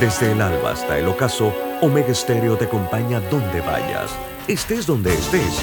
Desde 0.00 0.32
el 0.32 0.40
alba 0.40 0.70
hasta 0.70 0.98
el 0.98 1.06
ocaso, 1.08 1.52
Omega 1.82 2.14
Stereo 2.14 2.56
te 2.56 2.64
acompaña 2.64 3.20
donde 3.20 3.60
vayas, 3.60 4.10
estés 4.48 4.86
donde 4.86 5.12
estés. 5.12 5.60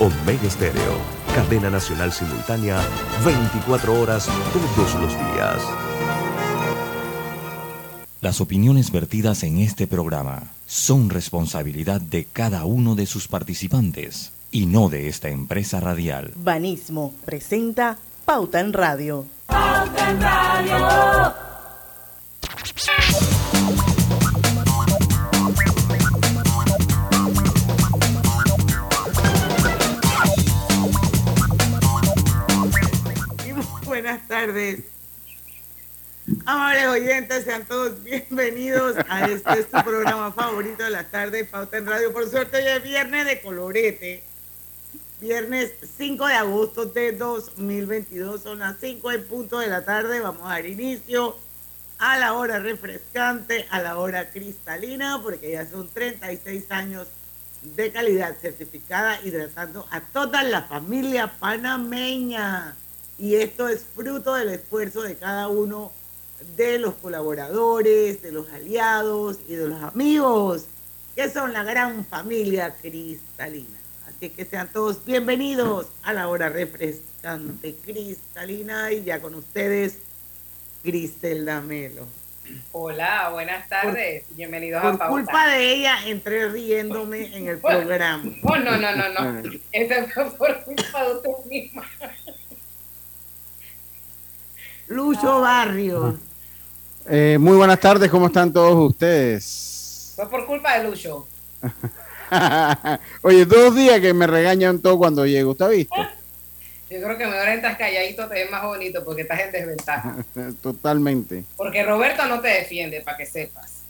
Omega 0.00 0.50
Stereo, 0.50 0.98
cadena 1.36 1.70
nacional 1.70 2.10
simultánea, 2.10 2.80
24 3.24 4.00
horas 4.00 4.28
todos 4.52 4.94
los 5.00 5.12
días. 5.14 5.62
Las 8.20 8.40
opiniones 8.40 8.90
vertidas 8.90 9.44
en 9.44 9.58
este 9.58 9.86
programa 9.86 10.50
son 10.66 11.08
responsabilidad 11.08 12.00
de 12.00 12.24
cada 12.24 12.64
uno 12.64 12.96
de 12.96 13.06
sus 13.06 13.28
participantes 13.28 14.32
y 14.50 14.66
no 14.66 14.88
de 14.88 15.06
esta 15.06 15.28
empresa 15.28 15.78
radial. 15.78 16.32
Banismo 16.34 17.14
presenta 17.24 17.98
Pauta 18.24 18.58
en 18.58 18.72
Radio. 18.72 19.26
Pauta 19.46 20.10
en 20.10 20.20
Radio. 20.20 21.49
Buenas 34.00 34.26
tardes. 34.26 34.80
Amables 36.46 36.86
oyentes, 36.86 37.44
sean 37.44 37.66
todos 37.66 38.02
bienvenidos 38.02 38.96
a 39.10 39.26
este 39.26 39.62
su 39.64 39.84
programa 39.84 40.32
favorito 40.32 40.84
de 40.84 40.90
la 40.90 41.04
tarde, 41.04 41.44
Pauta 41.44 41.76
en 41.76 41.84
Radio. 41.84 42.10
Por 42.10 42.26
suerte, 42.30 42.56
hoy 42.56 42.66
es 42.66 42.82
viernes 42.82 43.26
de 43.26 43.42
colorete. 43.42 44.24
Viernes 45.20 45.72
5 45.98 46.26
de 46.28 46.32
agosto 46.32 46.86
de 46.86 47.12
2022, 47.12 48.42
son 48.42 48.60
las 48.60 48.78
5 48.80 49.12
en 49.12 49.24
punto 49.26 49.58
de 49.58 49.66
la 49.66 49.84
tarde. 49.84 50.20
Vamos 50.20 50.46
a 50.46 50.54
dar 50.54 50.64
inicio 50.64 51.36
a 51.98 52.16
la 52.16 52.32
hora 52.32 52.58
refrescante, 52.58 53.66
a 53.68 53.82
la 53.82 53.98
hora 53.98 54.30
cristalina, 54.30 55.20
porque 55.22 55.50
ya 55.50 55.66
son 55.66 55.90
36 55.90 56.70
años 56.70 57.06
de 57.60 57.92
calidad 57.92 58.34
certificada, 58.40 59.20
hidratando 59.22 59.86
a 59.90 60.00
toda 60.00 60.42
la 60.42 60.62
familia 60.62 61.38
panameña. 61.38 62.76
Y 63.20 63.34
esto 63.34 63.68
es 63.68 63.84
fruto 63.84 64.34
del 64.34 64.48
esfuerzo 64.48 65.02
de 65.02 65.14
cada 65.14 65.48
uno 65.48 65.92
de 66.56 66.78
los 66.78 66.94
colaboradores, 66.94 68.22
de 68.22 68.32
los 68.32 68.50
aliados 68.50 69.36
y 69.46 69.56
de 69.56 69.68
los 69.68 69.82
amigos, 69.82 70.64
que 71.14 71.28
son 71.28 71.52
la 71.52 71.62
gran 71.62 72.06
familia 72.06 72.74
cristalina. 72.80 73.78
Así 74.06 74.30
que 74.30 74.46
sean 74.46 74.72
todos 74.72 75.04
bienvenidos 75.04 75.88
a 76.02 76.14
la 76.14 76.28
hora 76.28 76.48
refrescante 76.48 77.74
cristalina 77.84 78.90
y 78.90 79.04
ya 79.04 79.20
con 79.20 79.34
ustedes, 79.34 79.98
Griselda 80.82 81.60
Melo. 81.60 82.06
Hola, 82.72 83.28
buenas 83.32 83.68
tardes. 83.68 84.24
Bienvenidos 84.30 84.82
a 84.82 84.96
Por 84.96 85.08
culpa 85.08 85.46
de 85.50 85.74
ella 85.74 85.98
entré 86.06 86.48
riéndome 86.48 87.36
en 87.36 87.48
el 87.48 87.58
programa. 87.58 88.24
Oh, 88.44 88.56
no, 88.56 88.78
no, 88.78 88.96
no, 88.96 89.08
no. 89.10 89.50
Esto 89.72 89.94
fue 90.14 90.30
por 90.38 90.64
culpa 90.64 91.04
de 91.04 91.14
usted 91.16 91.44
misma. 91.50 91.84
Lucho 94.90 95.40
Barrio. 95.40 96.18
Eh, 97.08 97.38
muy 97.38 97.56
buenas 97.56 97.78
tardes, 97.78 98.10
¿cómo 98.10 98.26
están 98.26 98.52
todos 98.52 98.90
ustedes? 98.90 100.14
Fue 100.16 100.28
por 100.28 100.44
culpa 100.46 100.76
de 100.76 100.88
Lucho. 100.90 101.28
Oye, 103.22 103.46
dos 103.46 103.76
días 103.76 104.00
que 104.00 104.12
me 104.12 104.26
regañan 104.26 104.80
todo 104.80 104.98
cuando 104.98 105.24
llego, 105.26 105.52
¿está 105.52 105.68
visto? 105.68 105.94
Yo 106.90 107.00
creo 107.02 107.16
que 107.16 107.24
mejor 107.24 107.48
entras 107.50 107.78
calladito, 107.78 108.26
te 108.26 108.34
ves 108.34 108.50
más 108.50 108.64
bonito 108.64 109.04
porque 109.04 109.22
estás 109.22 109.38
en 109.42 109.52
desventaja. 109.52 110.16
Totalmente. 110.60 111.44
Porque 111.56 111.84
Roberto 111.84 112.26
no 112.26 112.40
te 112.40 112.48
defiende, 112.48 113.00
para 113.00 113.16
que 113.16 113.26
sepas. 113.26 113.82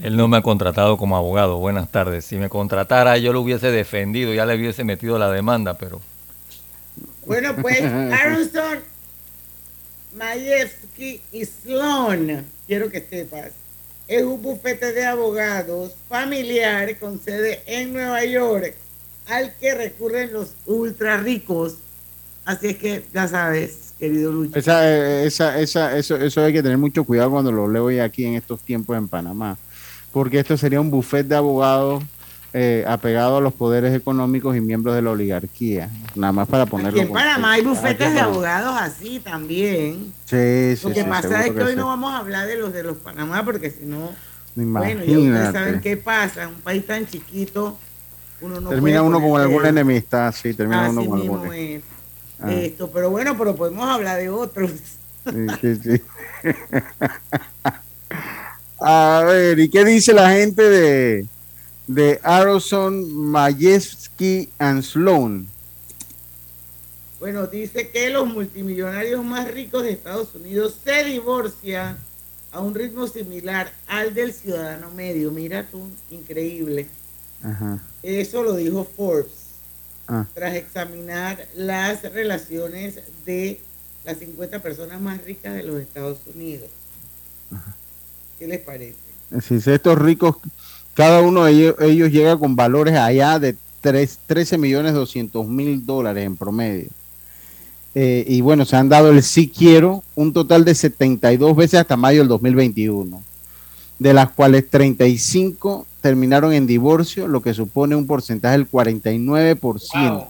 Él 0.00 0.16
no 0.16 0.28
me 0.28 0.36
ha 0.36 0.42
contratado 0.42 0.96
como 0.96 1.16
abogado. 1.16 1.58
Buenas 1.58 1.90
tardes. 1.90 2.24
Si 2.24 2.36
me 2.36 2.48
contratara, 2.48 3.18
yo 3.18 3.32
lo 3.32 3.40
hubiese 3.40 3.72
defendido, 3.72 4.32
ya 4.32 4.46
le 4.46 4.54
hubiese 4.54 4.84
metido 4.84 5.18
la 5.18 5.32
demanda, 5.32 5.74
pero. 5.74 6.00
Bueno, 7.26 7.56
pues, 7.56 7.82
Aronson 7.82 8.97
Mayevsky 10.14 11.20
y 11.32 11.44
Sloan, 11.44 12.46
quiero 12.66 12.90
que 12.90 13.00
sepas, 13.00 13.52
es 14.06 14.22
un 14.22 14.40
bufete 14.40 14.92
de 14.92 15.04
abogados 15.04 15.92
familiar 16.08 16.98
con 16.98 17.20
sede 17.20 17.62
en 17.66 17.92
Nueva 17.92 18.24
York 18.24 18.74
al 19.26 19.54
que 19.56 19.74
recurren 19.74 20.32
los 20.32 20.54
ultra 20.66 21.18
ricos. 21.18 21.76
Así 22.44 22.68
es 22.68 22.76
que 22.78 23.04
ya 23.12 23.28
sabes, 23.28 23.92
querido 23.98 24.32
Lucho. 24.32 24.58
Esa, 24.58 25.22
esa, 25.22 25.60
esa, 25.60 25.98
eso, 25.98 26.16
eso 26.16 26.42
hay 26.42 26.54
que 26.54 26.62
tener 26.62 26.78
mucho 26.78 27.04
cuidado 27.04 27.32
cuando 27.32 27.52
lo 27.52 27.68
leo 27.68 28.02
aquí 28.02 28.24
en 28.24 28.34
estos 28.34 28.60
tiempos 28.60 28.96
en 28.96 29.06
Panamá, 29.06 29.58
porque 30.12 30.38
esto 30.38 30.56
sería 30.56 30.80
un 30.80 30.90
bufete 30.90 31.28
de 31.28 31.36
abogados 31.36 32.02
eh, 32.52 32.84
apegado 32.86 33.36
a 33.36 33.40
los 33.40 33.52
poderes 33.52 33.94
económicos 33.94 34.56
y 34.56 34.60
miembros 34.60 34.94
de 34.94 35.02
la 35.02 35.10
oligarquía. 35.10 35.90
Nada 36.14 36.32
más 36.32 36.48
para 36.48 36.66
ponerlo. 36.66 36.90
Aquí 36.90 37.00
en 37.00 37.12
Panamá 37.12 37.52
hay 37.52 37.62
bufetes 37.62 38.12
de 38.14 38.20
abogados 38.20 38.74
así 38.80 39.20
también. 39.20 40.12
Sí, 40.24 40.76
sí. 40.76 40.88
Lo 40.88 40.94
que 40.94 41.02
sí, 41.02 41.08
pasa 41.08 41.40
es 41.40 41.50
que, 41.50 41.56
que 41.56 41.62
hoy 41.62 41.72
sí. 41.72 41.76
no 41.76 41.86
vamos 41.86 42.12
a 42.12 42.18
hablar 42.18 42.46
de 42.46 42.56
los 42.56 42.72
de 42.72 42.82
los 42.82 42.96
Panamá 42.96 43.44
porque 43.44 43.70
si 43.70 43.84
no, 43.84 44.12
bueno, 44.54 45.04
ya 45.04 45.18
ustedes 45.18 45.52
saben 45.52 45.80
qué 45.80 45.96
pasa. 45.96 46.48
Un 46.48 46.60
país 46.62 46.86
tan 46.86 47.06
chiquito, 47.06 47.78
uno 48.40 48.60
no 48.60 48.70
termina 48.70 49.02
uno 49.02 49.20
con 49.20 49.40
alguna 49.40 49.68
enemistad, 49.68 50.34
sí, 50.34 50.54
termina 50.54 50.86
Así 50.86 50.96
uno 50.96 51.08
con 51.08 51.20
alguna. 51.20 51.56
es. 51.56 51.82
Ah. 52.40 52.52
Esto, 52.52 52.90
pero 52.90 53.10
bueno, 53.10 53.36
pero 53.36 53.54
podemos 53.56 53.88
hablar 53.88 54.18
de 54.18 54.30
otros. 54.30 54.70
Sí, 55.24 55.46
sí, 55.60 55.76
sí. 55.76 56.02
A 58.80 59.24
ver, 59.26 59.58
¿y 59.58 59.68
qué 59.68 59.84
dice 59.84 60.12
la 60.12 60.30
gente 60.30 60.62
de, 60.62 61.26
de 61.88 62.20
Aronson, 62.22 63.12
Majewski 63.12 64.48
and 64.58 64.82
Sloan? 64.82 65.48
Bueno, 67.18 67.48
dice 67.48 67.88
que 67.88 68.10
los 68.10 68.28
multimillonarios 68.28 69.24
más 69.24 69.50
ricos 69.50 69.82
de 69.82 69.90
Estados 69.90 70.34
Unidos 70.36 70.76
se 70.84 71.02
divorcian 71.02 71.98
a 72.52 72.60
un 72.60 72.74
ritmo 72.74 73.08
similar 73.08 73.72
al 73.88 74.14
del 74.14 74.32
ciudadano 74.32 74.90
medio. 74.92 75.32
Mira 75.32 75.66
tú, 75.66 75.88
increíble. 76.10 76.86
Ajá. 77.42 77.82
Eso 78.02 78.42
lo 78.44 78.54
dijo 78.54 78.84
Forbes 78.96 79.48
Ah. 80.10 80.24
tras 80.32 80.54
examinar 80.54 81.46
las 81.54 82.02
relaciones 82.02 83.00
de 83.26 83.60
las 84.06 84.16
50 84.18 84.62
personas 84.62 84.98
más 85.02 85.22
ricas 85.22 85.54
de 85.54 85.62
los 85.64 85.78
Estados 85.80 86.20
Unidos. 86.34 86.70
¿Qué 88.38 88.46
les 88.46 88.60
parece? 88.60 88.96
Si 89.42 89.56
estos 89.70 89.98
ricos, 89.98 90.36
cada 90.98 91.22
uno 91.22 91.44
de 91.44 91.52
ellos, 91.52 91.74
ellos 91.80 92.10
llega 92.10 92.36
con 92.36 92.56
valores 92.56 92.96
allá 92.96 93.38
de 93.38 93.54
tres- 93.80 94.18
13 94.26 94.58
millones 94.58 94.94
200 94.94 95.46
mil 95.46 95.86
dólares 95.86 96.26
en 96.26 96.36
promedio. 96.36 96.88
Eh, 97.94 98.24
y 98.26 98.40
bueno, 98.40 98.64
se 98.64 98.74
han 98.74 98.88
dado 98.88 99.10
el 99.10 99.22
sí 99.22 99.48
quiero 99.48 100.02
un 100.16 100.32
total 100.32 100.64
de 100.64 100.74
72 100.74 101.54
veces 101.54 101.78
hasta 101.78 101.96
mayo 101.96 102.18
del 102.18 102.26
2021, 102.28 103.22
de 104.00 104.12
las 104.12 104.30
cuales 104.30 104.68
35 104.68 105.86
terminaron 106.00 106.52
en 106.52 106.66
divorcio, 106.66 107.28
lo 107.28 107.42
que 107.42 107.54
supone 107.54 107.94
un 107.94 108.08
porcentaje 108.08 108.58
del 108.58 108.68
49%. 108.68 110.28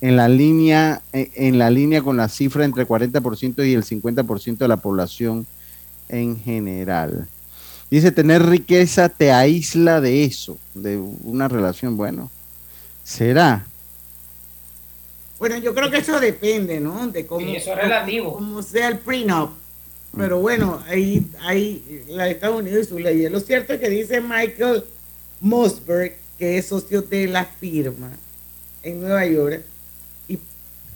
En 0.00 0.16
la 0.16 0.26
línea 0.28 1.00
eh, 1.12 1.30
en 1.36 1.58
la 1.58 1.70
línea 1.70 2.02
con 2.02 2.16
la 2.16 2.28
cifra 2.28 2.64
entre 2.64 2.88
40% 2.88 3.64
y 3.68 3.72
el 3.72 3.84
50% 3.84 4.58
de 4.58 4.68
la 4.68 4.78
población 4.78 5.46
en 6.08 6.36
general. 6.40 7.28
Dice, 7.90 8.10
tener 8.10 8.44
riqueza 8.44 9.08
te 9.08 9.30
aísla 9.30 10.00
de 10.00 10.24
eso, 10.24 10.58
de 10.74 10.96
una 10.96 11.46
relación, 11.48 11.96
bueno, 11.96 12.30
será. 13.04 13.66
Bueno, 15.38 15.56
yo 15.58 15.74
creo 15.74 15.90
que 15.90 15.98
eso 15.98 16.18
depende, 16.18 16.80
¿no? 16.80 17.06
De 17.08 17.26
cómo, 17.26 17.46
Sí, 17.46 17.56
eso 17.56 17.72
es 17.72 17.78
relativo. 17.78 18.32
cómo 18.34 18.62
sea 18.62 18.88
el 18.88 18.98
prenup. 18.98 19.50
Pero 20.16 20.40
bueno, 20.40 20.82
ahí 20.88 21.26
hay 21.42 22.04
la 22.08 22.24
de 22.24 22.30
Estados 22.32 22.58
Unidos 22.58 22.86
y 22.86 22.88
sus 22.88 23.00
leyes. 23.00 23.30
Lo 23.30 23.38
cierto 23.38 23.74
es 23.74 23.80
que 23.80 23.90
dice 23.90 24.20
Michael 24.22 24.82
Mosberg, 25.40 26.16
que 26.38 26.56
es 26.56 26.66
socio 26.66 27.02
de 27.02 27.26
la 27.26 27.44
firma 27.44 28.10
en 28.82 29.00
Nueva 29.02 29.26
York, 29.26 29.62
y 30.26 30.38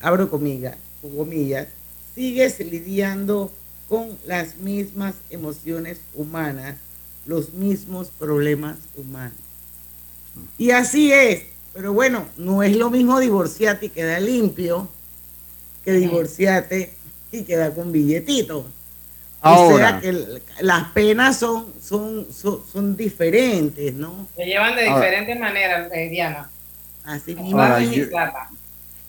abro 0.00 0.31
comillas, 0.31 0.76
comillas, 1.02 1.69
sigues 2.14 2.58
lidiando 2.60 3.52
con 3.90 4.16
las 4.25 4.56
mismas 4.56 5.14
emociones 5.31 5.98
humanas, 6.14 6.76
los 7.26 7.52
mismos 7.52 8.08
problemas 8.19 8.76
humanos. 8.96 9.37
Y 10.56 10.70
así 10.70 11.12
es, 11.12 11.42
pero 11.75 11.92
bueno, 11.92 12.25
no 12.38 12.62
es 12.62 12.75
lo 12.76 12.88
mismo 12.88 13.19
divorciarte 13.20 13.87
y 13.87 13.90
quedar 13.90 14.22
limpio 14.22 14.88
que 15.84 15.92
divorciarte 15.92 16.94
y 17.32 17.42
quedar 17.42 17.75
con 17.75 17.90
billetito. 17.90 18.58
o 18.60 18.66
Ahora. 19.42 19.98
sea 19.98 20.00
que 20.00 20.40
las 20.60 20.88
penas 20.90 21.38
son, 21.38 21.66
son, 21.82 22.26
son, 22.32 22.60
son 22.72 22.96
diferentes, 22.96 23.92
¿no? 23.94 24.28
Se 24.37 24.44
llevan 24.44 24.76
de 24.76 24.87
Ahora. 24.88 25.00
diferentes 25.06 25.40
maneras, 25.40 25.90
eh, 25.92 26.08
Diana. 26.10 26.48
Así 27.04 27.34
mismo 27.34 27.58
yo-. 27.78 28.04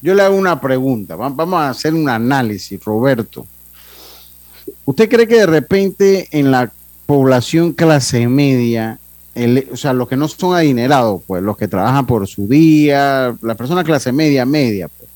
Yo 0.02 0.16
le 0.16 0.24
hago 0.24 0.36
una 0.36 0.60
pregunta, 0.60 1.16
va- 1.16 1.30
vamos 1.30 1.60
a 1.62 1.70
hacer 1.70 1.94
un 1.94 2.10
análisis, 2.10 2.84
Roberto. 2.84 3.46
¿Usted 4.92 5.08
cree 5.08 5.26
que 5.26 5.38
de 5.38 5.46
repente 5.46 6.28
en 6.32 6.52
la 6.52 6.70
población 7.06 7.72
clase 7.72 8.28
media, 8.28 9.00
o 9.72 9.78
sea, 9.78 9.94
los 9.94 10.10
que 10.10 10.18
no 10.18 10.28
son 10.28 10.54
adinerados, 10.54 11.22
pues, 11.26 11.42
los 11.42 11.56
que 11.56 11.70
trabajan 11.70 12.06
por 12.06 12.28
su 12.28 12.46
día, 12.46 13.34
la 13.42 13.56
persona 13.56 13.86
clase 13.86 14.12
media, 14.12 14.46
media, 14.46 14.90
pues. 14.90 15.10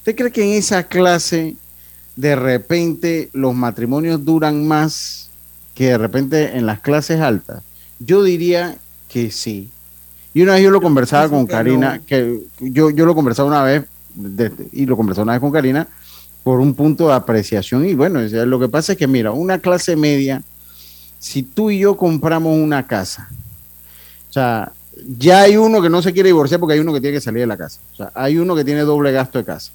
¿Usted 0.00 0.16
cree 0.16 0.30
que 0.30 0.44
en 0.44 0.50
esa 0.58 0.82
clase 0.82 1.56
de 2.14 2.36
repente 2.36 3.30
los 3.32 3.54
matrimonios 3.54 4.22
duran 4.22 4.68
más 4.68 5.30
que 5.74 5.86
de 5.86 5.96
repente 5.96 6.54
en 6.54 6.66
las 6.66 6.80
clases 6.80 7.18
altas? 7.18 7.62
Yo 7.98 8.22
diría 8.22 8.76
que 9.08 9.30
sí. 9.30 9.70
Y 10.34 10.42
una 10.42 10.52
vez 10.52 10.62
yo 10.62 10.70
lo 10.70 10.82
conversaba 10.82 11.30
con 11.30 11.46
Karina, 11.46 12.02
que 12.06 12.38
yo, 12.60 12.90
yo 12.90 13.06
lo 13.06 13.14
conversaba 13.14 13.48
una 13.48 13.62
vez, 13.62 13.84
y 14.72 14.84
lo 14.84 14.94
conversaba 14.94 15.22
una 15.22 15.32
vez 15.32 15.40
con 15.40 15.52
Karina, 15.52 15.88
por 16.46 16.60
un 16.60 16.74
punto 16.74 17.08
de 17.08 17.12
apreciación. 17.12 17.84
Y 17.88 17.94
bueno, 17.94 18.20
lo 18.20 18.60
que 18.60 18.68
pasa 18.68 18.92
es 18.92 18.98
que, 18.98 19.08
mira, 19.08 19.32
una 19.32 19.58
clase 19.58 19.96
media, 19.96 20.44
si 21.18 21.42
tú 21.42 21.72
y 21.72 21.80
yo 21.80 21.96
compramos 21.96 22.56
una 22.56 22.86
casa, 22.86 23.28
o 24.30 24.32
sea, 24.32 24.70
ya 25.18 25.40
hay 25.40 25.56
uno 25.56 25.82
que 25.82 25.90
no 25.90 26.00
se 26.02 26.12
quiere 26.12 26.28
divorciar 26.28 26.60
porque 26.60 26.74
hay 26.74 26.78
uno 26.78 26.92
que 26.92 27.00
tiene 27.00 27.16
que 27.16 27.20
salir 27.20 27.40
de 27.40 27.48
la 27.48 27.56
casa. 27.56 27.80
O 27.92 27.96
sea, 27.96 28.12
hay 28.14 28.38
uno 28.38 28.54
que 28.54 28.64
tiene 28.64 28.82
doble 28.82 29.10
gasto 29.10 29.38
de 29.38 29.44
casa. 29.44 29.72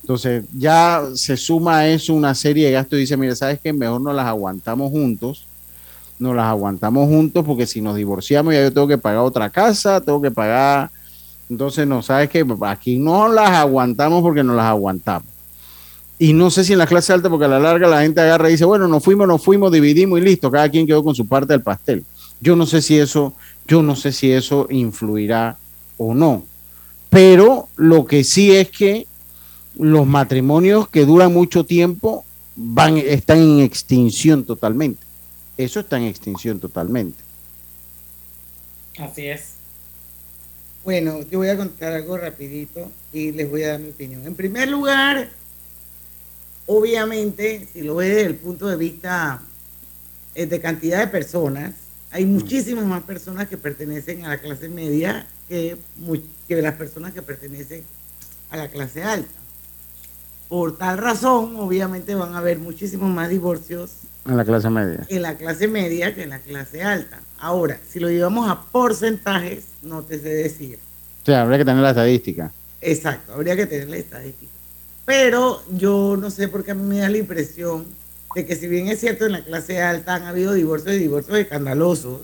Entonces, 0.00 0.44
ya 0.52 1.00
se 1.14 1.36
suma 1.36 1.76
a 1.78 1.88
eso 1.88 2.12
una 2.12 2.34
serie 2.34 2.66
de 2.66 2.72
gastos 2.72 2.96
y 2.96 3.02
dice, 3.02 3.16
mira, 3.16 3.36
¿sabes 3.36 3.60
qué? 3.62 3.72
Mejor 3.72 4.00
nos 4.00 4.16
las 4.16 4.26
aguantamos 4.26 4.90
juntos. 4.90 5.46
Nos 6.18 6.34
las 6.34 6.46
aguantamos 6.46 7.06
juntos 7.06 7.44
porque 7.44 7.68
si 7.68 7.80
nos 7.80 7.94
divorciamos 7.94 8.52
ya 8.52 8.64
yo 8.64 8.72
tengo 8.72 8.88
que 8.88 8.98
pagar 8.98 9.20
otra 9.20 9.48
casa, 9.48 10.00
tengo 10.00 10.20
que 10.20 10.32
pagar... 10.32 10.90
Entonces, 11.48 11.86
no, 11.86 12.02
¿sabes 12.02 12.30
qué? 12.30 12.44
Aquí 12.62 12.98
no 12.98 13.28
las 13.28 13.50
aguantamos 13.50 14.22
porque 14.22 14.42
nos 14.42 14.56
las 14.56 14.66
aguantamos. 14.66 15.33
Y 16.24 16.32
no 16.32 16.50
sé 16.50 16.64
si 16.64 16.72
en 16.72 16.78
la 16.78 16.86
clase 16.86 17.12
alta, 17.12 17.28
porque 17.28 17.44
a 17.44 17.48
la 17.48 17.58
larga 17.58 17.86
la 17.86 18.00
gente 18.00 18.22
agarra 18.22 18.48
y 18.48 18.52
dice, 18.52 18.64
bueno, 18.64 18.88
nos 18.88 19.04
fuimos, 19.04 19.28
nos 19.28 19.44
fuimos, 19.44 19.70
dividimos 19.70 20.18
y 20.18 20.22
listo, 20.22 20.50
cada 20.50 20.70
quien 20.70 20.86
quedó 20.86 21.04
con 21.04 21.14
su 21.14 21.26
parte 21.26 21.52
del 21.52 21.62
pastel. 21.62 22.02
Yo 22.40 22.56
no 22.56 22.64
sé 22.64 22.80
si 22.80 22.98
eso 22.98 23.34
yo 23.66 23.82
no 23.82 23.94
sé 23.94 24.10
si 24.10 24.32
eso 24.32 24.66
influirá 24.70 25.58
o 25.98 26.14
no. 26.14 26.46
Pero 27.10 27.68
lo 27.76 28.06
que 28.06 28.24
sí 28.24 28.52
es 28.52 28.70
que 28.70 29.06
los 29.76 30.06
matrimonios 30.06 30.88
que 30.88 31.04
duran 31.04 31.30
mucho 31.30 31.64
tiempo 31.64 32.24
van, 32.56 32.96
están 32.96 33.42
en 33.42 33.60
extinción 33.60 34.44
totalmente. 34.44 35.04
Eso 35.58 35.80
está 35.80 35.98
en 35.98 36.04
extinción 36.04 36.58
totalmente. 36.58 37.22
Así 38.98 39.26
es. 39.26 39.56
Bueno, 40.84 41.20
yo 41.30 41.40
voy 41.40 41.48
a 41.48 41.56
contar 41.58 41.92
algo 41.92 42.16
rapidito 42.16 42.90
y 43.12 43.32
les 43.32 43.50
voy 43.50 43.64
a 43.64 43.72
dar 43.72 43.80
mi 43.80 43.90
opinión. 43.90 44.26
En 44.26 44.34
primer 44.34 44.70
lugar, 44.70 45.28
obviamente, 46.66 47.68
si 47.72 47.82
lo 47.82 47.96
ve 47.96 48.08
desde 48.08 48.26
el 48.26 48.36
punto 48.36 48.66
de 48.66 48.76
vista 48.76 49.42
eh, 50.34 50.46
de 50.46 50.60
cantidad 50.60 51.00
de 51.00 51.06
personas, 51.08 51.74
hay 52.10 52.26
muchísimas 52.26 52.84
más 52.84 53.02
personas 53.02 53.48
que 53.48 53.56
pertenecen 53.56 54.24
a 54.24 54.28
la 54.28 54.38
clase 54.38 54.68
media 54.68 55.26
que, 55.48 55.76
que 56.46 56.62
las 56.62 56.74
personas 56.74 57.12
que 57.12 57.22
pertenecen 57.22 57.82
a 58.50 58.56
la 58.56 58.68
clase 58.68 59.02
alta. 59.02 59.38
Por 60.48 60.78
tal 60.78 60.98
razón, 60.98 61.56
obviamente 61.56 62.14
van 62.14 62.34
a 62.34 62.38
haber 62.38 62.58
muchísimos 62.58 63.10
más 63.10 63.28
divorcios 63.28 63.90
en 64.26 64.36
la 64.38 64.44
clase 64.44 64.70
media. 64.70 65.00
En 65.08 65.22
la 65.22 65.36
clase 65.36 65.68
media 65.68 66.14
que 66.14 66.22
en 66.22 66.30
la 66.30 66.38
clase 66.38 66.82
alta. 66.82 67.20
Ahora, 67.38 67.78
si 67.86 68.00
lo 68.00 68.08
llevamos 68.08 68.48
a 68.48 68.62
porcentajes, 68.62 69.64
no 69.82 70.02
te 70.02 70.18
sé 70.18 70.30
decir. 70.30 70.78
O 71.22 71.26
sea, 71.26 71.42
habría 71.42 71.58
que 71.58 71.64
tener 71.64 71.82
la 71.82 71.90
estadística. 71.90 72.52
Exacto, 72.80 73.34
habría 73.34 73.56
que 73.56 73.66
tener 73.66 73.88
la 73.88 73.96
estadística. 73.98 74.52
Pero 75.04 75.62
yo 75.70 76.16
no 76.18 76.30
sé 76.30 76.48
por 76.48 76.64
qué 76.64 76.70
a 76.70 76.74
mí 76.74 76.82
me 76.82 76.98
da 76.98 77.08
la 77.08 77.18
impresión 77.18 77.86
de 78.34 78.46
que 78.46 78.56
si 78.56 78.66
bien 78.66 78.88
es 78.88 79.00
cierto 79.00 79.26
en 79.26 79.32
la 79.32 79.44
clase 79.44 79.80
alta 79.80 80.14
han 80.14 80.24
habido 80.24 80.52
divorcios 80.52 80.94
y 80.94 80.98
divorcios 80.98 81.38
escandalosos, 81.38 82.22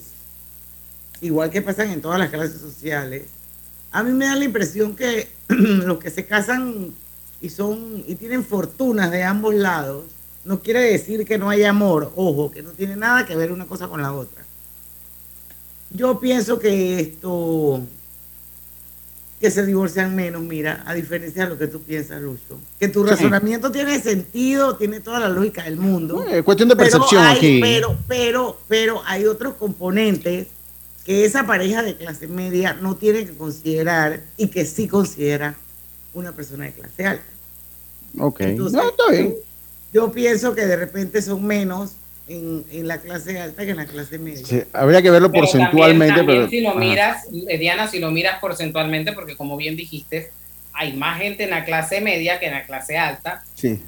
igual 1.20 1.50
que 1.50 1.62
pasan 1.62 1.90
en 1.90 2.00
todas 2.00 2.18
las 2.18 2.30
clases 2.30 2.60
sociales, 2.60 3.24
a 3.92 4.02
mí 4.02 4.12
me 4.12 4.26
da 4.26 4.36
la 4.36 4.44
impresión 4.44 4.96
que 4.96 5.28
los 5.48 5.98
que 5.98 6.10
se 6.10 6.24
casan 6.26 6.94
y 7.40 7.50
son 7.50 8.02
y 8.06 8.14
tienen 8.14 8.44
fortunas 8.44 9.10
de 9.10 9.24
ambos 9.24 9.54
lados, 9.54 10.04
no 10.44 10.60
quiere 10.60 10.80
decir 10.80 11.26
que 11.26 11.38
no 11.38 11.50
haya 11.50 11.70
amor, 11.70 12.12
ojo, 12.16 12.50
que 12.50 12.62
no 12.62 12.70
tiene 12.70 12.96
nada 12.96 13.26
que 13.26 13.36
ver 13.36 13.52
una 13.52 13.66
cosa 13.66 13.88
con 13.88 14.00
la 14.00 14.12
otra. 14.12 14.44
Yo 15.90 16.18
pienso 16.18 16.58
que 16.58 17.00
esto 17.00 17.82
que 19.40 19.50
se 19.50 19.64
divorcian 19.64 20.14
menos, 20.14 20.42
mira, 20.42 20.82
a 20.86 20.92
diferencia 20.92 21.44
de 21.44 21.50
lo 21.50 21.58
que 21.58 21.66
tú 21.66 21.80
piensas, 21.80 22.20
Lucho. 22.20 22.60
Que 22.78 22.88
tu 22.88 23.02
razonamiento 23.02 23.72
tiene 23.72 23.98
sentido, 23.98 24.76
tiene 24.76 25.00
toda 25.00 25.18
la 25.18 25.30
lógica 25.30 25.64
del 25.64 25.76
mundo. 25.76 26.22
Es 26.24 26.42
cuestión 26.42 26.68
de 26.68 26.76
percepción 26.76 27.22
pero 27.22 27.36
aquí. 27.36 27.60
Pero, 27.60 27.96
pero, 28.06 28.60
pero 28.68 29.02
hay 29.06 29.24
otros 29.24 29.54
componentes 29.54 30.48
que 31.06 31.24
esa 31.24 31.46
pareja 31.46 31.82
de 31.82 31.96
clase 31.96 32.28
media 32.28 32.74
no 32.74 32.96
tiene 32.96 33.24
que 33.24 33.32
considerar 33.32 34.20
y 34.36 34.48
que 34.48 34.66
sí 34.66 34.86
considera 34.86 35.56
una 36.12 36.32
persona 36.32 36.66
de 36.66 36.72
clase 36.72 37.06
alta. 37.06 37.24
Ok, 38.18 38.40
no, 38.40 38.66
está 38.66 39.10
bien. 39.10 39.36
yo 39.92 40.12
pienso 40.12 40.54
que 40.54 40.66
de 40.66 40.76
repente 40.76 41.22
son 41.22 41.46
menos 41.46 41.92
en, 42.30 42.86
la 42.86 42.98
clase 42.98 43.40
alta 43.40 43.64
que 43.64 43.72
en 43.72 43.76
la 43.76 43.86
clase 43.86 44.18
media. 44.18 44.66
habría 44.72 45.02
que 45.02 45.10
verlo 45.10 45.32
porcentualmente. 45.32 46.22
pero, 46.24 46.48
si 46.48 46.60
lo 46.60 46.74
miras, 46.74 47.26
eh, 47.48 47.58
Diana, 47.58 47.88
si 47.88 47.98
lo 47.98 48.10
miras 48.10 48.38
porcentualmente, 48.38 49.12
porque 49.12 49.36
como 49.36 49.56
bien 49.56 49.76
dijiste, 49.76 50.30
hay 50.72 50.96
más 50.96 51.20
gente 51.20 51.44
en 51.44 51.50
la 51.50 51.64
clase 51.64 52.00
media 52.00 52.38
que 52.38 52.46
en 52.46 52.52
la 52.52 52.64
clase 52.64 52.96
alta. 52.96 53.42
Sí. 53.54 53.80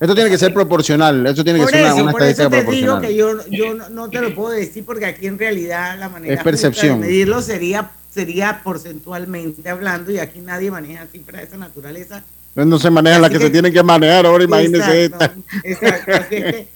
Esto 0.00 0.14
tiene 0.14 0.30
que 0.30 0.38
ser 0.38 0.54
proporcional, 0.54 1.26
eso 1.26 1.44
tiene 1.44 1.60
que 1.60 1.66
ser 1.66 1.84
una, 1.84 1.94
una 1.94 2.12
por 2.12 2.22
eso 2.22 2.48
te 2.48 2.64
digo 2.64 3.00
que 3.02 3.14
yo, 3.14 3.46
yo 3.50 3.74
no, 3.74 4.08
te 4.08 4.22
lo 4.22 4.34
puedo 4.34 4.48
decir 4.48 4.82
porque 4.82 5.04
aquí 5.04 5.26
en 5.26 5.38
realidad 5.38 5.98
la 5.98 6.08
manera 6.08 6.34
es 6.34 6.42
percepción. 6.42 7.02
de 7.02 7.06
medirlo 7.06 7.42
sería, 7.42 7.90
sería 8.10 8.62
porcentualmente 8.64 9.68
hablando 9.68 10.10
y 10.10 10.18
aquí 10.18 10.40
nadie 10.40 10.70
maneja 10.70 11.06
cifras 11.12 11.42
de 11.42 11.48
esa 11.48 11.58
naturaleza. 11.58 12.24
No 12.54 12.78
se 12.78 12.88
maneja 12.88 13.18
la 13.18 13.28
que, 13.28 13.38
se 13.38 13.50
tienen 13.50 13.74
que 13.74 13.82
manejar 13.82 14.24
ahora, 14.24 14.42
imagínese 14.42 15.04
esta. 15.04 15.34
Exacto, 15.62 16.12
así 16.14 16.36
es 16.36 16.44
que 16.44 16.68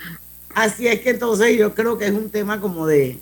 Así 0.55 0.87
es 0.87 1.01
que 1.01 1.11
entonces 1.11 1.57
yo 1.59 1.75
creo 1.75 1.99
que 1.99 2.07
es 2.07 2.13
un 2.13 2.31
tema 2.31 2.61
como 2.61 2.87
de, 2.87 3.19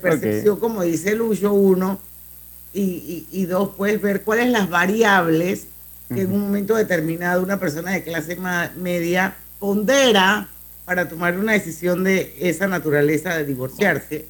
percepción, 0.00 0.58
como 0.58 0.82
dice 0.82 1.14
Lucho, 1.14 1.52
uno, 1.52 1.98
y, 2.72 3.46
dos, 3.46 3.70
puedes 3.76 4.00
ver 4.00 4.22
cuáles 4.22 4.48
las 4.50 4.70
variables 4.70 5.66
que 6.08 6.22
en 6.22 6.32
un 6.32 6.40
momento 6.40 6.74
determinado 6.74 7.42
una 7.42 7.58
persona 7.58 7.90
de 7.92 8.02
clase 8.02 8.36
media 8.76 9.34
pondera 9.58 10.48
para 10.84 11.08
tomar 11.08 11.38
una 11.38 11.52
decisión 11.52 12.04
de 12.04 12.34
esa 12.38 12.66
naturaleza 12.66 13.36
de 13.36 13.44
divorciarse 13.44 14.26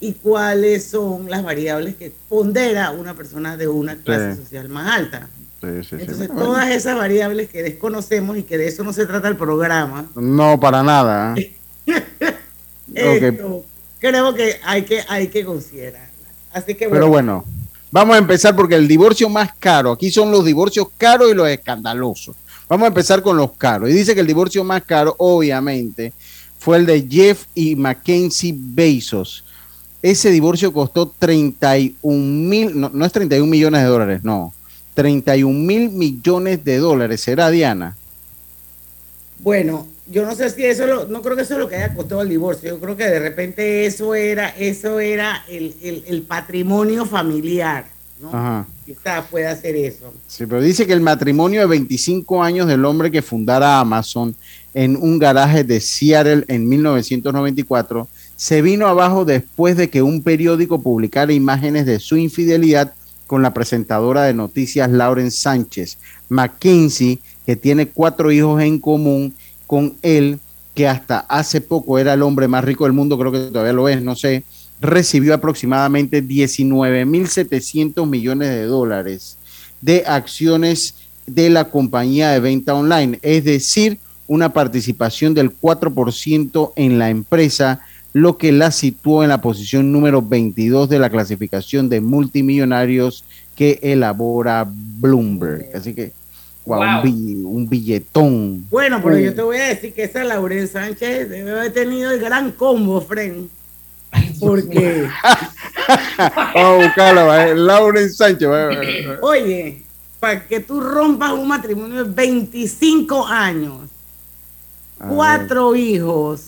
y 0.00 0.12
cuáles 0.12 0.84
son 0.84 1.28
las 1.28 1.42
variables 1.42 1.96
que 1.96 2.12
pondera 2.28 2.90
una 2.92 3.14
persona 3.14 3.56
de 3.56 3.66
una 3.66 3.96
clase 3.96 4.36
social 4.36 4.68
más 4.68 4.96
alta. 4.96 5.28
Entonces, 5.60 6.28
todas 6.28 6.70
esas 6.70 6.96
variables 6.96 7.48
que 7.48 7.64
desconocemos 7.64 8.38
y 8.38 8.44
que 8.44 8.58
de 8.58 8.68
eso 8.68 8.84
no 8.84 8.92
se 8.92 9.06
trata 9.06 9.26
el 9.26 9.36
programa. 9.36 10.06
No, 10.14 10.60
para 10.60 10.82
nada. 10.84 11.34
creo 13.98 14.34
que 14.34 14.56
hay 14.64 14.82
que, 14.82 15.02
hay 15.08 15.28
que 15.28 15.44
considerarla. 15.44 16.08
Así 16.52 16.74
que 16.74 16.88
Pero 16.88 17.08
bueno, 17.08 17.44
vamos 17.90 18.16
a 18.16 18.18
empezar 18.18 18.54
porque 18.56 18.74
el 18.74 18.88
divorcio 18.88 19.28
más 19.28 19.52
caro, 19.58 19.92
aquí 19.92 20.10
son 20.10 20.30
los 20.30 20.44
divorcios 20.44 20.88
caros 20.96 21.30
y 21.30 21.34
los 21.34 21.48
escandalosos. 21.48 22.36
Vamos 22.68 22.84
a 22.84 22.88
empezar 22.88 23.22
con 23.22 23.36
los 23.36 23.52
caros. 23.52 23.88
Y 23.88 23.92
dice 23.94 24.14
que 24.14 24.20
el 24.20 24.26
divorcio 24.26 24.62
más 24.62 24.82
caro, 24.82 25.14
obviamente, 25.18 26.12
fue 26.58 26.76
el 26.76 26.86
de 26.86 27.06
Jeff 27.08 27.46
y 27.54 27.76
Mackenzie 27.76 28.54
Bezos. 28.56 29.44
Ese 30.02 30.30
divorcio 30.30 30.72
costó 30.72 31.12
31 31.18 32.48
mil, 32.48 32.78
no, 32.78 32.90
no 32.92 33.04
es 33.04 33.12
31 33.12 33.50
millones 33.50 33.82
de 33.82 33.88
dólares, 33.88 34.20
no, 34.22 34.52
31 34.94 35.58
mil 35.58 35.90
millones 35.90 36.64
de 36.64 36.78
dólares. 36.78 37.20
¿Será 37.20 37.50
Diana? 37.50 37.96
Bueno, 39.38 39.86
yo 40.10 40.24
no 40.24 40.34
sé 40.34 40.50
si 40.50 40.64
eso, 40.64 41.06
no 41.06 41.22
creo 41.22 41.36
que 41.36 41.42
eso 41.42 41.54
es 41.54 41.60
lo 41.60 41.68
que 41.68 41.76
haya 41.76 41.94
costado 41.94 42.22
el 42.22 42.28
divorcio, 42.28 42.70
yo 42.70 42.80
creo 42.80 42.96
que 42.96 43.06
de 43.06 43.18
repente 43.18 43.86
eso 43.86 44.14
era, 44.14 44.48
eso 44.50 45.00
era 45.00 45.44
el, 45.48 46.24
patrimonio 46.26 47.04
familiar, 47.04 47.86
¿no? 48.20 48.28
Ajá. 48.28 48.66
Quizás 48.86 49.26
pueda 49.30 49.50
hacer 49.50 49.76
eso. 49.76 50.12
Sí, 50.26 50.46
pero 50.46 50.62
dice 50.62 50.86
que 50.86 50.94
el 50.94 51.00
matrimonio 51.00 51.60
de 51.60 51.66
25 51.66 52.42
años 52.42 52.66
del 52.66 52.84
hombre 52.84 53.10
que 53.10 53.20
fundara 53.20 53.80
Amazon 53.80 54.34
en 54.72 54.96
un 54.96 55.18
garaje 55.18 55.62
de 55.62 55.80
Seattle 55.80 56.44
en 56.48 56.68
1994 56.68 58.08
se 58.36 58.62
vino 58.62 58.86
abajo 58.86 59.24
después 59.24 59.76
de 59.76 59.90
que 59.90 60.00
un 60.00 60.22
periódico 60.22 60.80
publicara 60.80 61.32
imágenes 61.32 61.84
de 61.84 61.98
su 61.98 62.16
infidelidad 62.16 62.94
con 63.26 63.42
la 63.42 63.52
presentadora 63.52 64.22
de 64.22 64.34
noticias 64.34 64.90
Lauren 64.90 65.30
Sánchez. 65.30 65.98
McKinsey, 66.30 67.18
que 67.44 67.56
tiene 67.56 67.88
cuatro 67.88 68.32
hijos 68.32 68.62
en 68.62 68.78
común, 68.78 69.34
con 69.68 69.94
él, 70.02 70.40
que 70.74 70.88
hasta 70.88 71.20
hace 71.20 71.60
poco 71.60 72.00
era 72.00 72.14
el 72.14 72.22
hombre 72.22 72.48
más 72.48 72.64
rico 72.64 72.84
del 72.84 72.92
mundo, 72.92 73.16
creo 73.16 73.30
que 73.30 73.38
todavía 73.52 73.72
lo 73.72 73.88
es, 73.88 74.02
no 74.02 74.16
sé, 74.16 74.42
recibió 74.80 75.34
aproximadamente 75.34 76.24
19.700 76.24 78.04
millones 78.08 78.48
de 78.48 78.64
dólares 78.64 79.36
de 79.80 80.04
acciones 80.06 80.94
de 81.26 81.50
la 81.50 81.64
compañía 81.64 82.30
de 82.30 82.40
venta 82.40 82.74
online, 82.74 83.18
es 83.22 83.44
decir, 83.44 83.98
una 84.26 84.52
participación 84.52 85.34
del 85.34 85.50
4% 85.56 86.72
en 86.76 86.98
la 86.98 87.10
empresa, 87.10 87.80
lo 88.12 88.38
que 88.38 88.52
la 88.52 88.70
situó 88.70 89.22
en 89.22 89.28
la 89.28 89.40
posición 89.40 89.92
número 89.92 90.22
22 90.22 90.88
de 90.88 90.98
la 90.98 91.10
clasificación 91.10 91.88
de 91.88 92.00
multimillonarios 92.00 93.24
que 93.54 93.78
elabora 93.82 94.66
Bloomberg. 94.68 95.66
Así 95.74 95.94
que, 95.94 96.12
wow, 96.68 96.78
Wow. 96.78 96.86
Un, 96.88 97.02
bill- 97.02 97.44
un 97.46 97.68
billetón. 97.68 98.66
Bueno, 98.70 99.00
pero 99.02 99.16
Uh. 99.16 99.18
yo 99.20 99.34
te 99.34 99.42
voy 99.42 99.56
a 99.56 99.68
decir 99.68 99.92
que 99.94 100.04
esa 100.04 100.22
Lauren 100.24 100.68
Sánchez 100.68 101.28
debe 101.28 101.50
haber 101.50 101.72
tenido 101.72 102.10
el 102.12 102.20
gran 102.20 102.52
combo, 102.52 103.00
Fren. 103.00 103.48
Porque, 104.40 105.08
Vamos 106.18 106.54
a 106.54 106.84
buscarla, 106.86 107.48
eh, 107.48 107.54
Lauren 107.54 108.10
Sánchez. 108.12 108.48
va, 108.48 108.66
va. 108.68 109.18
oye, 109.22 109.82
para 110.20 110.46
que 110.46 110.60
tú 110.60 110.80
rompas 110.80 111.32
un 111.32 111.46
matrimonio 111.48 112.04
de 112.04 112.10
25 112.12 113.26
años, 113.26 113.88
A 114.98 115.06
ver. 115.06 115.14
cuatro 115.14 115.74
hijos 115.76 116.42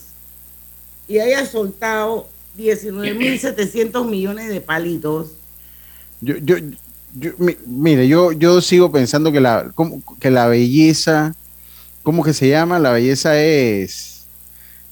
y 1.08 1.18
hayas 1.18 1.50
soltado 1.50 2.28
19.700 2.58 4.04
millones 4.08 4.48
de 4.48 4.60
palitos. 4.60 5.32
Yo, 6.20 6.36
yo, 6.38 6.56
yo- 7.14 7.32
mi- 7.38 7.56
mire, 7.66 8.06
yo, 8.08 8.32
yo 8.32 8.60
sigo 8.60 8.90
pensando 8.92 9.32
que 9.32 9.40
la, 9.40 9.70
como- 9.74 10.02
que 10.20 10.30
la 10.30 10.46
belleza, 10.46 11.34
¿cómo 12.02 12.22
que 12.22 12.32
se 12.32 12.48
llama? 12.48 12.78
La 12.78 12.90
belleza 12.92 13.40
es... 13.40 14.24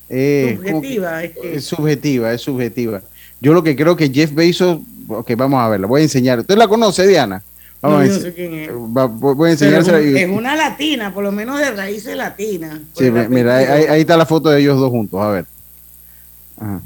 eh, 0.09 0.55
¿cómo 0.57 0.81
que- 0.81 0.89
Subjetiva, 0.89 1.25
es 1.25 1.31
que- 1.33 1.55
es 1.57 1.65
subjetiva, 1.65 2.33
es 2.33 2.41
subjetiva. 2.43 3.03
Yo 3.41 3.53
lo 3.53 3.63
que 3.63 3.77
creo 3.77 3.97
que 3.97 4.11
Jeff 4.11 4.33
Bezos, 4.35 4.81
ok, 5.09 5.33
vamos 5.37 5.61
a 5.61 5.69
ver, 5.69 5.81
la 5.81 5.87
voy 5.87 6.01
a 6.01 6.05
enseñar. 6.05 6.41
¿Usted 6.41 6.57
la 6.57 6.67
conoce, 6.69 7.07
Diana? 7.07 7.43
Vamos 7.81 7.99
No, 7.99 8.05
a 8.05 8.07
yo 8.09 8.21
sé 8.21 8.35
quién 8.35 8.55
es. 8.55 8.71
va- 8.71 9.07
voy 9.07 9.51
a 9.51 9.53
es, 9.53 9.63
enseñársela. 9.63 10.01
es 10.01 10.29
una 10.29 10.57
latina, 10.57 11.15
por 11.15 11.23
lo 11.23 11.31
menos 11.31 11.61
de 11.61 11.71
raíces 11.71 12.17
latinas. 12.17 12.81
Sí, 12.97 13.09
mira, 13.11 13.57
ahí, 13.59 13.65
apellido. 13.65 13.73
ahí- 13.75 13.85
ahí 13.95 14.01
está 14.01 14.17
la 14.17 14.27
foto 14.27 14.49
de 14.51 14.61
ellos 14.61 14.79
dos 14.81 14.91
juntos, 14.91 15.21
a 15.23 15.29
ver. 15.31 15.47
Ajá. 16.59 16.81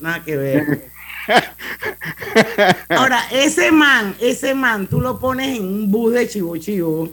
Nada 0.00 0.22
que 0.24 0.36
ver. 0.36 0.88
Ahora, 2.88 3.22
ese 3.32 3.70
man, 3.72 4.14
ese 4.20 4.54
man, 4.54 4.86
tú 4.86 5.00
lo 5.00 5.18
pones 5.18 5.56
en 5.58 5.64
un 5.64 5.90
bus 5.90 6.14
de 6.14 6.28
chivo 6.28 6.56
chivo 6.56 7.08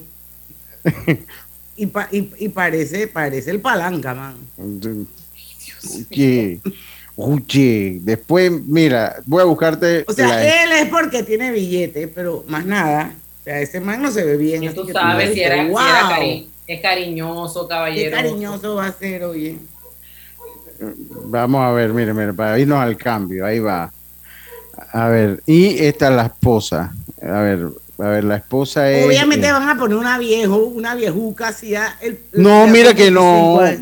y, 1.76 1.86
pa- 1.86 2.08
y, 2.10 2.30
y 2.38 2.48
parece, 2.48 3.06
parece 3.08 3.50
el 3.50 3.60
palanca, 3.60 4.14
man. 4.14 4.34
Oye, 6.10 6.60
oye, 7.16 7.98
después, 8.02 8.50
mira, 8.66 9.16
voy 9.26 9.42
a 9.42 9.44
buscarte. 9.44 10.04
O 10.06 10.12
sea, 10.12 10.28
la- 10.28 10.64
él 10.64 10.72
es 10.72 10.88
porque 10.88 11.22
tiene 11.22 11.50
billete, 11.52 12.08
pero 12.08 12.44
más 12.48 12.64
nada. 12.64 13.12
O 13.40 13.44
sea, 13.44 13.60
ese 13.60 13.80
man 13.80 14.02
no 14.02 14.10
se 14.10 14.24
ve 14.24 14.36
bien. 14.36 14.62
Y 14.64 14.68
tú 14.70 14.84
que 14.86 14.92
sabes 14.92 15.28
si 15.30 15.34
dices, 15.36 15.46
era, 15.46 15.62
si 15.64 15.70
"Wow, 15.70 15.80
era 15.80 16.08
cari- 16.10 16.46
es 16.66 16.80
cariñoso, 16.82 17.62
Qué 17.66 17.68
caballero. 17.74 18.16
cariñoso 18.16 18.74
va 18.74 18.86
a 18.86 18.92
ser, 18.92 19.24
oye. 19.24 19.56
Vamos 21.24 21.60
a 21.64 21.72
ver, 21.72 21.92
mire, 21.92 22.12
mire, 22.14 22.32
para 22.32 22.58
irnos 22.58 22.78
al 22.78 22.96
cambio, 22.96 23.44
ahí 23.44 23.58
va. 23.58 23.92
A 24.92 25.08
ver, 25.08 25.42
y 25.46 25.78
esta 25.84 26.08
es 26.08 26.14
la 26.16 26.26
esposa. 26.26 26.94
A 27.22 27.40
ver, 27.40 27.68
a 27.98 28.08
ver, 28.08 28.24
la 28.24 28.36
esposa 28.36 28.90
es. 28.90 29.06
Obviamente 29.06 29.46
eh, 29.48 29.52
van 29.52 29.68
a 29.68 29.76
poner 29.78 29.96
una 29.96 30.18
viejo, 30.18 30.56
una 30.58 30.94
viejuca 30.94 31.48
así. 31.48 31.70
ya 31.70 31.96
el- 32.00 32.18
No, 32.32 32.64
el- 32.64 32.70
mira 32.70 32.94
que 32.94 33.10
no. 33.10 33.58
25 33.58 33.60
años. 33.60 33.80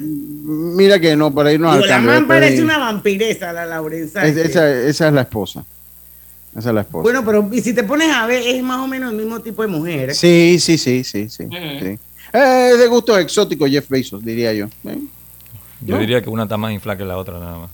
Mira 0.49 1.01
que 1.01 1.17
no, 1.17 1.35
para 1.35 1.53
irnos 1.53 1.73
Digo, 1.73 1.83
al 1.85 1.89
la 1.91 1.97
cambio. 1.97 2.13
man 2.13 2.27
parece 2.29 2.63
una 2.63 2.79
vampiresa, 2.79 3.53
la 3.53 3.67
Laurenza. 3.67 4.25
es- 4.27 4.37
esa, 4.37 4.71
esa 4.71 5.09
es 5.09 5.13
la 5.15 5.23
esposa. 5.23 5.65
Esa 6.57 6.69
es 6.71 6.75
la 6.75 6.81
esposa. 6.83 7.03
Bueno, 7.03 7.25
pero 7.25 7.49
y 7.53 7.61
si 7.61 7.75
te 7.75 7.83
pones 7.85 8.11
a 8.11 8.27
ver, 8.27 8.43
es 8.47 8.63
más 8.63 8.79
o 8.81 8.87
menos 8.87 9.11
el 9.11 9.17
mismo 9.19 9.41
tipo 9.41 9.63
de 9.63 9.69
mujer. 9.69 10.15
Sí, 10.15 10.57
sí, 10.61 10.79
sí, 10.79 11.05
sí, 11.05 11.29
sí. 11.29 11.45
Sí. 11.51 11.99
Eh, 12.33 12.71
Es 12.73 12.79
de 12.79 12.87
gusto 12.87 13.19
exótico 13.19 13.67
Jeff 13.67 13.89
Bezos, 13.89 14.25
diría 14.25 14.53
yo. 14.55 14.67
¿eh? 14.85 14.99
Yo 15.83 15.95
¿No? 15.97 16.01
diría 16.01 16.23
que 16.23 16.31
una 16.31 16.45
está 16.45 16.57
más 16.57 16.73
inflada 16.73 16.97
que 16.97 17.05
la 17.05 17.19
otra, 17.19 17.39
nada 17.39 17.59
más. 17.59 17.71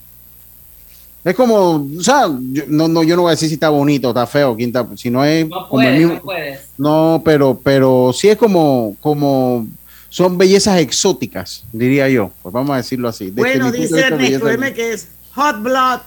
Es 1.24 1.36
como, 1.36 1.88
o 1.98 2.02
sea, 2.02 2.26
yo 2.50 2.64
no, 2.66 2.88
no, 2.88 3.02
yo 3.04 3.14
no 3.14 3.22
voy 3.22 3.30
a 3.30 3.34
decir 3.34 3.48
si 3.48 3.54
está 3.54 3.68
bonito 3.70 4.08
está 4.08 4.26
feo, 4.26 4.56
quién 4.56 4.70
está- 4.70 4.86
si 4.96 5.08
no 5.08 5.24
es 5.24 5.48
No 5.48 5.68
como 5.68 5.82
el 5.82 5.86
puedes, 5.88 5.98
mismo. 5.98 6.14
no 6.14 6.22
puedes. 6.22 6.60
No, 6.78 7.22
pero, 7.24 7.60
pero 7.62 8.12
sí 8.12 8.28
es 8.28 8.36
como, 8.36 8.96
como, 9.00 9.66
son 10.08 10.36
bellezas 10.36 10.80
exóticas, 10.80 11.64
diría 11.72 12.08
yo. 12.08 12.32
Pues 12.42 12.52
vamos 12.52 12.70
a 12.74 12.78
decirlo 12.78 13.08
así. 13.08 13.26
Desde 13.26 13.40
Bueno, 13.40 13.70
dice 13.70 14.00
Ernesto 14.00 14.48
M 14.48 14.74
que 14.74 14.92
es 14.94 15.06
hot 15.34 15.62
blood, 15.62 16.00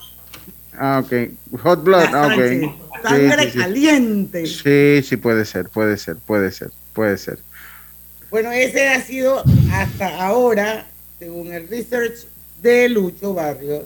Ah, 0.78 1.02
ok. 1.06 1.14
Hot 1.64 1.82
blood, 1.86 2.04
ah, 2.14 2.28
ok. 2.28 3.02
Sangre 3.02 3.44
sí, 3.46 3.52
sí. 3.52 3.58
caliente. 3.58 4.46
Sí, 4.46 5.08
sí, 5.08 5.16
puede 5.16 5.46
ser, 5.46 5.70
puede 5.70 5.96
ser, 5.96 6.18
puede 6.18 6.52
ser, 6.52 6.72
puede 6.92 7.18
ser. 7.18 7.40
Bueno, 8.30 8.52
ese 8.52 8.90
ha 8.90 9.02
sido 9.02 9.42
hasta 9.72 10.26
ahora, 10.26 10.86
según 11.18 11.54
el 11.54 11.70
research 11.70 12.26
de 12.62 12.90
Lucho 12.90 13.34
Barrios, 13.34 13.84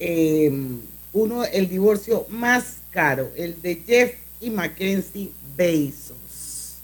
eh, 0.00 0.50
uno, 1.12 1.44
el 1.44 1.68
divorcio 1.68 2.26
más 2.30 2.78
caro, 2.90 3.30
el 3.36 3.60
de 3.62 3.82
Jeff 3.86 4.14
y 4.40 4.50
Mackenzie 4.50 5.30
Bezos. 5.56 6.76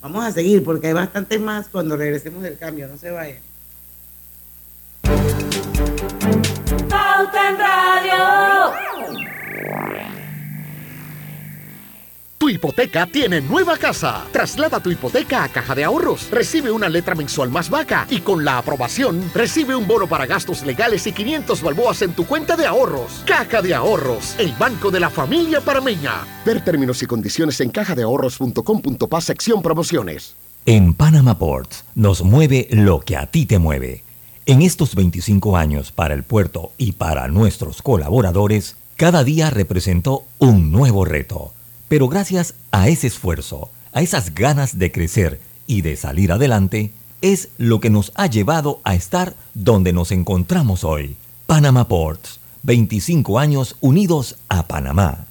Vamos 0.00 0.24
a 0.24 0.32
seguir 0.32 0.62
porque 0.62 0.88
hay 0.88 0.92
bastantes 0.92 1.40
más 1.40 1.68
cuando 1.68 1.96
regresemos 1.96 2.42
del 2.42 2.58
cambio, 2.58 2.88
no 2.88 2.96
se 2.98 3.10
vayan. 3.10 3.40
Pauta 6.88 7.48
en 7.48 7.58
Radio. 7.58 8.72
Tu 12.42 12.48
hipoteca 12.48 13.06
tiene 13.06 13.40
nueva 13.40 13.78
casa. 13.78 14.24
Traslada 14.32 14.80
tu 14.80 14.90
hipoteca 14.90 15.44
a 15.44 15.48
Caja 15.48 15.76
de 15.76 15.84
Ahorros. 15.84 16.28
Recibe 16.28 16.72
una 16.72 16.88
letra 16.88 17.14
mensual 17.14 17.50
más 17.50 17.70
vaca 17.70 18.04
y 18.10 18.18
con 18.18 18.44
la 18.44 18.58
aprobación 18.58 19.30
recibe 19.32 19.76
un 19.76 19.86
bono 19.86 20.08
para 20.08 20.26
gastos 20.26 20.66
legales 20.66 21.06
y 21.06 21.12
500 21.12 21.62
balboas 21.62 22.02
en 22.02 22.14
tu 22.14 22.26
cuenta 22.26 22.56
de 22.56 22.66
ahorros. 22.66 23.22
Caja 23.26 23.62
de 23.62 23.76
Ahorros, 23.76 24.34
el 24.40 24.52
banco 24.54 24.90
de 24.90 24.98
la 24.98 25.08
familia 25.08 25.60
parameña. 25.60 26.26
Ver 26.44 26.64
términos 26.64 27.00
y 27.04 27.06
condiciones 27.06 27.60
en 27.60 27.70
cajadeahorros.com.pa 27.70 29.20
sección 29.20 29.62
promociones. 29.62 30.34
En 30.66 30.94
Panama 30.94 31.38
Ports 31.38 31.84
nos 31.94 32.24
mueve 32.24 32.66
lo 32.72 32.98
que 33.02 33.16
a 33.16 33.26
ti 33.26 33.46
te 33.46 33.60
mueve. 33.60 34.02
En 34.46 34.62
estos 34.62 34.96
25 34.96 35.56
años 35.56 35.92
para 35.92 36.14
el 36.14 36.24
puerto 36.24 36.72
y 36.76 36.90
para 36.90 37.28
nuestros 37.28 37.82
colaboradores, 37.82 38.74
cada 38.96 39.22
día 39.22 39.48
representó 39.50 40.24
un 40.40 40.72
nuevo 40.72 41.04
reto. 41.04 41.52
Pero 41.92 42.08
gracias 42.08 42.54
a 42.70 42.88
ese 42.88 43.06
esfuerzo, 43.06 43.68
a 43.92 44.00
esas 44.00 44.34
ganas 44.34 44.78
de 44.78 44.90
crecer 44.90 45.40
y 45.66 45.82
de 45.82 45.96
salir 45.96 46.32
adelante, 46.32 46.90
es 47.20 47.50
lo 47.58 47.80
que 47.80 47.90
nos 47.90 48.12
ha 48.14 48.28
llevado 48.28 48.80
a 48.82 48.94
estar 48.94 49.34
donde 49.52 49.92
nos 49.92 50.10
encontramos 50.10 50.84
hoy. 50.84 51.16
Panama 51.46 51.88
Ports, 51.88 52.40
25 52.62 53.38
años 53.38 53.76
unidos 53.82 54.36
a 54.48 54.66
Panamá. 54.68 55.26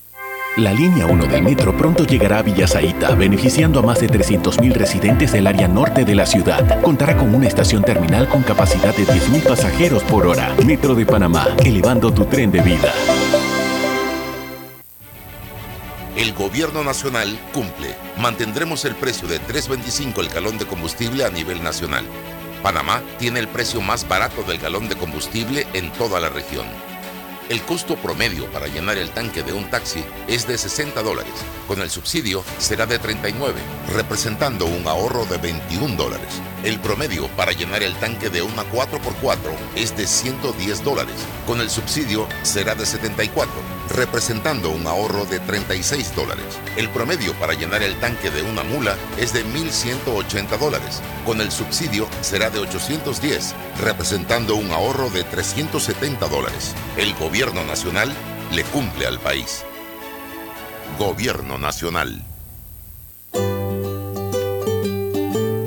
La 0.56 0.72
línea 0.72 1.08
1 1.08 1.26
del 1.26 1.42
metro 1.42 1.76
pronto 1.76 2.06
llegará 2.06 2.38
a 2.38 2.44
Villasaita, 2.44 3.16
beneficiando 3.16 3.80
a 3.80 3.82
más 3.82 4.00
de 4.00 4.10
300.000 4.10 4.72
residentes 4.74 5.32
del 5.32 5.48
área 5.48 5.68
norte 5.68 6.06
de 6.06 6.14
la 6.14 6.28
ciudad. 6.28 6.80
Contará 6.84 7.18
con 7.18 7.34
una 7.34 7.48
estación 7.48 7.84
terminal 7.84 8.30
con 8.30 8.44
capacidad 8.44 8.96
de 8.96 9.08
10.000 9.08 9.48
pasajeros 9.48 10.04
por 10.04 10.28
hora. 10.28 10.56
Metro 10.64 10.94
de 10.94 11.08
Panamá, 11.08 11.48
elevando 11.66 12.14
tu 12.14 12.26
tren 12.26 12.52
de 12.52 12.62
vida. 12.62 12.94
El 16.16 16.34
gobierno 16.34 16.84
nacional 16.84 17.40
cumple. 17.54 17.96
Mantendremos 18.18 18.84
el 18.84 18.96
precio 18.96 19.30
de 19.30 19.40
3.25 19.40 20.20
el 20.20 20.28
galón 20.28 20.58
de 20.58 20.66
combustible 20.66 21.24
a 21.24 21.30
nivel 21.30 21.64
nacional. 21.64 22.06
Panamá 22.62 23.02
tiene 23.18 23.40
el 23.40 23.48
precio 23.48 23.80
más 23.80 24.06
barato 24.06 24.44
del 24.44 24.58
galón 24.58 24.90
de 24.90 24.98
combustible 24.98 25.66
en 25.74 25.90
toda 25.94 26.20
la 26.20 26.28
región. 26.28 26.66
El 27.48 27.62
costo 27.62 27.96
promedio 27.96 28.46
para 28.52 28.68
llenar 28.68 28.98
el 28.98 29.10
tanque 29.12 29.42
de 29.42 29.54
un 29.54 29.70
taxi 29.70 30.04
es 30.28 30.48
de 30.48 30.58
60 30.58 31.02
dólares. 31.02 31.34
Con 31.66 31.82
el 31.82 31.90
subsidio 31.90 32.44
será 32.60 32.86
de 32.86 33.00
39, 33.00 33.60
representando 33.94 34.66
un 34.66 34.86
ahorro 34.88 35.26
de 35.26 35.38
21 35.38 35.96
dólares. 35.96 36.42
El 36.64 36.80
promedio 36.80 37.28
para 37.30 37.54
llenar 37.54 37.82
el 37.82 37.96
tanque 37.96 38.30
de 38.30 38.44
una 38.44 38.64
4x4 38.64 39.38
es 39.76 39.98
de 39.98 40.06
110 40.06 40.84
dólares. 40.84 41.16
Con 41.48 41.60
el 41.60 41.72
subsidio 41.72 42.28
será 42.44 42.76
de 42.76 42.86
74, 42.86 43.52
representando 43.90 44.70
un 44.70 44.86
ahorro 44.86 45.26
de 45.26 45.40
36 45.40 46.16
dólares. 46.16 46.46
El 46.78 46.90
promedio 46.90 47.34
para 47.40 47.54
llenar 47.54 47.82
el 47.82 48.00
tanque 48.00 48.30
de 48.30 48.44
una 48.44 48.64
mula 48.64 48.96
es 49.18 49.34
de 49.34 49.44
1.180 49.44 50.60
dólares. 50.60 51.02
Con 51.26 51.42
el 51.42 51.52
subsidio 51.52 52.08
será 52.22 52.52
de 52.52 52.60
810, 52.60 53.56
representando 53.80 54.56
un 54.56 54.70
ahorro 54.72 55.10
de 55.10 55.24
370 55.24 56.28
dólares. 56.28 56.76
El 56.96 57.16
gobierno 57.16 57.64
nacional 57.64 58.14
le 58.52 58.64
cumple 58.66 59.08
al 59.08 59.20
país. 59.20 59.64
Gobierno 61.00 61.58
nacional. 61.58 62.22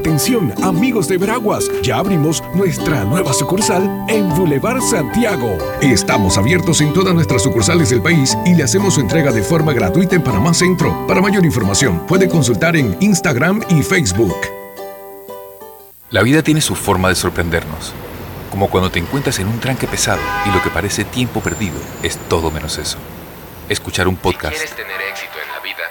Atención, 0.00 0.54
amigos 0.64 1.08
de 1.08 1.18
Veraguas, 1.18 1.70
ya 1.82 1.98
abrimos 1.98 2.42
nuestra 2.54 3.04
nueva 3.04 3.34
sucursal 3.34 4.06
en 4.08 4.30
Boulevard 4.30 4.80
Santiago. 4.80 5.58
Estamos 5.82 6.38
abiertos 6.38 6.80
en 6.80 6.94
todas 6.94 7.12
nuestras 7.12 7.42
sucursales 7.42 7.90
del 7.90 8.00
país 8.00 8.34
y 8.46 8.54
le 8.54 8.62
hacemos 8.62 8.94
su 8.94 9.02
entrega 9.02 9.30
de 9.30 9.42
forma 9.42 9.74
gratuita 9.74 10.16
en 10.16 10.22
Panamá 10.22 10.54
Centro. 10.54 11.06
Para 11.06 11.20
mayor 11.20 11.44
información, 11.44 12.06
puede 12.06 12.30
consultar 12.30 12.76
en 12.76 12.96
Instagram 13.00 13.60
y 13.68 13.82
Facebook. 13.82 14.38
La 16.08 16.22
vida 16.22 16.42
tiene 16.42 16.62
su 16.62 16.74
forma 16.76 17.10
de 17.10 17.14
sorprendernos, 17.14 17.92
como 18.50 18.70
cuando 18.70 18.90
te 18.90 19.00
encuentras 19.00 19.38
en 19.38 19.48
un 19.48 19.60
tranque 19.60 19.86
pesado 19.86 20.22
y 20.46 20.50
lo 20.50 20.62
que 20.62 20.70
parece 20.70 21.04
tiempo 21.04 21.40
perdido 21.40 21.76
es 22.02 22.16
todo 22.16 22.50
menos 22.50 22.78
eso. 22.78 22.96
Escuchar 23.68 24.08
un 24.08 24.16
podcast. 24.16 24.56
tener 24.74 25.00
éxito 25.10 25.34
en 25.44 25.52
la 25.52 25.60
vida, 25.60 25.84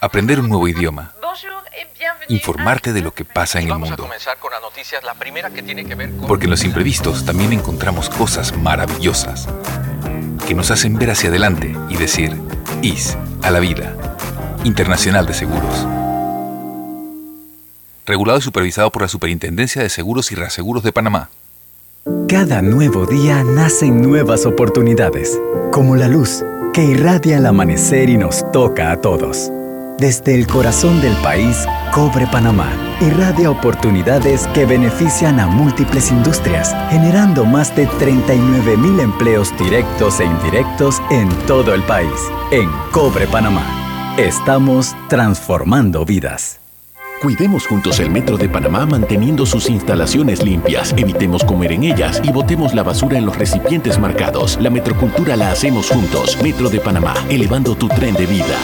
Aprender 0.00 0.40
un 0.40 0.48
nuevo 0.48 0.66
idioma. 0.66 1.12
Informarte 2.28 2.92
de 2.92 3.00
lo 3.00 3.12
que 3.12 3.24
pasa 3.24 3.60
en 3.60 3.66
el 3.66 3.72
a 3.72 3.78
mundo. 3.78 3.96
comenzar 3.96 4.38
con 4.38 4.50
la 4.52 4.60
noticias, 4.60 5.02
la 5.04 5.14
primera 5.14 5.50
que 5.50 5.62
tiene 5.62 5.84
que 5.84 5.94
ver 5.94 6.10
con... 6.10 6.26
Porque 6.26 6.44
en 6.44 6.50
los 6.50 6.64
imprevistos 6.64 7.24
también 7.24 7.52
encontramos 7.52 8.08
cosas 8.08 8.56
maravillosas 8.56 9.48
que 10.46 10.54
nos 10.54 10.70
hacen 10.70 10.98
ver 10.98 11.10
hacia 11.10 11.28
adelante 11.28 11.74
y 11.88 11.96
decir, 11.96 12.36
IS 12.82 13.16
a 13.42 13.50
la 13.50 13.60
vida. 13.60 13.96
Internacional 14.64 15.26
de 15.26 15.34
Seguros. 15.34 15.86
Regulado 18.06 18.38
y 18.38 18.42
supervisado 18.42 18.90
por 18.90 19.02
la 19.02 19.08
Superintendencia 19.08 19.82
de 19.82 19.88
Seguros 19.88 20.32
y 20.32 20.34
Reaseguros 20.34 20.82
de 20.82 20.92
Panamá. 20.92 21.30
Cada 22.28 22.62
nuevo 22.62 23.06
día 23.06 23.44
nacen 23.44 24.02
nuevas 24.02 24.46
oportunidades, 24.46 25.40
como 25.70 25.96
la 25.96 26.08
luz 26.08 26.44
que 26.72 26.82
irradia 26.82 27.36
el 27.36 27.46
amanecer 27.46 28.08
y 28.08 28.16
nos 28.16 28.50
toca 28.50 28.90
a 28.90 29.00
todos. 29.00 29.50
Desde 30.02 30.34
el 30.34 30.48
corazón 30.48 31.00
del 31.00 31.14
país, 31.18 31.64
Cobre 31.92 32.26
Panamá 32.26 32.72
irradia 33.00 33.48
oportunidades 33.52 34.48
que 34.48 34.66
benefician 34.66 35.38
a 35.38 35.46
múltiples 35.46 36.10
industrias, 36.10 36.74
generando 36.90 37.44
más 37.44 37.72
de 37.76 37.86
39 37.86 38.78
mil 38.78 38.98
empleos 38.98 39.56
directos 39.56 40.18
e 40.18 40.24
indirectos 40.24 41.00
en 41.12 41.28
todo 41.46 41.72
el 41.72 41.84
país. 41.84 42.10
En 42.50 42.68
Cobre 42.90 43.28
Panamá, 43.28 44.16
estamos 44.18 44.96
transformando 45.08 46.04
vidas. 46.04 46.58
Cuidemos 47.22 47.68
juntos 47.68 48.00
el 48.00 48.10
Metro 48.10 48.36
de 48.36 48.48
Panamá 48.48 48.84
manteniendo 48.84 49.46
sus 49.46 49.70
instalaciones 49.70 50.42
limpias, 50.42 50.92
evitemos 50.96 51.44
comer 51.44 51.70
en 51.70 51.84
ellas 51.84 52.20
y 52.24 52.32
botemos 52.32 52.74
la 52.74 52.82
basura 52.82 53.18
en 53.18 53.26
los 53.26 53.38
recipientes 53.38 54.00
marcados. 54.00 54.58
La 54.60 54.70
metrocultura 54.70 55.36
la 55.36 55.52
hacemos 55.52 55.90
juntos. 55.90 56.36
Metro 56.42 56.68
de 56.70 56.80
Panamá, 56.80 57.14
elevando 57.28 57.76
tu 57.76 57.86
tren 57.86 58.14
de 58.14 58.26
vida. 58.26 58.58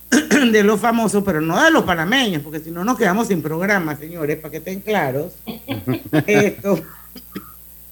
de 0.52 0.62
los 0.64 0.80
famosos, 0.80 1.22
pero 1.24 1.40
no 1.40 1.62
de 1.62 1.70
los 1.70 1.84
panameños, 1.84 2.42
porque 2.42 2.58
si 2.58 2.70
no 2.72 2.84
nos 2.84 2.98
quedamos 2.98 3.28
sin 3.28 3.42
programa, 3.42 3.96
señores, 3.96 4.38
para 4.38 4.50
que 4.50 4.56
estén 4.58 4.80
claros. 4.80 5.32
Esto. 6.26 6.82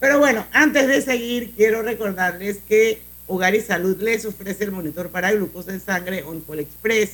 Pero 0.01 0.19
bueno, 0.19 0.45
antes 0.53 0.89
de 0.89 1.01
seguir, 1.01 1.53
quiero 1.57 1.83
recordarles 1.83 2.59
que 2.69 3.01
Hogar 3.27 3.55
y 3.55 3.61
Salud 3.61 3.97
les 4.03 4.25
ofrece 4.27 4.65
el 4.65 4.73
monitor 4.73 5.09
para 5.11 5.33
glucosa 5.33 5.73
en 5.73 5.81
sangre 5.81 6.25
OnCall 6.25 6.59
Express. 6.61 7.13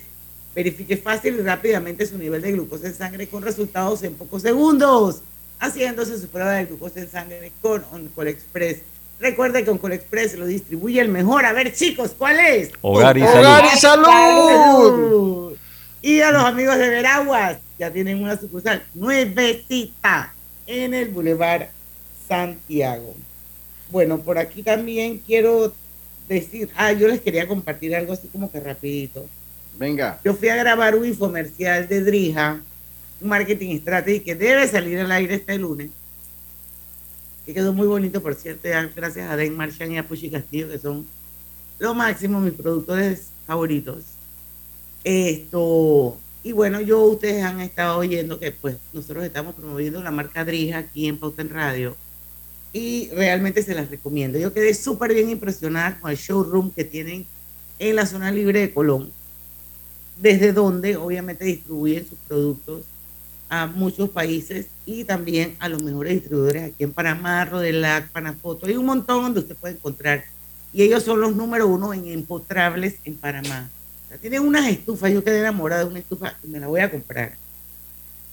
Verifique 0.54 0.96
fácil 0.96 1.36
y 1.38 1.42
rápidamente 1.42 2.06
su 2.06 2.18
nivel 2.18 2.42
de 2.42 2.52
glucosa 2.52 2.88
en 2.88 2.94
sangre 2.94 3.28
con 3.28 3.42
resultados 3.42 4.02
en 4.02 4.14
pocos 4.14 4.42
segundos, 4.42 5.22
haciéndose 5.60 6.18
su 6.18 6.28
prueba 6.28 6.52
de 6.52 6.66
glucosa 6.66 7.00
en 7.00 7.10
sangre 7.10 7.52
con 7.60 7.84
OnCall 7.92 8.28
Express. 8.28 8.78
Recuerde 9.20 9.62
que 9.62 9.70
OnCall 9.70 9.92
Express 9.92 10.36
lo 10.36 10.46
distribuye 10.46 11.00
el 11.00 11.08
mejor. 11.08 11.44
A 11.44 11.52
ver, 11.52 11.72
chicos, 11.72 12.12
¿cuál 12.16 12.40
es? 12.40 12.70
Hogar 12.80 13.16
y 13.16 13.22
Hogar 13.22 13.64
y 13.64 13.78
Salud. 13.78 14.04
salud. 14.04 15.56
Y 16.02 16.20
a 16.20 16.32
los 16.32 16.42
amigos 16.42 16.78
de 16.78 16.88
Veraguas, 16.88 17.58
ya 17.78 17.90
tienen 17.90 18.22
una 18.22 18.38
sucursal 18.38 18.82
nuevecita 18.94 20.32
en 20.66 20.94
el 20.94 21.08
Boulevard 21.10 21.68
Santiago. 22.26 23.14
Bueno, 23.90 24.18
por 24.18 24.38
aquí 24.38 24.62
también 24.62 25.18
quiero 25.18 25.72
decir, 26.28 26.70
ah, 26.76 26.92
yo 26.92 27.08
les 27.08 27.20
quería 27.20 27.46
compartir 27.46 27.94
algo 27.94 28.12
así 28.12 28.28
como 28.28 28.50
que 28.50 28.60
rapidito. 28.60 29.26
Venga. 29.80 30.20
Yo 30.22 30.34
fui 30.34 30.50
a 30.50 30.56
grabar 30.56 30.94
un 30.94 31.06
infomercial 31.06 31.88
de 31.88 32.02
Drija, 32.02 32.60
un 33.18 33.28
marketing 33.30 33.78
strategy 33.78 34.20
que 34.20 34.34
debe 34.34 34.68
salir 34.68 34.98
al 34.98 35.10
aire 35.10 35.36
este 35.36 35.56
lunes. 35.56 35.88
Que 37.46 37.54
quedó 37.54 37.72
muy 37.72 37.86
bonito, 37.86 38.20
por 38.20 38.34
cierto, 38.34 38.68
gracias 38.94 39.30
a 39.30 39.36
Den 39.36 39.56
Marchand 39.56 39.92
y 39.92 39.96
a 39.96 40.06
Puchi 40.06 40.28
Castillo, 40.28 40.68
que 40.68 40.78
son 40.78 41.06
lo 41.78 41.94
máximo, 41.94 42.40
mis 42.40 42.52
productores 42.52 43.28
favoritos. 43.46 44.04
Esto, 45.02 46.18
y 46.42 46.52
bueno, 46.52 46.82
yo, 46.82 47.00
ustedes 47.04 47.42
han 47.42 47.62
estado 47.62 47.96
oyendo 47.96 48.38
que 48.38 48.52
pues 48.52 48.76
nosotros 48.92 49.24
estamos 49.24 49.54
promoviendo 49.54 50.02
la 50.02 50.10
marca 50.10 50.44
Drija 50.44 50.76
aquí 50.76 51.08
en 51.08 51.16
Pauta 51.16 51.40
en 51.40 51.48
Radio 51.48 51.96
y 52.74 53.08
realmente 53.14 53.62
se 53.62 53.74
las 53.74 53.88
recomiendo. 53.88 54.38
Yo 54.38 54.52
quedé 54.52 54.74
súper 54.74 55.14
bien 55.14 55.30
impresionada 55.30 55.98
con 55.98 56.10
el 56.10 56.18
showroom 56.18 56.70
que 56.70 56.84
tienen 56.84 57.24
en 57.78 57.96
la 57.96 58.04
zona 58.04 58.30
libre 58.30 58.60
de 58.60 58.74
Colón, 58.74 59.10
desde 60.20 60.52
donde 60.52 60.96
obviamente 60.96 61.44
distribuyen 61.44 62.06
sus 62.06 62.18
productos 62.28 62.82
a 63.48 63.66
muchos 63.66 64.10
países 64.10 64.66
y 64.86 65.04
también 65.04 65.56
a 65.58 65.68
los 65.68 65.82
mejores 65.82 66.14
distribuidores 66.14 66.72
aquí 66.72 66.84
en 66.84 66.92
Panamá, 66.92 67.44
Rodelac, 67.44 68.10
Panafoto. 68.10 68.66
Hay 68.66 68.76
un 68.76 68.86
montón 68.86 69.22
donde 69.22 69.40
usted 69.40 69.56
puede 69.56 69.74
encontrar. 69.74 70.24
Y 70.72 70.82
ellos 70.82 71.02
son 71.02 71.20
los 71.20 71.34
número 71.34 71.66
uno 71.66 71.92
en 71.92 72.06
empotrables 72.06 72.96
en 73.04 73.16
Panamá. 73.16 73.68
Tienen 74.20 74.42
unas 74.42 74.68
estufas, 74.68 75.12
yo 75.12 75.24
quedé 75.24 75.40
enamorada 75.40 75.84
de 75.84 75.90
una 75.90 75.98
estufa 75.98 76.36
y 76.44 76.48
me 76.48 76.60
la 76.60 76.68
voy 76.68 76.80
a 76.80 76.90
comprar. 76.90 77.36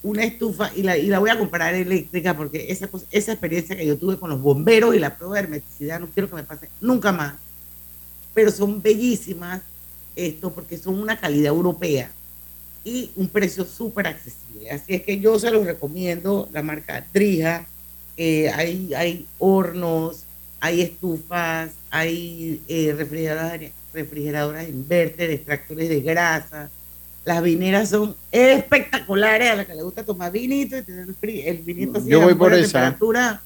Una 0.04 0.24
estufa 0.24 0.72
y 0.76 0.84
la, 0.84 0.98
y 0.98 1.08
la 1.08 1.20
voy 1.20 1.30
a 1.30 1.40
comprar 1.40 1.74
eléctrica 1.74 2.36
porque 2.36 2.68
esa, 2.70 2.88
esa 3.10 3.32
experiencia 3.32 3.76
que 3.76 3.86
yo 3.86 3.98
tuve 3.98 4.18
con 4.18 4.30
los 4.30 4.42
bomberos 4.42 4.94
y 4.96 5.00
la 5.00 5.18
prueba 5.18 5.36
de 5.36 5.42
hermeticidad 5.42 6.00
no 6.00 6.08
quiero 6.08 6.30
que 6.30 6.36
me 6.36 6.44
pase 6.44 6.70
nunca 6.80 7.12
más. 7.12 7.36
Pero 8.34 8.52
son 8.52 8.82
bellísimas 8.82 9.62
esto 10.18 10.52
porque 10.52 10.78
son 10.78 11.00
una 11.00 11.18
calidad 11.18 11.54
europea 11.54 12.12
y 12.84 13.12
un 13.16 13.28
precio 13.28 13.66
súper 13.66 14.08
accesible. 14.08 14.72
Así 14.72 14.96
es 14.96 15.04
que 15.04 15.20
yo 15.20 15.38
se 15.40 15.52
los 15.52 15.66
recomiendo, 15.66 16.50
la 16.52 16.64
marca 16.64 17.06
Drija. 17.14 17.66
Eh, 18.16 18.50
hay, 18.50 18.94
hay 18.96 19.28
hornos, 19.38 20.24
hay 20.60 20.82
estufas, 20.82 21.72
hay 21.92 22.62
eh, 22.68 22.94
refrigeradoras, 22.98 23.72
refrigeradoras 23.94 24.68
inverter, 24.68 25.30
extractores 25.32 25.90
de 25.90 26.02
grasa. 26.02 26.70
Las 27.26 27.44
vineras 27.44 27.90
son 27.90 28.16
espectaculares 28.32 29.52
a 29.52 29.56
la 29.56 29.66
que 29.66 29.76
le 29.76 29.84
gusta 29.84 30.04
tomar 30.04 30.32
vinito 30.32 30.78
y 30.78 30.82
tener 30.82 31.08
el, 31.22 31.58
vinito 31.58 32.00
así 32.00 32.10
Yo 32.10 32.22
voy 32.22 32.36
por 32.36 32.54
esa. 32.54 32.80
temperatura. 32.80 33.42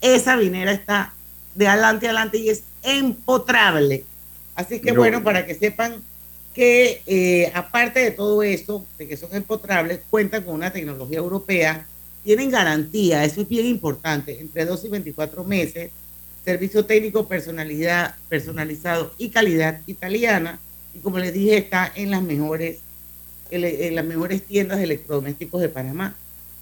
Esa 0.00 0.36
vinera 0.36 0.72
está 0.72 1.12
de 1.54 1.68
adelante 1.68 2.06
a 2.06 2.10
adelante 2.10 2.38
y 2.38 2.48
es 2.48 2.62
empotrable. 2.82 4.04
Así 4.58 4.80
que 4.80 4.90
bueno, 4.90 5.22
para 5.22 5.46
que 5.46 5.54
sepan 5.54 6.02
que 6.52 7.00
eh, 7.06 7.52
aparte 7.54 8.00
de 8.00 8.10
todo 8.10 8.42
esto, 8.42 8.84
de 8.98 9.06
que 9.06 9.16
son 9.16 9.32
empotrables, 9.32 10.00
cuentan 10.10 10.42
con 10.42 10.56
una 10.56 10.72
tecnología 10.72 11.18
europea, 11.18 11.86
tienen 12.24 12.50
garantía, 12.50 13.24
eso 13.24 13.42
es 13.42 13.48
bien 13.48 13.66
importante, 13.66 14.40
entre 14.40 14.64
2 14.64 14.86
y 14.86 14.88
24 14.88 15.44
meses, 15.44 15.92
servicio 16.44 16.84
técnico 16.84 17.28
personalidad, 17.28 18.16
personalizado 18.28 19.14
y 19.16 19.28
calidad 19.28 19.80
italiana, 19.86 20.58
y 20.92 20.98
como 20.98 21.20
les 21.20 21.32
dije, 21.32 21.58
está 21.58 21.92
en 21.94 22.10
las 22.10 22.22
mejores, 22.22 22.80
en 23.52 23.94
las 23.94 24.04
mejores 24.04 24.42
tiendas 24.42 24.78
de 24.78 24.84
electrodomésticos 24.84 25.60
de 25.60 25.68
Panamá. 25.68 26.16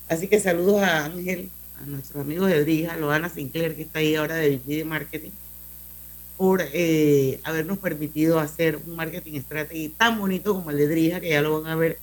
Así 0.07 0.29
que 0.29 0.39
saludos 0.39 0.83
a 0.83 1.07
Ángel, 1.07 1.49
a 1.83 1.87
nuestros 1.87 2.21
amigos 2.21 2.51
de 2.51 2.61
Drija, 2.61 2.99
Loana 2.99 3.31
Sinclair, 3.31 3.75
que 3.75 3.83
está 3.85 4.01
ahí 4.01 4.17
ahora 4.17 4.35
de 4.35 4.51
VP 4.51 4.77
de 4.77 4.85
Marketing, 4.85 5.31
por 6.37 6.63
eh, 6.73 7.41
habernos 7.45 7.79
permitido 7.79 8.39
hacer 8.39 8.79
un 8.87 8.97
marketing 8.97 9.41
strategy 9.41 9.89
tan 9.89 10.19
bonito 10.19 10.55
como 10.55 10.71
el 10.71 10.77
de 10.77 10.89
Drija, 10.89 11.21
que 11.21 11.31
ya 11.31 11.41
lo 11.43 11.63
van 11.63 11.73
a 11.73 11.77
ver 11.77 11.99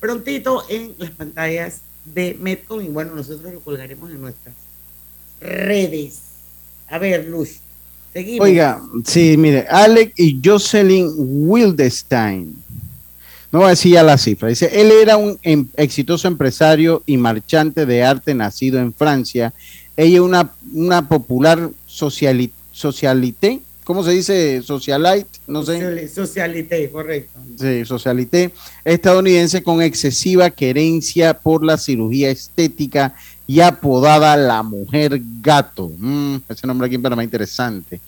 prontito 0.00 0.64
en 0.68 0.92
las 0.98 1.10
pantallas 1.10 1.80
de 2.04 2.36
Metcom. 2.40 2.80
Y 2.82 2.88
bueno, 2.88 3.14
nosotros 3.14 3.52
lo 3.52 3.60
colgaremos 3.60 4.10
en 4.10 4.20
nuestras 4.20 4.54
redes. 5.40 6.18
A 6.88 6.98
ver, 6.98 7.26
Luz, 7.26 7.58
seguimos. 8.12 8.44
Oiga, 8.46 8.80
sí, 9.04 9.36
mire, 9.36 9.66
Alec 9.68 10.12
y 10.16 10.40
Jocelyn 10.44 11.10
Wildestein. 11.16 12.54
No 13.52 13.60
voy 13.60 13.66
a 13.66 13.70
decir 13.70 13.92
ya 13.92 14.02
la 14.02 14.18
cifra. 14.18 14.48
Dice, 14.48 14.68
él 14.80 14.90
era 14.90 15.16
un 15.16 15.38
em- 15.42 15.68
exitoso 15.76 16.28
empresario 16.28 17.02
y 17.06 17.16
marchante 17.16 17.86
de 17.86 18.02
arte 18.02 18.34
nacido 18.34 18.78
en 18.80 18.92
Francia. 18.92 19.52
Ella 19.96 20.20
una, 20.22 20.50
una 20.72 21.08
popular 21.08 21.70
sociali- 21.88 22.50
socialité, 22.72 23.60
¿cómo 23.86 24.02
se 24.02 24.10
dice? 24.10 24.60
Socialite, 24.62 25.38
no 25.46 25.62
sé. 25.62 25.78
Social- 25.80 26.08
Socialité, 26.08 26.90
correcto. 26.90 27.38
Sí, 27.58 27.84
socialité 27.84 28.50
estadounidense 28.84 29.62
con 29.62 29.80
excesiva 29.80 30.50
querencia 30.50 31.32
por 31.38 31.64
la 31.64 31.78
cirugía 31.78 32.28
estética 32.30 33.14
y 33.46 33.60
apodada 33.60 34.36
la 34.36 34.62
mujer 34.64 35.22
gato. 35.40 35.92
Mm, 35.98 36.38
ese 36.48 36.66
nombre 36.66 36.86
aquí 36.86 36.96
en 36.96 37.02
Panamá 37.02 37.22
interesante. 37.22 38.00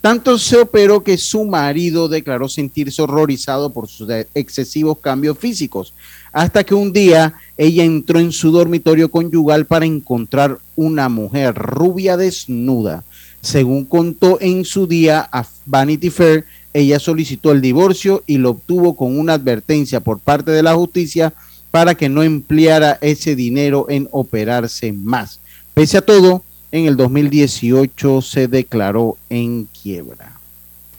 Tanto 0.00 0.38
se 0.38 0.56
operó 0.56 1.02
que 1.02 1.18
su 1.18 1.44
marido 1.44 2.08
declaró 2.08 2.48
sentirse 2.48 3.02
horrorizado 3.02 3.70
por 3.70 3.88
sus 3.88 4.08
excesivos 4.34 4.98
cambios 4.98 5.36
físicos, 5.38 5.92
hasta 6.32 6.64
que 6.64 6.74
un 6.74 6.92
día 6.92 7.34
ella 7.56 7.82
entró 7.84 8.20
en 8.20 8.30
su 8.32 8.50
dormitorio 8.52 9.10
conyugal 9.10 9.66
para 9.66 9.84
encontrar 9.84 10.58
una 10.76 11.08
mujer 11.08 11.54
rubia 11.54 12.16
desnuda. 12.16 13.04
Según 13.46 13.84
contó 13.84 14.38
en 14.40 14.64
su 14.64 14.88
día 14.88 15.28
a 15.30 15.46
Vanity 15.66 16.10
Fair, 16.10 16.44
ella 16.74 16.98
solicitó 16.98 17.52
el 17.52 17.60
divorcio 17.60 18.24
y 18.26 18.38
lo 18.38 18.50
obtuvo 18.50 18.96
con 18.96 19.16
una 19.16 19.34
advertencia 19.34 20.00
por 20.00 20.18
parte 20.18 20.50
de 20.50 20.64
la 20.64 20.74
justicia 20.74 21.32
para 21.70 21.94
que 21.94 22.08
no 22.08 22.24
empleara 22.24 22.98
ese 23.00 23.36
dinero 23.36 23.86
en 23.88 24.08
operarse 24.10 24.92
más. 24.92 25.38
Pese 25.74 25.98
a 25.98 26.02
todo, 26.02 26.42
en 26.72 26.86
el 26.86 26.96
2018 26.96 28.20
se 28.20 28.48
declaró 28.48 29.16
en 29.30 29.68
quiebra. 29.80 30.32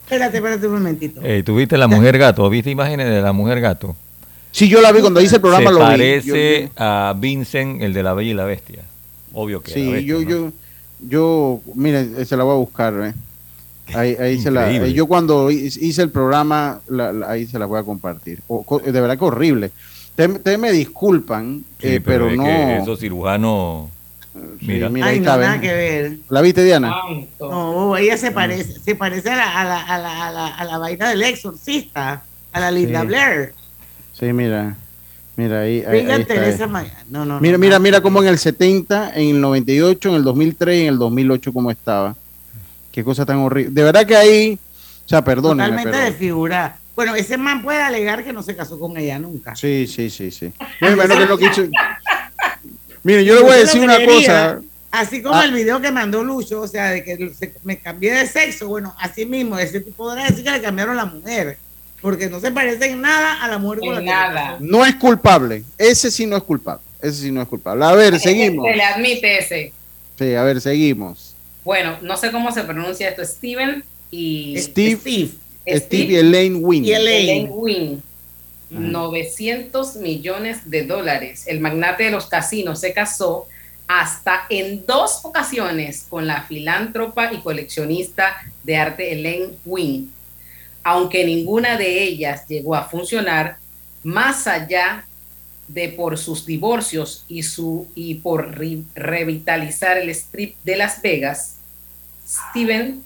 Espérate, 0.05 0.37
espérate 0.37 0.67
un 0.67 0.73
momentito. 0.73 1.19
Eh, 1.23 1.43
¿Tuviste 1.43 1.77
la 1.77 1.87
mujer 1.87 2.17
gato? 2.17 2.49
¿Viste 2.49 2.71
imágenes 2.71 3.09
de 3.09 3.21
la 3.21 3.33
mujer 3.33 3.59
gato? 3.59 3.93
Sí, 4.51 4.69
yo 4.69 4.79
la 4.79 4.93
vi 4.93 5.01
cuando 5.01 5.19
hice 5.19 5.35
el 5.35 5.41
programa, 5.41 5.69
Se 5.69 5.73
lo 5.73 5.79
vi. 5.79 5.85
parece 5.85 6.61
Yo- 6.63 6.69
a 6.77 7.13
Vincent, 7.19 7.81
el 7.81 7.93
de 7.93 8.03
la 8.03 8.13
Bella 8.13 8.31
y 8.31 8.33
la 8.33 8.45
Bestia. 8.45 8.83
Obvio 9.33 9.61
que 9.61 9.71
la 9.71 9.75
Sí, 9.75 9.91
bestia, 9.91 10.07
yo, 10.07 10.21
¿no? 10.21 10.29
yo, 10.29 10.51
yo, 10.99 11.61
mire, 11.75 12.25
se 12.25 12.35
la 12.37 12.43
voy 12.43 12.53
a 12.53 12.57
buscar, 12.57 12.93
¿eh? 13.03 13.13
Ahí, 13.95 14.15
ahí 14.19 14.39
se 14.41 14.51
la, 14.51 14.69
yo 14.87 15.05
cuando 15.07 15.49
hi- 15.49 15.71
hice 15.79 16.01
el 16.01 16.09
programa, 16.09 16.81
la- 16.87 17.13
la- 17.13 17.29
ahí 17.31 17.45
se 17.45 17.57
la 17.57 17.65
voy 17.65 17.79
a 17.79 17.83
compartir. 17.83 18.41
O- 18.47 18.81
de 18.83 18.91
verdad 18.91 19.17
que 19.17 19.23
horrible. 19.25 19.71
Ustedes 20.17 20.59
me 20.59 20.71
disculpan, 20.71 21.63
Sí, 21.79 21.87
eh, 21.87 22.01
pero, 22.03 22.29
es 22.29 22.35
no. 22.37 22.43
que 22.43 22.77
esos 22.79 22.99
cirujanos. 22.99 23.89
Mira, 24.61 24.89
mira, 24.89 25.07
Ay, 25.07 25.13
ahí 25.15 25.19
no, 25.19 25.31
está, 25.31 25.37
nada 25.37 25.57
ver. 25.57 26.17
¿La 26.29 26.41
viste, 26.41 26.63
Diana? 26.63 26.93
No, 27.39 27.95
ella 27.97 28.17
se 28.17 28.31
parece, 28.31 28.79
se 28.79 28.93
parece 28.95 29.29
a 29.31 29.35
la, 29.35 29.61
a 29.61 29.63
la, 29.63 29.81
a 29.83 29.97
la, 29.99 30.27
a 30.27 30.31
la, 30.31 30.47
a 30.47 30.65
la 30.65 30.77
vaina 30.77 31.09
del 31.09 31.23
exorcista, 31.23 32.23
a 32.51 32.59
la 32.59 32.69
Linda 32.71 33.01
Sí. 33.01 33.07
Blair. 33.07 33.53
Sí, 34.13 34.33
mira. 34.33 34.75
Mira, 35.37 35.61
ahí, 35.61 35.83
ahí, 35.87 35.99
ahí 36.09 36.21
está. 36.21 36.67
No, 37.09 37.23
no, 37.23 37.39
Mira, 37.39 37.53
no, 37.53 37.59
mira, 37.59 37.79
mira 37.79 38.01
cómo 38.01 38.21
en 38.23 38.27
el 38.29 38.37
70, 38.39 39.11
en 39.15 39.29
el 39.35 39.39
98, 39.41 40.09
en 40.09 40.15
el 40.15 40.23
2003 40.23 40.75
y 40.77 40.81
en 40.81 40.87
el 40.87 40.97
2008 40.97 41.53
cómo 41.53 41.71
estaba. 41.71 42.15
Qué 42.91 43.03
cosa 43.03 43.25
tan 43.25 43.37
horrible. 43.37 43.71
De 43.71 43.83
verdad 43.83 44.05
que 44.05 44.15
ahí, 44.15 44.59
o 45.05 45.07
sea, 45.07 45.23
perdónenme, 45.23 45.69
Totalmente 45.69 45.91
pero... 45.97 46.05
desfigurada. 46.11 46.79
Bueno, 46.95 47.13
ese 47.15 47.37
man 47.37 47.61
puede 47.61 47.79
alegar 47.81 48.23
que 48.23 48.33
no 48.33 48.41
se 48.41 48.55
casó 48.55 48.79
con 48.79 48.97
ella 48.97 49.19
nunca. 49.19 49.55
Sí, 49.55 49.85
sí, 49.85 50.09
sí, 50.09 50.31
sí. 50.31 50.51
Lo 50.81 50.97
que 50.97 51.25
lo 51.27 51.37
que 51.37 51.45
hizo- 51.45 51.69
Mire, 53.03 53.23
yo 53.23 53.35
le 53.35 53.41
voy 53.41 53.51
a 53.51 53.55
decir 53.57 53.81
una 53.81 54.03
cosa. 54.03 54.59
Así 54.89 55.21
como 55.21 55.35
Ah. 55.35 55.45
el 55.45 55.53
video 55.53 55.79
que 55.79 55.91
mandó 55.91 56.23
Lucho, 56.23 56.61
o 56.61 56.67
sea, 56.67 56.85
de 56.89 57.03
que 57.03 57.31
se- 57.37 57.53
me 57.63 57.77
cambié 57.77 58.13
de 58.13 58.25
sexo, 58.25 58.67
bueno, 58.67 58.95
así 58.99 59.25
mismo, 59.25 59.59
ese 59.59 59.81
tipo 59.81 59.97
podrá 60.05 60.23
decir 60.25 60.43
que 60.43 60.49
le 60.51 60.61
cambiaron 60.61 60.95
la 60.95 61.05
mujer, 61.05 61.57
porque 62.01 62.29
no 62.29 62.39
se 62.39 62.51
parece 62.51 62.91
en 62.91 63.01
nada 63.01 63.43
a 63.43 63.47
la 63.47 63.57
mujer 63.57 63.79
con 63.79 63.93
la 63.93 63.99
En 63.99 64.05
nada. 64.05 64.57
No 64.59 64.85
es 64.85 64.95
culpable. 64.95 65.63
Ese 65.77 66.11
sí 66.11 66.25
no 66.25 66.37
es 66.37 66.43
culpable. 66.43 66.83
Ese 67.01 67.23
sí 67.23 67.31
no 67.31 67.41
es 67.41 67.47
culpable. 67.47 67.85
A 67.85 67.93
ver, 67.93 68.19
seguimos. 68.19 68.65
Se 68.65 68.75
le 68.75 68.83
admite 68.83 69.39
ese. 69.39 69.73
Sí, 70.17 70.35
a 70.35 70.43
ver, 70.43 70.61
seguimos. 70.61 71.35
Bueno, 71.63 71.97
no 72.01 72.17
sé 72.17 72.31
cómo 72.31 72.51
se 72.51 72.63
pronuncia 72.63 73.09
esto. 73.09 73.23
Steven 73.25 73.83
y 74.09 74.55
Steve, 74.57 74.97
Steve, 74.99 75.31
Steve 75.67 76.13
y 76.13 76.15
Elaine 76.15 76.55
Wynn. 76.55 76.85
Y 76.85 76.91
Elaine. 76.93 77.31
Elaine 77.31 77.49
Wynn. 77.49 78.03
900 78.69 79.95
millones 79.97 80.69
de 80.69 80.85
dólares. 80.85 81.45
El 81.47 81.59
magnate 81.59 82.05
de 82.05 82.11
los 82.11 82.27
casinos 82.27 82.79
se 82.79 82.93
casó 82.93 83.47
hasta 83.87 84.43
en 84.49 84.85
dos 84.85 85.21
ocasiones 85.23 86.05
con 86.09 86.27
la 86.27 86.43
filántropa 86.43 87.31
y 87.31 87.37
coleccionista 87.37 88.35
de 88.63 88.75
arte 88.75 89.13
Elaine 89.13 89.57
Wynn. 89.65 90.11
Aunque 90.89 91.25
ninguna 91.25 91.75
de 91.75 92.01
ellas 92.01 92.47
llegó 92.47 92.73
a 92.73 92.85
funcionar, 92.85 93.57
más 94.03 94.47
allá 94.47 95.05
de 95.67 95.89
por 95.89 96.17
sus 96.17 96.45
divorcios 96.45 97.25
y, 97.27 97.43
su, 97.43 97.87
y 97.93 98.15
por 98.15 98.57
re- 98.57 98.83
revitalizar 98.95 99.97
el 99.97 100.09
strip 100.11 100.55
de 100.63 100.77
Las 100.77 101.01
Vegas, 101.01 101.57
Steven 102.25 103.03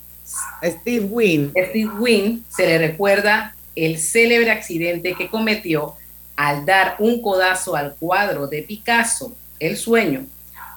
Steve 0.63 1.05
Wynn. 1.05 1.51
Steve 1.69 1.89
Wynn 1.99 2.45
se 2.49 2.67
le 2.67 2.77
recuerda 2.77 3.55
el 3.75 3.97
célebre 3.97 4.51
accidente 4.51 5.15
que 5.15 5.27
cometió 5.27 5.95
al 6.35 6.65
dar 6.67 6.97
un 6.99 7.19
codazo 7.19 7.75
al 7.75 7.95
cuadro 7.95 8.45
de 8.45 8.61
Picasso, 8.61 9.35
El 9.59 9.75
sueño, 9.75 10.27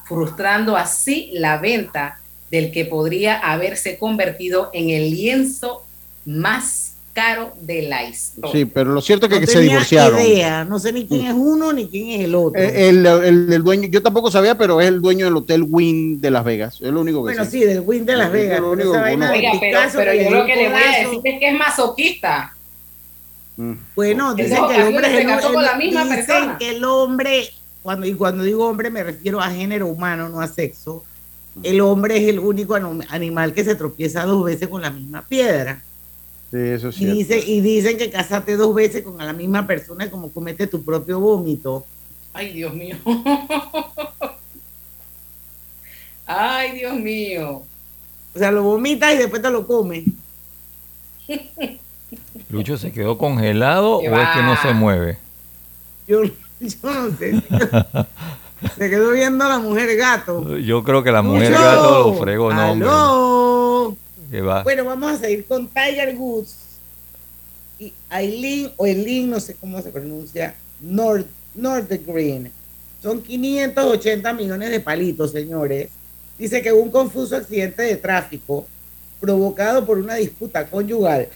frustrando 0.07 0.75
así 0.75 1.33
la 1.35 1.59
venta 1.59 2.19
del 2.51 2.73
que 2.73 2.87
podría 2.87 3.39
haberse 3.41 3.99
convertido 3.99 4.71
en 4.73 4.89
el 4.89 5.11
lienzo 5.11 5.85
más 6.25 6.84
caro 7.15 7.55
de 7.63 7.83
la 7.83 8.07
historia. 8.07 8.51
Sí, 8.53 8.65
pero 8.67 8.93
lo 8.93 9.01
cierto 9.01 9.25
es 9.27 9.31
que, 9.33 9.41
No 9.41 9.47
que 9.47 9.53
se 9.53 9.61
divorciaron. 9.61 10.21
idea, 10.21 10.65
no 10.65 10.79
sé 10.79 10.93
ni 10.93 11.07
quién 11.07 11.27
es 11.29 11.33
uno 11.35 11.73
ni 11.73 11.89
quién 11.89 12.09
es 12.21 12.25
el 12.27 12.35
otro. 12.35 12.61
Eh, 12.61 12.89
El, 12.91 13.07
el- 13.07 13.53
el 13.53 13.63
dueño, 13.63 13.89
yo 13.89 14.03
tampoco 14.03 14.31
sabía, 14.31 14.59
pero 14.59 14.81
es 14.81 14.89
el 14.89 15.01
dueño 15.01 15.25
del 15.25 15.37
Hotel 15.37 15.65
Wynn 15.69 16.21
de 16.21 16.31
Las 16.31 16.45
Vegas. 16.45 16.81
Es 16.83 16.93
lo 16.93 17.01
único 17.01 17.19
que 17.19 17.33
bueno, 17.33 17.45
sé. 17.45 17.51
sí, 17.53 17.61
del 17.65 17.81
Wynn 17.81 18.05
de 18.05 18.17
Las 18.17 18.31
Vegas. 18.33 18.61
lo 18.61 18.73
pero 18.73 18.91
único 18.91 18.91
Oiga, 18.91 19.29
pero, 19.33 19.61
Picasso 19.61 19.97
pero 19.99 20.13
que 20.13 20.25
yo 20.25 20.31
lo 20.31 20.45
que 20.47 20.57
le 20.57 20.69
voy 20.71 20.83
a 20.83 20.99
decir 20.99 21.21
es 21.25 21.39
que 21.41 21.49
es 21.49 21.59
masoquista. 21.59 22.55
Mm. 23.57 23.73
Bueno, 23.95 24.31
En 24.33 24.37
dicen 24.37 24.59
que 24.69 24.75
el 24.77 24.83
hombre 24.83 25.07
es 25.07 25.25
el, 25.45 25.53
con 25.53 25.63
la 25.63 25.77
misma 25.77 26.05
dicen 26.05 26.17
persona. 26.27 26.59
que 26.59 26.71
el 26.71 26.85
hombre, 26.85 27.49
cuando, 27.83 28.07
y 28.07 28.15
cuando 28.15 28.43
digo 28.43 28.67
hombre 28.69 28.91
me 28.91 29.05
refiero 29.05 29.41
a 29.41 29.49
género 29.51 29.87
humano, 29.87 30.29
no 30.29 30.41
a 30.41 30.49
sexo. 30.49 31.05
El 31.63 31.81
hombre 31.81 32.17
es 32.17 32.29
el 32.29 32.41
único 32.41 32.75
animal 32.75 33.53
que 33.55 33.63
se 33.63 33.77
tropieza 33.77 34.25
dos 34.25 34.45
veces 34.45 34.67
con 34.67 34.83
la 34.83 34.91
misma 34.91 35.25
piedra. 35.29 35.81
Sí, 36.55 36.61
eso 36.61 36.91
es 36.91 36.95
Y, 36.95 36.99
cierto. 36.99 37.17
dice, 37.19 37.39
y 37.51 37.61
dicen 37.63 37.99
que 37.99 38.11
casarte 38.11 38.57
dos 38.57 38.73
veces 38.73 39.03
con 39.03 39.17
la 39.19 39.33
misma 39.33 39.67
persona 39.67 40.05
es 40.05 40.11
como 40.11 40.31
comete 40.31 40.69
tu 40.69 40.85
propio 40.85 41.19
vómito. 41.19 41.85
Ay, 42.33 42.53
Dios 42.53 42.73
mío. 42.73 42.97
Ay, 46.25 46.79
Dios 46.79 46.95
mío. 46.95 47.63
O 48.37 48.39
sea, 48.39 48.53
lo 48.53 48.63
vomitas 48.63 49.15
y 49.15 49.19
después 49.19 49.43
te 49.43 49.51
lo 49.51 49.67
comes. 49.67 50.05
¿Lucho 52.51 52.79
se 52.79 52.93
quedó 52.93 53.19
congelado 53.19 53.97
o 53.97 54.03
es 54.03 54.29
que 54.29 54.43
no 54.45 54.57
se 54.63 54.73
mueve? 54.75 55.19
Yo, 56.07 56.23
yo 56.61 56.79
no 56.83 57.17
sé. 57.17 57.43
Se 58.79 58.91
quedó 58.91 59.11
viendo 59.11 59.45
a 59.45 59.49
la 59.49 59.59
mujer 59.59 59.97
gato. 59.97 60.57
Yo 60.59 60.85
creo 60.85 61.03
que 61.03 61.11
la 61.11 61.23
mujer 61.23 61.51
Lucho, 61.51 61.63
gato 61.63 61.99
lo 62.11 62.15
fregó, 62.15 62.53
no. 62.55 62.77
Bueno, 64.65 64.85
vamos 64.85 65.13
a 65.13 65.19
seguir 65.19 65.45
con 65.45 65.69
Tiger 65.69 66.17
Woods 66.17 66.57
y 67.79 67.93
Aileen 68.09 68.71
o 68.77 68.87
Eileen, 68.87 69.31
no 69.31 69.41
sé 69.41 69.55
cómo 69.55 69.81
se 69.83 69.91
pronuncia, 69.91 70.55
Nord, 70.81 71.27
Nordgreen. 71.55 72.51
Son 73.03 73.23
580 73.23 74.33
millones 74.33 74.71
de 74.71 74.81
palitos, 74.81 75.33
señores. 75.33 75.89
Dice 76.39 76.63
que 76.63 76.73
hubo 76.73 76.83
un 76.83 76.91
confuso 76.91 77.37
accidente 77.37 77.83
de 77.83 77.97
tráfico 77.97 78.67
provocado 79.21 79.87
por 79.87 79.99
una 79.99 80.15
disputa 80.15 80.67
conyugal, 80.67 81.29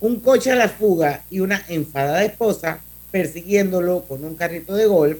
un 0.00 0.20
coche 0.20 0.52
a 0.52 0.56
la 0.56 0.68
fuga 0.68 1.22
y 1.30 1.40
una 1.40 1.64
enfadada 1.68 2.24
esposa 2.24 2.80
persiguiéndolo 3.10 4.02
con 4.02 4.24
un 4.24 4.34
carrito 4.34 4.74
de 4.74 4.86
golf, 4.86 5.18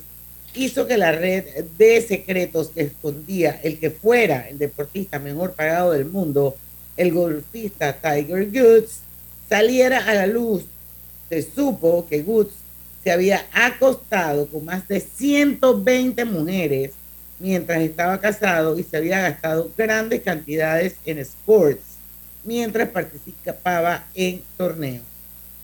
hizo 0.54 0.86
que 0.86 0.96
la 0.96 1.12
red 1.12 1.64
de 1.76 2.00
secretos 2.02 2.68
que 2.68 2.82
escondía 2.82 3.60
el 3.62 3.78
que 3.78 3.90
fuera 3.90 4.48
el 4.48 4.58
deportista 4.58 5.18
mejor 5.18 5.52
pagado 5.52 5.92
del 5.92 6.06
mundo, 6.06 6.56
el 6.96 7.12
golfista 7.12 7.94
Tiger 7.94 8.48
Woods, 8.52 9.00
saliera 9.48 10.04
a 10.06 10.14
la 10.14 10.26
luz. 10.26 10.64
Se 11.28 11.42
supo 11.42 12.06
que 12.08 12.20
Woods 12.20 12.54
se 13.02 13.10
había 13.10 13.44
acostado 13.52 14.46
con 14.46 14.64
más 14.64 14.86
de 14.88 15.00
120 15.00 16.24
mujeres 16.24 16.92
mientras 17.38 17.82
estaba 17.82 18.20
casado 18.20 18.78
y 18.78 18.82
se 18.82 18.96
había 18.96 19.20
gastado 19.20 19.70
grandes 19.76 20.22
cantidades 20.22 20.94
en 21.04 21.18
sports 21.18 21.82
mientras 22.44 22.88
participaba 22.88 24.06
en 24.14 24.42
torneos. 24.56 25.04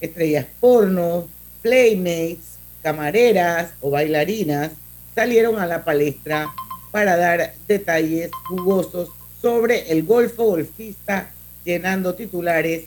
Estrellas 0.01 0.47
porno, 0.61 1.29
playmates, 1.63 2.59
camareras 2.83 3.73
o 3.81 3.91
bailarinas 3.91 4.73
salieron 5.15 5.59
a 5.59 5.67
la 5.67 5.85
palestra 5.85 6.49
para 6.91 7.17
dar 7.17 7.55
detalles 7.69 8.31
jugosos 8.49 9.11
sobre 9.41 9.91
el 9.93 10.03
golfo 10.05 10.45
golfista 10.45 11.31
llenando 11.65 12.15
titulares 12.15 12.85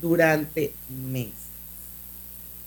durante 0.00 0.72
meses. 1.10 1.34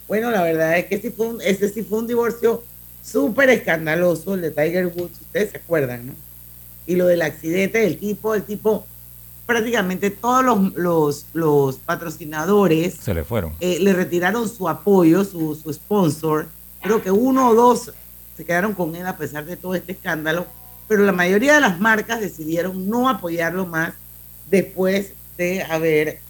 Bueno, 0.08 0.32
la 0.32 0.42
verdad 0.44 0.78
es 0.78 0.86
que 0.88 1.00
sí 1.00 1.10
fue 1.12 1.28
un, 1.28 1.42
ese 1.42 1.70
sí 1.70 1.84
fue 1.84 2.00
un 2.00 2.08
divorcio 2.08 2.64
súper 3.04 3.50
escandaloso, 3.50 4.34
el 4.34 4.42
de 4.42 4.52
Tiger 4.52 4.88
Woods, 4.88 5.22
ustedes 5.22 5.52
se 5.52 5.58
acuerdan, 5.58 6.08
¿no? 6.08 6.14
Y 6.88 6.96
lo 6.96 7.06
del 7.06 7.22
accidente 7.22 7.78
del 7.80 7.98
tipo, 8.00 8.34
el 8.34 8.44
tipo, 8.44 8.86
prácticamente 9.46 10.10
todos 10.10 10.44
los, 10.44 10.74
los, 10.76 11.26
los 11.34 11.76
patrocinadores 11.78 12.96
Se 12.96 13.14
le 13.14 13.24
fueron. 13.24 13.54
eh, 13.60 13.78
le 13.80 13.94
retiraron 13.94 14.50
su 14.50 14.68
apoyo, 14.68 15.24
su, 15.24 15.56
su 15.56 15.72
sponsor. 15.72 16.48
Creo 16.82 17.02
que 17.04 17.12
uno 17.12 17.50
o 17.50 17.54
dos 17.56 17.92
se 18.40 18.46
quedaron 18.46 18.74
con 18.74 18.96
él 18.96 19.06
a 19.06 19.18
pesar 19.18 19.44
de 19.44 19.58
todo 19.58 19.76
este 19.76 19.92
escándalo, 19.92 20.48
pero 20.88 21.04
la 21.04 21.12
mayoría 21.12 21.56
de 21.56 21.60
las 21.60 21.78
marcas 21.78 22.22
decidieron 22.22 22.88
no 22.88 23.10
apoyarlo 23.10 23.66
más 23.66 23.96
después 24.50 25.12
de 25.38 25.62
haber 25.64 26.22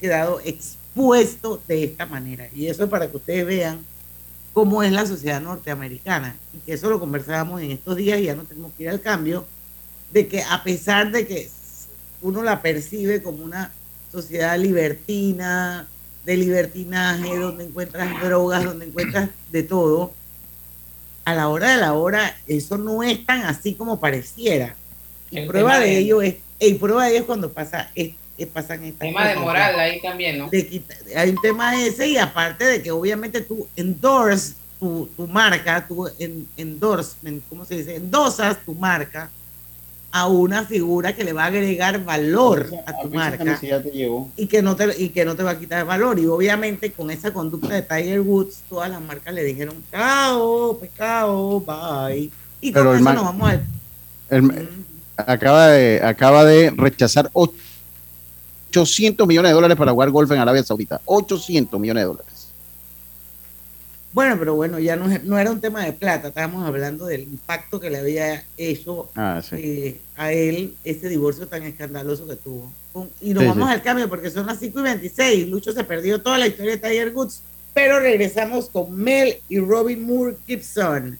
quedado 0.00 0.38
expuesto 0.44 1.60
de 1.66 1.82
esta 1.82 2.06
manera. 2.06 2.46
Y 2.54 2.68
eso 2.68 2.84
es 2.84 2.88
para 2.88 3.10
que 3.10 3.16
ustedes 3.16 3.44
vean 3.44 3.80
cómo 4.52 4.84
es 4.84 4.92
la 4.92 5.06
sociedad 5.06 5.40
norteamericana. 5.40 6.36
Y 6.54 6.58
que 6.58 6.74
eso 6.74 6.88
lo 6.88 7.00
conversábamos 7.00 7.60
en 7.62 7.72
estos 7.72 7.96
días 7.96 8.20
y 8.20 8.26
ya 8.26 8.36
no 8.36 8.44
tenemos 8.44 8.70
que 8.76 8.84
ir 8.84 8.90
al 8.90 9.00
cambio, 9.00 9.44
de 10.12 10.28
que 10.28 10.44
a 10.44 10.62
pesar 10.62 11.10
de 11.10 11.26
que 11.26 11.50
uno 12.22 12.44
la 12.44 12.62
percibe 12.62 13.24
como 13.24 13.44
una 13.44 13.72
sociedad 14.12 14.56
libertina, 14.56 15.88
de 16.24 16.36
libertinaje, 16.36 17.36
donde 17.36 17.64
encuentras 17.64 18.22
drogas, 18.22 18.62
donde 18.62 18.86
encuentras 18.86 19.30
de 19.50 19.64
todo, 19.64 20.12
a 21.26 21.34
la 21.34 21.48
hora 21.48 21.72
de 21.72 21.76
la 21.78 21.92
hora 21.92 22.34
eso 22.46 22.78
no 22.78 23.02
es 23.02 23.26
tan 23.26 23.42
así 23.42 23.74
como 23.74 24.00
pareciera. 24.00 24.74
Y 25.30 25.38
El 25.40 25.46
prueba 25.48 25.78
de 25.80 25.86
de- 25.86 25.98
ello 25.98 26.22
es, 26.22 26.36
y 26.60 26.74
prueba 26.74 27.04
de 27.04 27.10
ello 27.10 27.18
es 27.20 27.24
cuando 27.26 27.52
pasa, 27.52 27.90
es, 27.94 28.12
es- 28.38 28.46
pasan 28.46 28.84
estas 28.84 29.00
Tema 29.08 29.24
de 29.28 29.34
cosas. 29.34 29.44
moral 29.44 29.80
ahí 29.80 30.00
también, 30.00 30.38
¿no? 30.38 30.48
De 30.48 30.82
hay 31.16 31.30
un 31.30 31.40
tema 31.42 31.78
ese 31.82 32.08
y 32.08 32.16
aparte 32.16 32.64
de 32.64 32.82
que 32.82 32.90
obviamente 32.92 33.40
tú 33.40 33.66
endorse 33.76 34.54
tu, 34.78 35.08
tu 35.16 35.26
marca, 35.26 35.84
tu 35.86 36.06
en, 36.18 36.46
endorsement, 36.56 37.42
¿cómo 37.48 37.64
se 37.64 37.76
dice? 37.78 37.96
Endosas 37.96 38.58
tu 38.64 38.74
marca 38.74 39.28
a 40.18 40.26
una 40.28 40.64
figura 40.64 41.14
que 41.14 41.24
le 41.24 41.32
va 41.34 41.44
a 41.44 41.46
agregar 41.48 42.02
valor 42.04 42.70
a 42.86 42.92
tu 42.98 43.08
marca 43.10 43.44
y 44.36 44.46
que 44.46 44.62
no 44.62 44.74
te 44.74 45.02
y 45.02 45.10
que 45.10 45.24
no 45.26 45.36
te 45.36 45.42
va 45.42 45.50
a 45.50 45.58
quitar 45.58 45.84
valor 45.84 46.18
y 46.18 46.26
obviamente 46.26 46.90
con 46.92 47.10
esa 47.10 47.32
conducta 47.32 47.74
de 47.74 47.82
Tiger 47.82 48.20
Woods 48.20 48.62
todas 48.68 48.88
las 48.90 49.00
marcas 49.02 49.34
le 49.34 49.44
dijeron 49.44 49.74
chao 49.90 50.78
pescado 50.78 51.60
bye 51.60 52.30
y 52.62 52.72
Pero 52.72 52.86
con 52.86 52.94
el 52.96 53.00
eso 53.02 53.12
nos 53.12 53.24
vamos 53.24 53.50
a 53.50 53.60
El- 54.34 54.68
acaba, 55.18 55.68
de, 55.68 56.02
acaba 56.02 56.44
de 56.44 56.70
rechazar 56.70 57.30
800 57.32 59.26
millones 59.26 59.50
de 59.50 59.54
dólares 59.54 59.76
para 59.76 59.92
jugar 59.92 60.10
golf 60.10 60.30
en 60.30 60.38
Arabia 60.38 60.62
Saudita. 60.62 61.00
800 61.04 61.78
millones 61.80 62.02
de 62.02 62.06
dólares. 62.06 62.32
Bueno 64.16 64.36
pero 64.38 64.54
bueno 64.54 64.78
ya 64.78 64.96
no, 64.96 65.38
era 65.38 65.50
un 65.50 65.60
tema 65.60 65.84
de 65.84 65.92
plata 65.92 66.28
estábamos 66.28 66.66
hablando 66.66 67.04
del 67.04 67.20
impacto 67.24 67.78
que 67.78 67.90
le 67.90 67.98
había 67.98 68.42
hecho 68.56 69.10
Ah, 69.14 69.42
sí. 69.46 69.56
eh, 69.58 70.00
a 70.16 70.32
él 70.32 70.74
ese 70.84 71.10
divorcio 71.10 71.46
tan 71.46 71.62
escandaloso 71.64 72.26
que 72.26 72.36
tuvo 72.36 72.72
y 73.20 73.34
nos 73.34 73.42
Sí, 73.42 73.48
vamos 73.50 73.68
sí. 73.68 73.74
al 73.74 73.82
cambio 73.82 74.08
porque 74.08 74.30
son 74.30 74.46
las 74.46 74.58
5 74.58 74.80
y 74.80 74.82
26 74.82 75.48
Lucho 75.48 75.70
se 75.72 75.84
perdió 75.84 76.22
toda 76.22 76.38
la 76.38 76.46
historia 76.46 76.72
de 76.72 76.78
Tiger 76.78 77.12
Woods 77.14 77.42
pero 77.74 78.00
regresamos 78.00 78.70
con 78.70 78.90
Mel 78.96 79.36
y 79.50 79.58
Robin 79.60 80.02
Moore 80.06 80.36
Gibson 80.46 81.18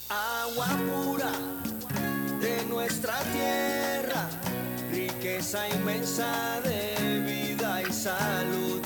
Agua 0.10 0.68
pura 0.90 1.55
nuestra 2.86 3.16
tierra, 3.34 4.30
riqueza 4.92 5.68
inmensa 5.70 6.62
de 6.64 7.20
vida 7.22 7.82
y 7.82 7.92
salud. 7.92 8.80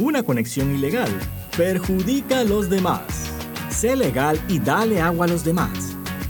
Una 0.00 0.24
conexión 0.24 0.74
ilegal 0.74 1.10
perjudica 1.56 2.40
a 2.40 2.44
los 2.44 2.68
demás. 2.68 3.30
Sé 3.70 3.94
legal 3.94 4.40
y 4.48 4.58
dale 4.58 5.00
agua 5.00 5.26
a 5.26 5.28
los 5.28 5.44
demás. 5.44 5.70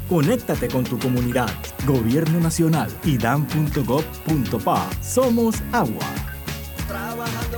Conéctate 0.07 0.69
con 0.69 0.85
tu 0.85 0.99
comunidad. 0.99 1.49
Gobierno 1.87 2.41
Nacional 2.41 2.91
y 3.05 3.17
dan.gov.pa. 3.17 4.91
Somos 5.03 5.63
agua. 5.73 6.07
Trabajando 6.87 7.54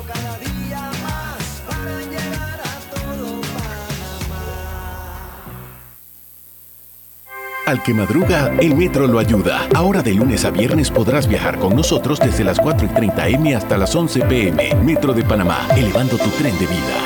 Al 7.67 7.83
que 7.83 7.93
madruga, 7.93 8.53
el 8.61 8.77
metro 8.77 9.09
lo 9.09 9.19
ayuda. 9.19 9.67
Ahora 9.75 10.01
de 10.01 10.15
lunes 10.15 10.45
a 10.45 10.51
viernes 10.51 10.89
podrás 10.89 11.27
viajar 11.27 11.59
con 11.59 11.75
nosotros 11.75 12.21
desde 12.21 12.45
las 12.45 12.61
4 12.61 12.87
y 12.87 12.91
30 12.91 13.29
M 13.31 13.57
hasta 13.57 13.77
las 13.77 13.93
11 13.93 14.21
PM. 14.21 14.73
Metro 14.85 15.13
de 15.13 15.25
Panamá, 15.25 15.67
elevando 15.77 16.17
tu 16.17 16.31
tren 16.31 16.57
de 16.61 16.67
vida. 16.67 16.97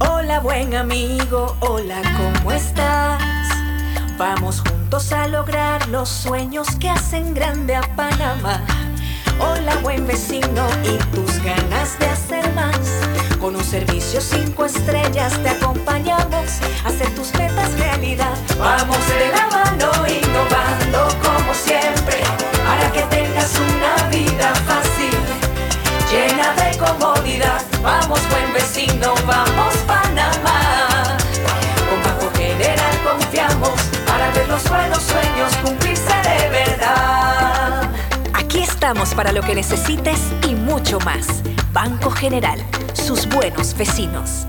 Hola 0.00 0.40
buen 0.40 0.74
amigo, 0.74 1.56
hola, 1.60 2.02
¿cómo 2.16 2.50
estás? 2.50 3.22
Vamos 4.18 4.62
juntos 4.68 5.12
a 5.12 5.28
lograr 5.28 5.88
los 5.90 6.08
sueños 6.08 6.66
que 6.80 6.90
hacen 6.90 7.34
grande 7.34 7.76
a 7.76 7.82
Panamá. 7.94 8.64
Hola 9.40 9.76
buen 9.82 10.06
vecino 10.06 10.66
y 10.82 10.98
tus 11.14 11.42
ganas 11.42 11.98
de 11.98 12.06
hacer 12.06 12.52
más. 12.54 12.78
Con 13.40 13.54
un 13.54 13.64
servicio 13.64 14.20
cinco 14.20 14.64
estrellas 14.64 15.32
te 15.42 15.50
acompañamos 15.50 16.60
a 16.84 16.88
hacer 16.88 17.08
tus 17.14 17.32
metas 17.34 17.78
realidad. 17.78 18.36
Vamos 18.58 18.98
de 19.08 19.28
la 19.30 19.46
mano 19.46 19.90
innovando 20.08 21.08
como 21.22 21.54
siempre 21.54 22.16
para 22.66 22.90
que 22.92 23.02
tengas 23.02 23.52
una 23.58 24.08
vida 24.08 24.52
fácil 24.66 25.16
llena 26.10 26.54
de 26.54 26.76
comodidad. 26.76 27.62
Vamos, 27.82 28.20
buen 28.30 28.52
vecino, 28.52 29.14
vamos, 29.26 29.67
estamos 38.88 39.14
para 39.14 39.32
lo 39.32 39.42
que 39.42 39.54
necesites 39.54 40.18
y 40.48 40.54
mucho 40.54 40.98
más. 41.00 41.42
Banco 41.74 42.10
General, 42.10 42.58
sus 42.94 43.28
buenos 43.28 43.76
vecinos. 43.76 44.46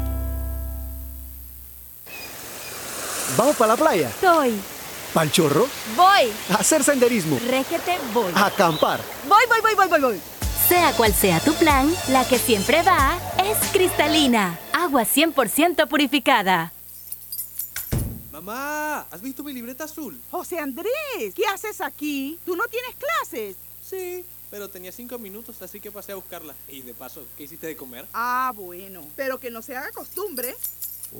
¿Vamos 3.35 3.57
para 3.57 3.73
la 3.73 3.77
playa? 3.77 4.09
Soy. 4.21 4.57
¿Pal 5.13 5.29
chorro? 5.29 5.67
Voy. 5.93 6.31
A 6.51 6.53
hacer 6.53 6.85
senderismo. 6.85 7.37
Régete, 7.49 7.97
voy. 8.13 8.31
A 8.33 8.45
acampar. 8.45 9.01
Voy, 9.27 9.43
voy, 9.49 9.59
voy, 9.59 9.75
voy, 9.75 9.87
voy, 9.89 9.99
voy. 9.99 10.21
Sea 10.69 10.93
cual 10.93 11.13
sea 11.13 11.41
tu 11.41 11.53
plan, 11.55 11.93
la 12.07 12.25
que 12.25 12.39
siempre 12.39 12.81
va 12.81 13.19
es 13.43 13.57
cristalina. 13.73 14.57
Agua 14.71 15.03
100% 15.03 15.85
purificada. 15.89 16.71
Mamá, 18.31 19.05
¿has 19.11 19.21
visto 19.21 19.43
mi 19.43 19.51
libreta 19.51 19.83
azul? 19.83 20.17
José 20.31 20.59
Andrés, 20.59 21.33
¿qué 21.35 21.45
haces 21.53 21.81
aquí? 21.81 22.39
¿Tú 22.45 22.55
no 22.55 22.63
tienes 22.69 22.95
clases? 22.95 23.68
Sí, 23.89 24.23
pero 24.51 24.69
tenía 24.69 24.91
cinco 24.91 25.17
minutos, 25.17 25.59
así 25.63 25.79
que 25.79 25.91
pasé 25.91 26.11
a 26.11 26.15
buscarla. 26.15 26.53
Y 26.67 26.81
de 26.81 26.93
paso, 26.93 27.25
¿qué 27.35 27.45
hiciste 27.45 27.65
de 27.65 27.75
comer? 27.75 28.05
Ah, 28.13 28.53
bueno, 28.55 29.01
pero 29.15 29.39
que 29.39 29.49
no 29.49 29.63
se 29.63 29.75
haga 29.75 29.91
costumbre. 29.91 30.53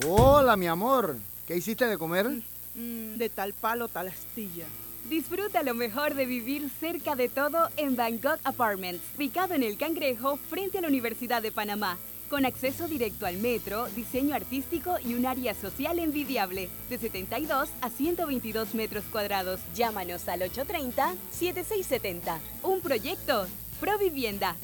Hola, 0.06 0.56
mi 0.56 0.68
amor. 0.68 1.18
¿Qué 1.48 1.58
hiciste 1.58 1.88
de 1.88 1.98
comer? 1.98 2.30
Mm, 2.76 3.16
de 3.18 3.30
tal 3.30 3.54
palo, 3.54 3.88
tal 3.88 4.10
astilla. 4.10 4.66
Disfruta 5.10 5.64
lo 5.64 5.74
mejor 5.74 6.14
de 6.14 6.28
vivir 6.28 6.70
cerca 6.80 7.16
de 7.16 7.28
todo 7.28 7.70
en 7.78 7.96
Bangkok 7.96 8.40
Apartments, 8.44 9.02
ubicado 9.18 9.56
en 9.56 9.64
el 9.64 9.76
Cangrejo 9.78 10.38
frente 10.38 10.78
a 10.78 10.82
la 10.82 10.90
Universidad 10.90 11.42
de 11.42 11.52
Panamá, 11.52 11.98
con 12.30 12.46
acceso 12.46 12.88
directo 12.88 13.26
al 13.26 13.38
metro, 13.38 13.88
diseño 13.96 14.36
artístico 14.36 14.96
y 15.04 15.16
un 15.16 15.26
área 15.26 15.54
social 15.54 16.00
envidiable, 16.00 16.70
de 16.90 16.98
72 16.98 17.70
a 17.82 17.90
122 17.90 18.76
metros 18.76 19.04
cuadrados. 19.12 19.60
Llámanos 19.76 20.28
al 20.28 20.42
830-7670. 20.42 22.38
Un 22.64 22.82
proyecto, 22.82 23.48
Provivienda. 23.80 24.56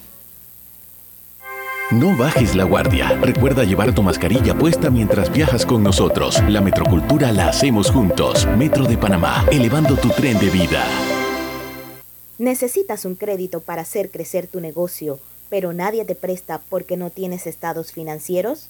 No 1.92 2.18
bajes 2.18 2.56
la 2.56 2.66
guardia. 2.66 3.10
Recuerda 3.22 3.64
llevar 3.64 3.94
tu 3.96 4.04
mascarilla 4.04 4.56
puesta 4.56 4.90
mientras 4.90 5.32
viajas 5.32 5.66
con 5.66 5.84
nosotros. 5.84 6.42
La 6.50 6.60
metrocultura 6.60 7.32
la 7.32 7.48
hacemos 7.48 7.92
juntos. 7.92 8.46
Metro 8.58 8.86
de 8.86 8.98
Panamá, 8.98 9.46
elevando 9.52 9.96
tu 9.96 10.10
tren 10.10 10.38
de 10.40 10.50
vida. 10.50 10.84
¿Necesitas 12.38 13.06
un 13.06 13.16
crédito 13.16 13.62
para 13.62 13.84
hacer 13.84 14.12
crecer 14.12 14.48
tu 14.48 14.60
negocio, 14.60 15.20
pero 15.50 15.74
nadie 15.74 16.06
te 16.06 16.16
presta 16.16 16.62
porque 16.70 16.98
no 16.98 17.10
tienes 17.10 17.48
estados 17.48 17.92
financieros? 17.92 18.68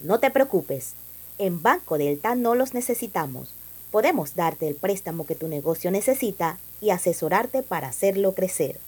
No 0.00 0.20
te 0.20 0.30
preocupes. 0.30 0.94
En 1.38 1.62
Banco 1.62 1.98
Delta 1.98 2.34
no 2.34 2.54
los 2.54 2.72
necesitamos. 2.74 3.52
Podemos 3.90 4.34
darte 4.34 4.68
el 4.68 4.74
préstamo 4.74 5.24
que 5.26 5.34
tu 5.34 5.48
negocio 5.48 5.90
necesita 5.90 6.58
y 6.80 6.90
asesorarte 6.90 7.62
para 7.62 7.88
hacerlo 7.88 8.34
crecer. 8.34 8.78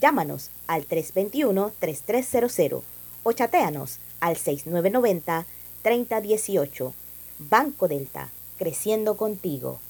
Llámanos 0.00 0.50
al 0.66 0.86
321-3300 0.86 2.82
o 3.22 3.32
chateanos 3.32 3.98
al 4.20 4.36
6990-3018. 4.36 6.92
Banco 7.38 7.88
Delta, 7.88 8.28
creciendo 8.58 9.16
contigo. 9.16 9.80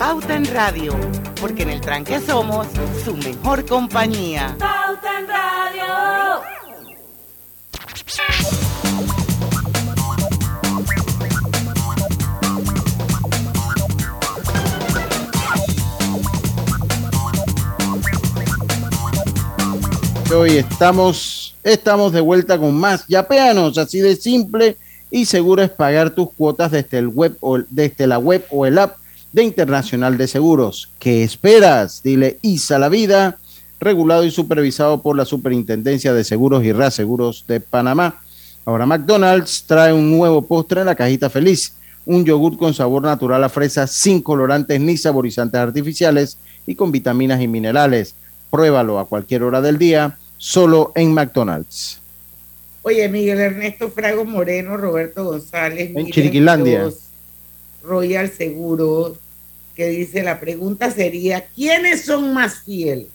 Pauta 0.00 0.34
en 0.34 0.46
Radio, 0.46 0.98
porque 1.38 1.62
en 1.62 1.68
el 1.68 1.82
tranque 1.82 2.20
somos 2.20 2.66
su 3.04 3.14
mejor 3.18 3.66
compañía. 3.66 4.56
Pauta 4.58 5.18
en 5.18 5.28
Radio. 5.28 6.40
Hoy 20.34 20.56
estamos, 20.56 21.54
estamos 21.62 22.14
de 22.14 22.22
vuelta 22.22 22.58
con 22.58 22.74
más 22.74 23.06
Yapeanos, 23.06 23.76
así 23.76 24.00
de 24.00 24.16
simple 24.16 24.78
y 25.10 25.26
seguro 25.26 25.62
es 25.62 25.68
pagar 25.68 26.08
tus 26.08 26.32
cuotas 26.32 26.70
desde, 26.70 26.96
el 26.96 27.08
web 27.08 27.36
o, 27.40 27.58
desde 27.68 28.06
la 28.06 28.18
web 28.18 28.46
o 28.48 28.64
el 28.64 28.78
app 28.78 28.99
de 29.32 29.42
Internacional 29.42 30.18
de 30.18 30.26
Seguros. 30.26 30.90
¿Qué 30.98 31.22
esperas? 31.22 32.02
Dile 32.02 32.38
ISA 32.42 32.78
la 32.78 32.88
vida, 32.88 33.38
regulado 33.78 34.24
y 34.24 34.30
supervisado 34.30 35.02
por 35.02 35.16
la 35.16 35.24
Superintendencia 35.24 36.12
de 36.12 36.24
Seguros 36.24 36.64
y 36.64 36.72
Reaseguros 36.72 37.44
de 37.46 37.60
Panamá. 37.60 38.20
Ahora 38.64 38.86
McDonald's 38.86 39.64
trae 39.66 39.92
un 39.92 40.10
nuevo 40.10 40.42
postre 40.42 40.80
en 40.80 40.86
la 40.86 40.94
cajita 40.94 41.30
feliz, 41.30 41.74
un 42.04 42.24
yogur 42.24 42.56
con 42.56 42.74
sabor 42.74 43.02
natural 43.02 43.42
a 43.44 43.48
fresa 43.48 43.86
sin 43.86 44.20
colorantes 44.20 44.80
ni 44.80 44.96
saborizantes 44.96 45.60
artificiales 45.60 46.38
y 46.66 46.74
con 46.74 46.92
vitaminas 46.92 47.40
y 47.40 47.48
minerales. 47.48 48.14
Pruébalo 48.50 48.98
a 48.98 49.06
cualquier 49.06 49.44
hora 49.44 49.60
del 49.60 49.78
día, 49.78 50.18
solo 50.36 50.92
en 50.94 51.14
McDonald's. 51.14 52.00
Oye, 52.82 53.08
Miguel 53.08 53.40
Ernesto 53.40 53.90
Frago 53.90 54.24
Moreno, 54.24 54.76
Roberto 54.76 55.24
González, 55.24 55.92
En 55.94 56.06
Chiriquilandia. 56.10 56.90
Royal 57.82 58.30
Seguros, 58.30 59.18
que 59.74 59.88
dice, 59.88 60.22
la 60.22 60.38
pregunta 60.40 60.90
sería, 60.90 61.46
¿quiénes 61.54 62.04
son 62.04 62.34
más 62.34 62.60
fieles? 62.64 63.06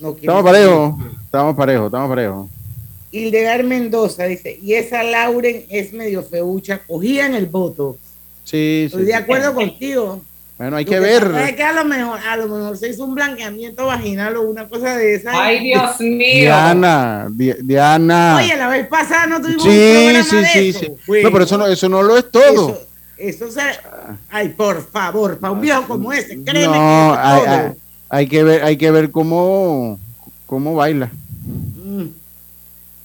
No, 0.00 0.14
¿quiénes 0.14 0.22
Estamos 0.22 0.44
parejos, 0.44 0.94
estamos 1.24 1.56
parejos, 1.56 1.86
estamos 1.86 2.08
parejos. 2.08 2.50
Hildegard 3.10 3.64
Mendoza 3.64 4.24
dice, 4.24 4.58
y 4.62 4.74
esa 4.74 5.02
Lauren 5.02 5.64
es 5.68 5.92
medio 5.92 6.22
feucha, 6.22 6.80
cogía 6.86 7.26
en 7.26 7.34
el 7.34 7.46
voto. 7.46 7.96
Sí, 8.44 8.50
sí. 8.80 8.84
Estoy 8.86 9.04
de 9.04 9.14
acuerdo 9.14 9.54
contigo. 9.54 10.22
Bueno, 10.58 10.76
hay 10.76 10.84
Lo 10.84 10.90
que 10.92 10.96
pasa 10.98 11.28
ver. 11.28 11.48
Es 11.48 11.56
que 11.56 11.62
a 11.62 11.72
lo 11.72 11.84
mejor, 11.84 12.20
a 12.20 12.36
lo 12.36 12.46
mejor 12.46 12.76
se 12.76 12.88
hizo 12.88 13.04
un 13.04 13.14
blanqueamiento 13.14 13.86
vaginal 13.86 14.36
o 14.36 14.42
una 14.42 14.68
cosa 14.68 14.96
de 14.96 15.14
esa. 15.14 15.30
Ay, 15.34 15.60
Dios 15.60 15.98
mío. 16.00 16.42
Diana, 16.42 17.26
Di- 17.30 17.54
Diana. 17.62 18.36
Oye, 18.36 18.56
la 18.56 18.68
vez 18.68 18.86
pasada 18.86 19.26
no 19.26 19.40
tuvimos 19.42 19.64
un 19.64 19.70
sí, 19.72 19.90
programa 19.92 20.24
sí, 20.24 20.36
de 20.36 20.46
sí, 20.46 20.68
eso. 20.68 20.78
sí. 20.80 20.92
Bueno, 21.06 21.28
no, 21.28 21.32
pero 21.32 21.44
eso 21.44 21.58
no, 21.58 21.66
eso 21.66 21.88
no 21.88 22.02
lo 22.02 22.16
es 22.16 22.30
todo. 22.30 22.68
Eso 22.70 22.86
se. 23.30 23.60
Ay, 24.30 24.48
por 24.48 24.84
favor, 24.88 25.38
para 25.38 25.52
un 25.52 25.60
viejo 25.60 25.86
como 25.86 26.12
ese, 26.12 26.42
créeme 26.42 26.66
no, 26.66 27.12
que 27.12 27.18
hay, 27.18 27.40
hay- 27.46 27.72
hay 28.08 28.26
que 28.26 28.42
ver, 28.42 28.62
hay 28.64 28.76
que 28.76 28.90
ver 28.90 29.10
cómo, 29.10 29.98
cómo 30.46 30.74
baila. 30.74 31.10
Mm. 31.84 32.06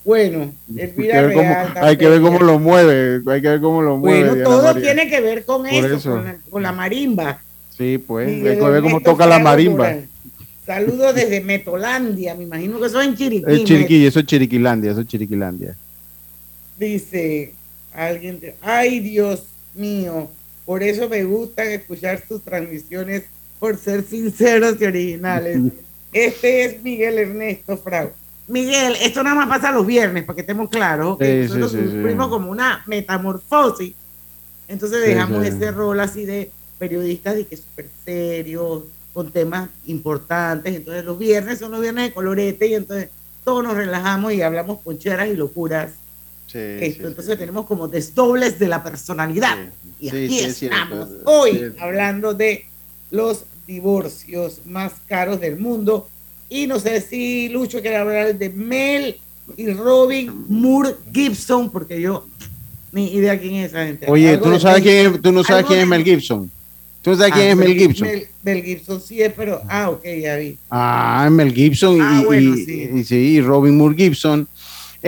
Bueno, 0.03 0.53
Hay 0.71 0.87
que 0.91 1.01
ver 1.01 1.33
cómo, 1.33 1.41
Real, 1.49 1.73
hay 1.81 1.97
que 1.97 2.07
ver 2.07 2.21
cómo 2.21 2.37
también. 2.37 2.47
lo 2.53 2.59
mueve, 2.59 3.21
hay 3.33 3.41
que 3.41 3.49
ver 3.49 3.59
cómo 3.61 3.81
lo 3.81 3.97
mueve. 3.97 4.19
Bueno, 4.19 4.33
Diana 4.35 4.49
todo 4.49 4.63
María. 4.63 4.81
tiene 4.81 5.09
que 5.09 5.19
ver 5.21 5.43
con 5.45 5.65
eso, 5.67 5.87
eso. 5.95 6.11
Con, 6.11 6.23
la, 6.25 6.37
con 6.49 6.63
la 6.63 6.71
marimba. 6.71 7.41
Sí, 7.77 7.97
pues, 7.97 8.27
hay 8.29 8.41
que 8.57 8.69
ver 8.69 8.81
cómo 8.81 9.01
toca 9.01 9.25
la 9.27 9.37
marimba. 9.39 9.95
Saludos 10.65 11.13
desde 11.15 11.41
Metolandia, 11.41 12.35
me 12.35 12.43
imagino 12.43 12.79
que 12.79 12.87
eso 12.87 12.99
es 13.01 13.07
en 13.07 13.15
Chiriquí. 13.15 13.45
Es 13.51 13.63
Chiriquí, 13.65 14.05
eso 14.05 14.19
es 14.19 14.25
Chiriquilandia, 14.25 14.91
eso 14.91 15.01
es 15.01 15.07
Chiriquilandia. 15.07 15.75
Dice 16.77 17.53
alguien, 17.93 18.39
ay 18.61 18.99
Dios 18.99 19.43
mío, 19.77 20.29
por 20.65 20.83
eso 20.83 21.07
me 21.07 21.23
gustan 21.23 21.67
escuchar 21.69 22.21
sus 22.27 22.43
transmisiones 22.43 23.23
por 23.59 23.77
ser 23.77 24.03
sinceros 24.03 24.75
y 24.81 24.85
originales. 24.85 25.59
Este 26.13 26.63
es 26.63 26.81
Miguel 26.81 27.17
Ernesto 27.19 27.77
Frau. 27.77 28.09
Miguel, 28.47 28.95
esto 29.01 29.21
nada 29.23 29.35
más 29.35 29.49
pasa 29.49 29.71
los 29.73 29.85
viernes, 29.85 30.23
para 30.23 30.35
que 30.35 30.41
estemos 30.41 30.69
claros. 30.69 31.17
Sí, 31.19 31.25
sí, 31.25 31.41
Nosotros 31.43 31.71
sí, 31.73 31.77
sí. 31.79 31.95
sufrimos 31.97 32.29
como 32.29 32.49
una 32.49 32.81
metamorfosis. 32.87 33.93
Entonces 34.69 35.01
Sí, 35.03 35.09
dejamos 35.09 35.43
sí. 35.43 35.49
ese 35.49 35.71
rol 35.71 35.99
así 35.99 36.25
de 36.25 36.49
periodistas 36.79 37.35
de 37.35 37.45
que 37.45 37.57
súper 37.57 37.87
serios, 38.05 38.83
con 39.13 39.31
temas 39.31 39.69
importantes. 39.85 40.73
Entonces 40.75 41.03
los 41.03 41.19
viernes 41.19 41.59
son 41.59 41.71
los 41.71 41.81
viernes 41.81 42.05
de 42.05 42.13
colorete 42.13 42.67
y 42.67 42.75
entonces 42.75 43.09
todos 43.43 43.63
nos 43.63 43.75
relajamos 43.75 44.31
y 44.33 44.41
hablamos 44.41 44.79
poncheras 44.79 45.27
y 45.27 45.35
locuras. 45.35 45.91
Sí, 46.47 46.57
Esto, 46.57 47.01
sí, 47.01 47.07
entonces 47.07 47.37
tenemos 47.37 47.65
como 47.65 47.87
desdobles 47.87 48.57
de 48.57 48.67
la 48.67 48.81
personalidad. 48.81 49.57
Y 49.99 50.09
Sí, 50.09 50.15
aquí 50.25 50.39
sí, 50.53 50.65
estamos 50.67 51.09
hoy 51.25 51.51
Sí. 51.51 51.61
hablando 51.79 52.33
de 52.33 52.65
los 53.11 53.43
divorcios 53.67 54.61
más 54.65 54.93
caros 55.07 55.39
del 55.39 55.57
mundo. 55.57 56.07
Y 56.49 56.65
no 56.67 56.79
sé 56.79 57.01
si 57.01 57.49
Lucho 57.49 57.81
quiere 57.81 57.97
hablar 57.97 58.35
de 58.37 58.49
Mel 58.49 59.17
y 59.57 59.67
Robin 59.73 60.45
Moore 60.47 60.95
Gibson, 61.13 61.69
porque 61.69 61.99
yo 61.99 62.25
ni 62.93 63.13
idea 63.13 63.37
quién 63.39 63.55
es 63.55 63.69
esa 63.71 63.85
gente. 63.85 64.05
Oye, 64.09 64.37
tú 64.37 64.49
no 64.49 64.59
sabes 64.59 64.83
Mel- 64.83 64.83
quién 64.83 65.13
es, 65.15 65.21
tú 65.21 65.31
no 65.33 65.43
sabes 65.43 65.65
quién 65.65 65.79
es 65.81 65.87
Mel 65.87 66.03
Gibson. 66.03 66.49
Tú 67.01 67.15
sabes 67.15 67.33
quién 67.33 67.47
Ah, 67.47 67.51
es 67.51 67.55
Mel 67.57 67.69
Mel- 67.69 67.77
Gibson. 67.77 68.07
Mel, 68.07 68.27
Mel 68.43 68.63
Gibson 68.63 69.01
sí 69.01 69.21
es, 69.21 69.33
pero. 69.33 69.61
Ah, 69.67 69.89
ok, 69.89 70.03
ya 70.21 70.35
vi. 70.37 70.57
Ah, 70.69 71.29
Mel 71.31 71.53
Gibson 71.53 71.97
y, 71.97 71.99
Ah, 72.01 72.21
bueno, 72.25 72.55
y- 72.55 72.65
sí. 72.65 72.89
y- 72.93 73.03
sí, 73.03 73.15
y 73.15 73.41
Robin 73.41 73.77
Moore 73.77 73.95
Gibson, 73.95 74.47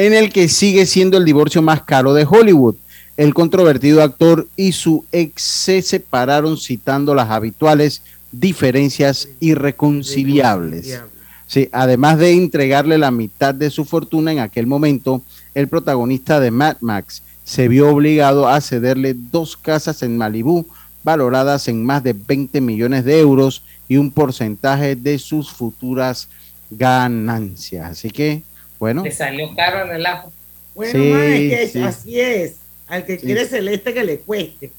en 0.06 0.14
el 0.14 0.32
que 0.32 0.48
sigue 0.48 0.86
siendo 0.86 1.18
el 1.18 1.26
divorcio 1.26 1.62
más 1.62 1.84
caro 1.84 2.14
de 2.14 2.26
Hollywood. 2.26 2.76
El 3.18 3.34
controvertido 3.34 4.02
actor 4.02 4.48
y 4.56 4.72
su 4.72 5.04
ex 5.12 5.42
se 5.42 5.82
separaron 5.82 6.58
citando 6.58 7.14
las 7.14 7.30
habituales 7.30 8.02
diferencias 8.32 9.28
irreconciliables. 9.42 11.02
Sí, 11.48 11.68
además 11.74 12.18
de 12.18 12.32
entregarle 12.32 12.98
la 12.98 13.12
mitad 13.12 13.54
de 13.54 13.70
su 13.70 13.84
fortuna 13.84 14.32
en 14.32 14.40
aquel 14.40 14.68
momento, 14.68 15.22
el 15.54 15.68
protagonista 15.68 16.40
de 16.40 16.52
Mad 16.52 16.78
Max 16.80 17.22
se 17.44 17.68
vio 17.68 17.90
obligado 17.90 18.48
a 18.48 18.62
cederle 18.62 19.14
dos 19.14 19.58
casas 19.58 20.02
en 20.02 20.18
Malibú 20.18 20.66
valoradas 21.04 21.68
en 21.68 21.86
más 21.86 22.04
de 22.04 22.14
20 22.14 22.62
millones 22.62 23.04
de 23.04 23.20
euros 23.20 23.64
y 23.90 23.98
un 23.98 24.12
porcentaje 24.12 24.96
de 24.96 25.20
sus 25.20 25.52
futuras 25.52 26.30
ganancias. 26.70 27.92
Así 27.92 28.12
que, 28.12 28.44
bueno, 28.80 29.04
Te 29.04 29.12
salió 29.12 29.54
caro 29.56 29.86
en 29.90 29.96
el 29.96 30.06
ajo. 30.06 30.32
Bueno, 30.74 30.92
Sí, 30.94 31.10
ma, 31.12 31.26
es 31.36 31.50
que 31.50 31.68
sí. 31.68 31.82
así 31.84 32.20
es. 32.20 32.54
Al 32.88 33.06
que 33.06 33.18
Sí. 33.20 33.26
quiere 33.26 33.46
celeste 33.46 33.94
que 33.94 34.04
le 34.04 34.20
cueste. 34.20 34.72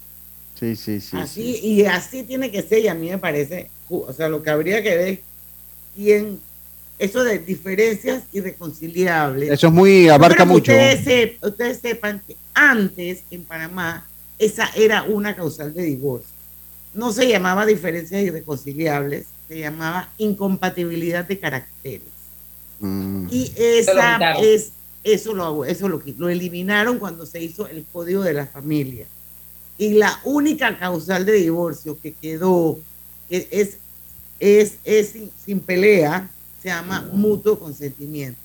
Sí, 0.58 0.74
sí, 0.76 1.00
sí. 1.00 1.16
Así, 1.16 1.60
y 1.62 1.84
así 1.84 2.22
tiene 2.22 2.50
que 2.50 2.62
ser, 2.62 2.80
y 2.80 2.88
a 2.88 2.94
mí 2.94 3.08
me 3.10 3.18
parece, 3.18 3.70
o 3.88 4.12
sea, 4.12 4.28
lo 4.28 4.42
que 4.42 4.50
habría 4.50 4.82
que 4.82 4.96
ver 4.96 5.08
es 5.08 5.18
quién, 5.94 6.38
eso 6.98 7.22
de 7.24 7.38
diferencias 7.38 8.24
irreconciliables. 8.32 9.50
Eso 9.50 9.68
es 9.68 9.72
muy, 9.72 10.08
abarca 10.08 10.44
mucho. 10.44 10.72
Ustedes, 10.72 11.04
sep- 11.06 11.38
ustedes 11.48 11.78
sepan 11.80 12.20
que 12.26 12.36
antes 12.54 13.22
en 13.30 13.44
Panamá 13.44 14.06
esa 14.38 14.70
era 14.76 15.02
una 15.04 15.34
causal 15.36 15.72
de 15.72 15.82
divorcio. 15.82 16.28
No 16.92 17.12
se 17.12 17.28
llamaba 17.28 17.64
diferencias 17.66 18.22
irreconciliables, 18.22 19.26
se 19.48 19.58
llamaba 19.60 20.08
incompatibilidad 20.18 21.24
de 21.24 21.38
caracteres. 21.38 22.08
Mm. 22.80 23.26
Y 23.30 23.52
lo 23.56 23.62
esa 23.62 24.32
es, 24.40 24.72
eso 25.04 25.34
lo, 25.34 25.64
eso 25.64 25.88
lo, 25.88 26.02
lo 26.18 26.28
eliminaron 26.28 26.98
cuando 26.98 27.24
se 27.26 27.42
hizo 27.42 27.66
el 27.68 27.84
Código 27.92 28.22
de 28.22 28.34
la 28.34 28.46
Familia. 28.46 29.06
Y 29.78 29.94
la 29.94 30.20
única 30.24 30.78
causal 30.78 31.24
de 31.24 31.32
divorcio 31.32 31.98
que 32.02 32.12
quedó 32.12 32.78
es, 33.30 33.46
es, 33.50 33.76
es, 34.38 34.74
es 34.84 35.08
sin, 35.10 35.30
sin 35.42 35.60
pelea, 35.60 36.30
se 36.62 36.68
llama 36.68 37.08
mutuo 37.12 37.58
consentimiento. 37.58 38.38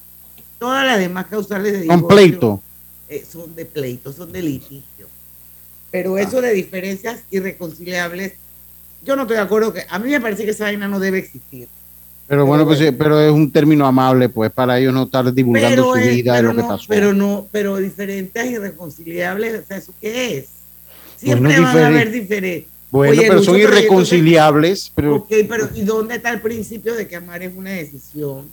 Todas 0.60 0.86
las 0.86 1.00
demás 1.00 1.26
causales 1.26 1.74
de 1.74 1.82
divorcio 1.82 2.08
pleito. 2.08 2.62
eh, 3.10 3.26
son 3.30 3.54
de 3.56 3.66
pleito, 3.66 4.14
son 4.14 4.32
de 4.32 4.42
litigio. 4.42 5.08
Pero 5.92 6.18
eso 6.18 6.42
de 6.42 6.54
diferencias 6.54 7.22
irreconciliables, 7.32 8.34
yo 9.04 9.16
no 9.16 9.24
estoy 9.24 9.38
de 9.38 9.44
acuerdo 9.44 9.74
que, 9.74 9.86
a 9.88 10.00
mí 10.00 10.10
me 10.10 10.20
parece 10.20 10.44
que 10.46 10.52
esa 10.52 10.66
vaina 10.66 10.88
no 10.88 11.00
debe 11.00 11.20
existir. 11.20 11.68
Pero 12.28 12.46
bueno, 12.46 12.66
pues 12.66 12.80
pero 12.98 13.20
es 13.20 13.32
un 13.32 13.52
término 13.52 13.86
amable, 13.86 14.30
pues, 14.30 14.52
para 14.52 14.80
ellos 14.80 14.94
no 14.94 15.04
estar 15.04 15.32
divulgando 15.32 15.70
pero, 15.70 15.94
su 15.94 16.00
es- 16.00 16.16
vida 16.16 16.34
pero 16.36 16.48
lo 16.50 16.56
que 16.56 16.62
no, 16.64 16.68
pasó. 16.68 16.86
Pero 16.88 17.14
no, 17.14 17.48
pero 17.52 17.78
diferentes 17.78 18.46
irreconciliables, 18.52 19.60
o 19.64 19.66
sea, 19.68 19.78
¿eso 19.78 19.94
qué 20.02 20.38
es? 20.40 20.46
Siempre 21.18 21.50
Bueno, 21.54 21.64
van 21.64 21.78
a 21.78 21.88
haber 21.88 22.12
diferente. 22.12 22.20
diferentes. 22.20 22.70
Bueno, 22.92 23.12
Oye, 23.12 23.26
pero 23.28 23.44
son 23.44 23.58
irreconciliables. 23.60 24.92
Pero 24.96 25.16
Ok, 25.18 25.32
pero 25.50 25.70
¿y 25.76 25.82
dónde 25.82 26.16
está 26.16 26.32
el 26.32 26.42
principio 26.42 26.96
de 26.96 27.08
que 27.08 27.16
amar 27.16 27.44
es 27.44 27.54
una 27.56 27.72
decisión? 27.72 28.46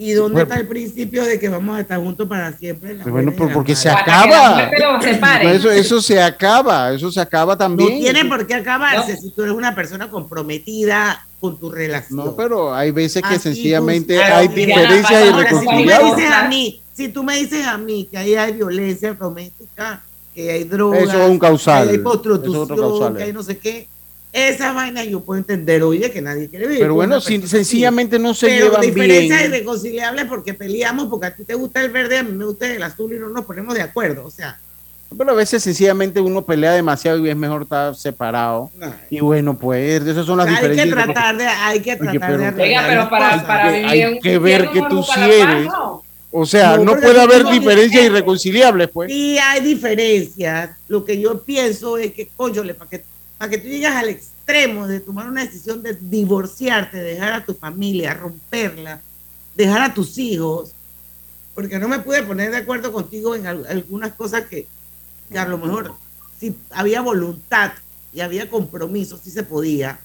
¿Y 0.00 0.12
dónde 0.12 0.34
Bueno. 0.34 0.48
está 0.48 0.60
el 0.60 0.68
principio 0.68 1.24
de 1.24 1.40
que 1.40 1.48
vamos 1.48 1.76
a 1.76 1.80
estar 1.80 1.98
juntos 1.98 2.28
para 2.28 2.52
siempre? 2.52 2.92
en 2.92 2.98
las 2.98 3.08
bueno, 3.08 3.32
y 3.36 3.40
las 3.40 3.52
porque 3.52 3.74
se 3.74 3.90
acaba. 3.90 4.70
separe. 5.02 5.56
Eso, 5.56 5.70
eso 5.72 6.00
se 6.00 6.22
acaba, 6.22 6.92
eso 6.92 7.10
se 7.10 7.20
acaba 7.20 7.54
No 7.54 7.58
también. 7.58 7.98
tiene 8.00 8.24
por 8.26 8.46
qué 8.46 8.54
acabarse 8.54 9.16
si 9.16 9.30
tú 9.32 9.42
eres 9.42 9.54
una 9.54 9.74
persona 9.74 10.08
comprometida 10.08 11.26
con 11.40 11.58
tu 11.58 11.70
relación. 11.70 12.16
No, 12.16 12.36
pero 12.36 12.72
hay 12.74 12.90
veces 12.92 13.22
que 13.22 13.34
Así 13.34 13.40
sencillamente 13.42 14.22
hay 14.22 14.48
diferencias 14.48 15.32
Ahora, 15.32 15.48
si 15.48 15.54
tú 15.54 15.70
me 15.72 15.80
irreconciliables. 15.82 16.16
dices 16.16 16.30
a 16.32 16.48
mí, 16.48 16.82
si 16.94 17.08
tú 17.08 17.22
me 17.24 17.36
dices 17.36 17.66
a 17.66 17.78
mí 17.78 18.08
que 18.10 18.18
ahí 18.18 18.34
hay 18.36 18.52
violencia 18.52 19.14
doméstica, 19.14 20.00
que 20.34 20.50
hay 20.50 20.64
drogas, 20.64 21.02
Eso 21.02 21.22
es 21.24 21.28
un 21.30 21.38
causal. 21.40 21.84
que 21.84 21.90
hay 21.90 21.96
es 21.96 22.02
prostitución, 22.02 22.68
causal. 22.78 23.16
que 23.16 23.22
hay 23.24 23.32
no 23.32 23.42
sé 23.42 23.58
qué, 23.58 23.88
esas 24.32 24.74
vainas 24.74 25.06
yo 25.06 25.20
puedo 25.20 25.38
entender, 25.38 25.82
oye, 25.82 26.10
que 26.10 26.20
nadie 26.20 26.48
quiere 26.48 26.66
vivir. 26.66 26.80
Pero 26.82 26.94
bueno, 26.94 27.20
si 27.20 27.40
sencillamente 27.46 28.18
no 28.18 28.34
se 28.34 28.46
pero 28.48 28.66
llevan 28.66 28.80
diferencias 28.82 29.40
bien. 29.40 29.52
irreconciliables 29.54 30.24
porque 30.26 30.54
peleamos, 30.54 31.08
porque 31.08 31.26
a 31.26 31.34
ti 31.34 31.44
te 31.44 31.54
gusta 31.54 31.80
el 31.82 31.90
verde, 31.90 32.18
a 32.18 32.22
mí 32.22 32.32
me 32.32 32.44
gusta 32.44 32.66
el 32.72 32.82
azul 32.82 33.12
y 33.14 33.18
no 33.18 33.28
nos 33.28 33.44
ponemos 33.44 33.74
de 33.74 33.82
acuerdo. 33.82 34.24
O 34.26 34.30
sea, 34.30 34.58
Pero 35.16 35.30
a 35.30 35.34
veces 35.34 35.62
sencillamente 35.62 36.20
uno 36.20 36.42
pelea 36.42 36.72
demasiado 36.72 37.24
y 37.26 37.30
es 37.30 37.36
mejor 37.36 37.62
estar 37.62 37.96
separado. 37.96 38.70
Y 39.08 39.20
bueno, 39.20 39.56
pues 39.56 40.02
esas 40.02 40.26
son 40.26 40.36
las 40.36 40.46
hay 40.48 40.56
que 40.56 40.68
diferencias. 40.68 41.04
tratar 41.06 41.36
de, 41.38 41.46
hay 41.46 41.80
que 41.80 41.92
Oye, 41.92 41.98
tratar 41.98 42.20
pero- 42.30 42.38
de 42.56 42.62
Oiga, 42.62 42.84
pero 42.86 43.08
para- 43.10 43.64
Hay 43.68 43.82
vivir 43.82 44.02
en 44.06 44.12
un 44.14 44.20
que 44.20 44.38
ver 44.38 44.68
que 44.70 44.82
tú 44.90 45.02
sí 45.02 45.20
eres. 45.20 45.64
¿no? 45.64 46.02
O 46.30 46.44
sea, 46.44 46.76
No, 46.76 46.94
puede 46.96 47.18
haber 47.22 47.46
diferencias 47.46 48.02
eso. 48.04 48.12
irreconciliables, 48.12 48.90
pues. 48.92 49.10
Sí 49.10 49.38
hay 49.38 49.62
diferencias. 49.62 50.70
Lo 50.86 51.02
que 51.02 51.18
yo 51.18 51.42
pienso 51.42 51.96
es 51.96 52.12
que, 52.12 52.28
cónyole, 52.36 52.74
para 52.74 52.90
que, 52.90 53.02
para 53.38 53.50
que 53.50 53.58
tú 53.58 53.68
llegas 53.68 53.94
al 53.96 54.08
extremo 54.08 54.86
de 54.88 55.00
tomar 55.00 55.28
una 55.28 55.44
decisión 55.44 55.82
de 55.82 55.94
divorciarte, 55.94 56.98
dejar 56.98 57.32
a 57.32 57.44
tu 57.44 57.54
familia, 57.54 58.14
romperla, 58.14 59.00
dejar 59.54 59.82
a 59.82 59.94
tus 59.94 60.18
hijos, 60.18 60.72
porque 61.54 61.78
no 61.78 61.88
me 61.88 62.00
pude 62.00 62.22
poner 62.24 62.50
de 62.50 62.58
acuerdo 62.58 62.92
contigo 62.92 63.34
en 63.34 63.46
al- 63.46 63.66
algunas 63.66 64.12
cosas 64.12 64.46
que, 64.46 64.66
que 65.30 65.38
a 65.38 65.46
lo 65.46 65.58
mejor 65.58 65.94
si 66.38 66.54
había 66.70 67.00
voluntad 67.00 67.72
y 68.12 68.20
había 68.20 68.48
compromiso, 68.50 69.18
sí 69.22 69.30
se 69.30 69.42
podía. 69.42 69.98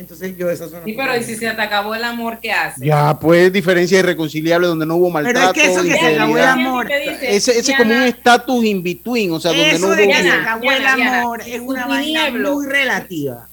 Entonces 0.00 0.36
yo 0.36 0.48
esas 0.50 0.70
son 0.70 0.82
Sí, 0.84 0.94
pero 0.96 1.16
¿y 1.16 1.22
si 1.22 1.34
se 1.36 1.50
te 1.50 1.62
acabó 1.62 1.94
el 1.94 2.02
amor, 2.02 2.38
qué 2.40 2.50
haces? 2.52 2.82
Ya, 2.82 3.18
pues 3.18 3.52
diferencias 3.52 4.00
irreconciliables 4.00 4.68
donde 4.70 4.86
no 4.86 4.96
hubo 4.96 5.12
Pero 5.12 5.24
maltrato. 5.24 5.52
es 5.60 5.62
que 5.66 5.72
eso 5.72 5.82
que 5.82 5.92
se 5.98 6.14
acabó 6.14 6.38
el 6.38 6.44
amor. 6.44 6.90
Ese, 6.90 7.58
ese 7.58 7.72
es 7.72 7.76
como 7.76 7.94
un 7.94 8.02
estatus 8.02 8.64
in 8.64 8.82
between, 8.82 9.30
o 9.32 9.38
sea, 9.40 9.50
donde 9.52 9.70
Eso 9.72 9.86
no 9.88 9.94
de 9.94 10.02
hubo. 10.04 10.10
que 10.10 10.16
se 10.16 10.22
Diana, 10.22 10.42
acabó 10.42 10.60
Diana, 10.62 10.90
el 10.90 10.96
Diana, 10.96 11.20
amor 11.20 11.40
es 11.46 11.60
una 11.60 11.86
vaina 11.86 12.30
muy 12.30 12.66
relativa. 12.66 13.48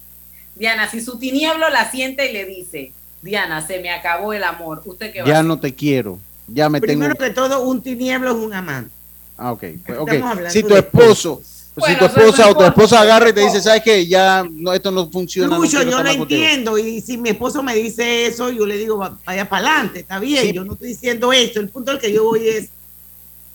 Diana, 0.56 0.90
si 0.90 1.02
su 1.02 1.20
tinieblo 1.20 1.70
la 1.70 1.92
siente 1.92 2.30
y 2.30 2.34
le 2.34 2.46
dice, 2.46 2.92
Diana, 3.22 3.66
se 3.66 3.80
me 3.80 3.92
acabó 3.92 4.34
el 4.34 4.44
amor, 4.44 4.82
¿usted 4.86 5.12
qué 5.12 5.20
va 5.20 5.26
a 5.26 5.28
Ya 5.28 5.34
hacer? 5.36 5.46
no 5.46 5.60
te 5.60 5.76
quiero. 5.76 6.18
Ya 6.48 6.70
me 6.70 6.80
Primero 6.80 7.14
tengo. 7.14 7.28
que 7.28 7.36
todo, 7.36 7.62
un 7.68 7.84
tinieblo 7.84 8.30
es 8.32 8.38
un 8.38 8.54
amante. 8.54 8.90
Ah, 9.38 9.52
ok. 9.52 9.64
pues, 9.86 10.00
ok. 10.00 10.08
Estamos 10.14 10.32
hablando 10.32 10.50
Si 10.52 10.64
tu 10.64 10.70
de 10.74 10.80
esposo, 10.80 11.42
si 11.78 11.82
Bueno, 11.82 12.00
tu 12.00 12.06
es 12.06 12.12
esposa 12.18 12.50
o 12.50 12.58
tu 12.58 12.64
esposa 12.64 13.02
agarra 13.02 13.30
y 13.30 13.34
te 13.34 13.42
dice, 13.42 13.62
¿sabes 13.62 13.84
qué? 13.84 14.08
Ya 14.08 14.44
no, 14.50 14.74
esto 14.74 14.90
no 14.92 15.10
funciona. 15.12 15.50
no 15.56 15.62
Lucho, 15.62 15.84
yo 15.84 15.98
contigo". 15.98 16.24
entiendo 16.24 16.78
y 16.78 17.02
si 17.02 17.18
mi 17.18 17.30
esposo 17.30 17.62
me 17.62 17.76
dice 17.76 18.26
eso, 18.26 18.50
yo 18.50 18.66
le 18.66 18.78
digo, 18.78 18.98
"Va- 18.98 19.18
vaya 19.26 19.48
para 19.48 19.68
adelante, 19.70 20.00
está 20.00 20.20
bien, 20.20 20.44
Sí. 20.48 20.54
yo 20.54 20.64
no 20.66 20.74
estoy 20.74 20.90
diciendo 20.90 21.32
eso. 21.32 21.60
El 21.60 21.70
punto 21.70 21.92
al 21.92 22.00
que 22.00 22.12
yo 22.12 22.24
voy 22.24 22.48
es 22.48 22.70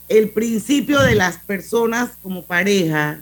el 0.08 0.30
principio 0.30 1.00
de 1.00 1.14
las 1.16 1.38
personas 1.38 2.10
como 2.22 2.42
pareja 2.42 3.20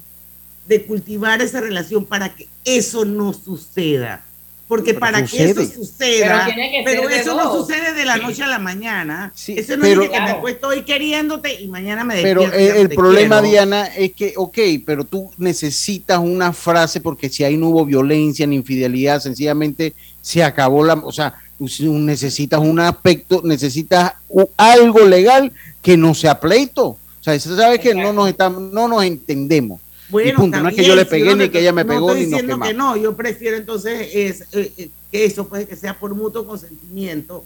de 0.66 0.84
cultivar 0.84 1.40
esa 1.40 1.61
relación 1.61 2.05
para 2.05 2.34
que 2.34 2.48
eso 2.64 3.05
no 3.05 3.32
suceda. 3.32 4.22
Porque 4.71 4.91
Pero 4.95 5.01
para 5.01 5.25
que 5.27 5.43
eso 5.51 5.64
suceda, 5.64 6.45
Pero 6.45 6.55
tiene 6.55 6.71
que 6.71 6.83
pero 6.85 7.01
ser 7.03 7.11
de 7.11 7.18
eso 7.18 7.35
no 7.37 7.53
sucede 7.53 7.93
de 7.93 8.05
la 8.05 8.18
noche 8.18 8.45
a 8.45 8.47
la 8.47 8.61
mañana. 8.61 9.33
eso 9.35 9.77
no 9.77 9.83
pero- 9.83 10.03
es 10.05 10.09
que 10.11 10.14
me 10.14 10.25
Claro. 10.27 10.39
acuesto 10.39 10.68
hoy 10.68 10.83
queriéndote 10.85 11.61
y 11.61 11.66
mañana 11.66 12.05
me 12.05 12.23
Pero 12.23 12.43
despierto 12.43 12.57
el, 12.62 12.68
ya 12.68 12.75
no 12.75 12.81
el 12.81 12.89
problema, 12.91 13.41
quiero. 13.41 13.51
Diana, 13.51 13.87
es 13.89 14.12
que, 14.12 14.33
ok, 14.37 14.59
pero 14.87 15.03
tú 15.05 15.29
necesitas 15.39 16.21
una 16.21 16.53
frase 16.53 17.01
porque 17.01 17.29
si 17.29 17.43
ahí 17.43 17.57
no 17.57 17.71
hubo 17.71 17.85
violencia 17.85 18.47
ni 18.47 18.55
infidelidad, 18.55 19.21
sencillamente 19.21 19.93
se 20.23 20.45
acabó 20.45 20.85
la, 20.85 20.95
o 20.95 21.11
sea, 21.11 21.35
si 21.66 21.89
necesitas 21.89 22.61
un 22.61 22.79
aspecto, 22.79 23.41
necesitas 23.43 24.12
algo 24.57 25.01
legal 25.01 25.51
que 25.83 25.97
no 25.97 26.14
sea 26.14 26.39
pleito. 26.39 26.87
O 26.87 26.99
sea, 27.23 27.37
se 27.41 27.57
sabe 27.57 27.81
que 27.81 27.93
no 27.93 28.12
nos 28.12 28.29
estamos, 28.29 28.73
no 28.73 28.87
nos 28.87 29.03
entendemos. 29.03 29.81
Bueno, 30.11 30.31
y 30.31 30.33
punto, 30.37 30.61
no 30.61 30.69
es 30.69 30.75
que 30.75 30.83
yo 30.83 30.89
también, 30.89 30.97
le 31.05 31.11
pegué 31.11 31.25
yo 31.25 31.31
no 31.37 31.43
ni 31.43 31.49
que 31.51 31.59
ella 31.61 31.73
me 31.73 31.85
no 31.85 31.89
pegó 31.93 32.09
estoy 32.11 32.25
ni 32.25 32.31
nos 32.31 32.41
diciendo 32.41 32.63
que 32.63 32.69
quemamos. 32.69 32.97
no, 32.97 33.03
yo 33.03 33.17
prefiero 33.17 33.57
entonces 33.57 34.09
es, 34.13 34.41
eh, 34.53 34.73
eh, 34.77 34.91
que 35.11 35.25
eso 35.25 35.47
pues 35.49 35.67
que 35.67 35.77
sea 35.77 35.99
por 35.99 36.15
mutuo 36.15 36.47
consentimiento, 36.47 37.45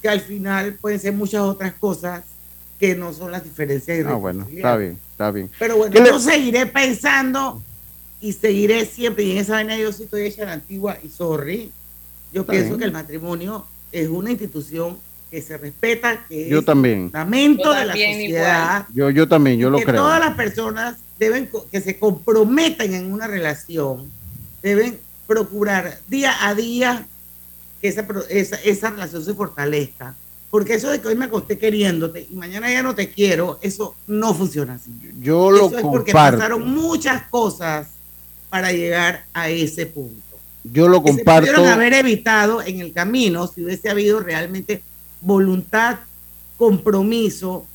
que 0.00 0.08
al 0.08 0.20
final 0.20 0.74
pueden 0.80 0.98
ser 1.00 1.12
muchas 1.12 1.42
otras 1.42 1.74
cosas 1.74 2.24
que 2.78 2.94
no 2.96 3.12
son 3.12 3.30
las 3.30 3.44
diferencias 3.44 4.04
Ah, 4.06 4.14
bueno, 4.14 4.46
está 4.50 4.76
bien, 4.76 4.98
está 5.12 5.30
bien. 5.30 5.50
Pero 5.58 5.76
bueno, 5.76 5.92
¿Qué 5.92 6.00
le- 6.00 6.08
yo 6.08 6.18
seguiré 6.18 6.66
pensando 6.66 7.62
y 8.20 8.32
seguiré 8.32 8.84
siempre, 8.86 9.24
y 9.24 9.32
en 9.32 9.38
esa 9.38 9.54
vaina 9.54 9.76
yo 9.78 9.92
sí 9.92 10.04
estoy 10.04 10.22
hecha 10.26 10.44
la 10.44 10.52
antigua 10.54 10.98
y 11.02 11.08
sorry, 11.08 11.70
yo 12.32 12.40
Está 12.42 12.52
pienso 12.52 12.68
bien. 12.70 12.78
que 12.80 12.84
el 12.86 12.92
matrimonio 12.92 13.66
es 13.92 14.08
una 14.08 14.30
institución 14.30 14.98
que 15.32 15.40
se 15.40 15.56
respeta, 15.56 16.26
que 16.28 16.46
Yo 16.48 16.58
es 16.58 16.64
también. 16.66 17.04
fundamento 17.04 17.64
Yo 17.64 17.72
de 17.72 17.84
la 17.86 17.92
sociedad 17.94 18.86
Yo, 18.92 19.08
yo 19.08 19.26
también, 19.26 19.58
yo 19.58 19.70
lo 19.70 19.78
que 19.78 19.84
creo. 19.86 20.02
todas 20.02 20.20
las 20.20 20.34
personas 20.34 20.98
deben 21.18 21.48
que 21.70 21.80
se 21.80 21.98
comprometen 21.98 22.92
en 22.92 23.10
una 23.10 23.26
relación 23.26 24.10
deben 24.62 25.00
procurar 25.26 25.98
día 26.06 26.34
a 26.46 26.54
día 26.54 27.06
que 27.80 27.88
esa, 27.88 28.06
esa, 28.28 28.56
esa 28.56 28.90
relación 28.90 29.24
se 29.24 29.32
fortalezca. 29.34 30.14
Porque 30.50 30.74
eso 30.74 30.90
de 30.90 31.00
que 31.00 31.08
hoy 31.08 31.14
me 31.14 31.24
acosté 31.24 31.56
queriéndote 31.56 32.26
y 32.30 32.34
mañana 32.34 32.70
ya 32.70 32.82
no 32.82 32.94
te 32.94 33.08
quiero, 33.08 33.58
eso 33.62 33.94
no 34.06 34.34
funciona 34.34 34.74
así. 34.74 34.90
Yo 35.18 35.50
lo 35.50 35.68
eso 35.68 35.78
es 35.78 35.82
porque 35.82 36.12
comparto. 36.12 36.38
pasaron 36.38 36.68
muchas 36.74 37.22
cosas 37.30 37.88
para 38.50 38.70
llegar 38.70 39.24
a 39.32 39.48
ese 39.48 39.86
punto. 39.86 40.20
Yo 40.62 40.88
lo 40.88 41.02
Que 41.02 41.10
se 41.10 41.16
comparto. 41.16 41.40
pudieron 41.50 41.66
haber 41.72 41.94
evitado 41.94 42.60
en 42.60 42.80
el 42.80 42.92
camino 42.92 43.46
si 43.46 43.64
hubiese 43.64 43.88
habido 43.88 44.20
realmente 44.20 44.82
voluntad, 45.22 45.98
compromiso 46.56 47.66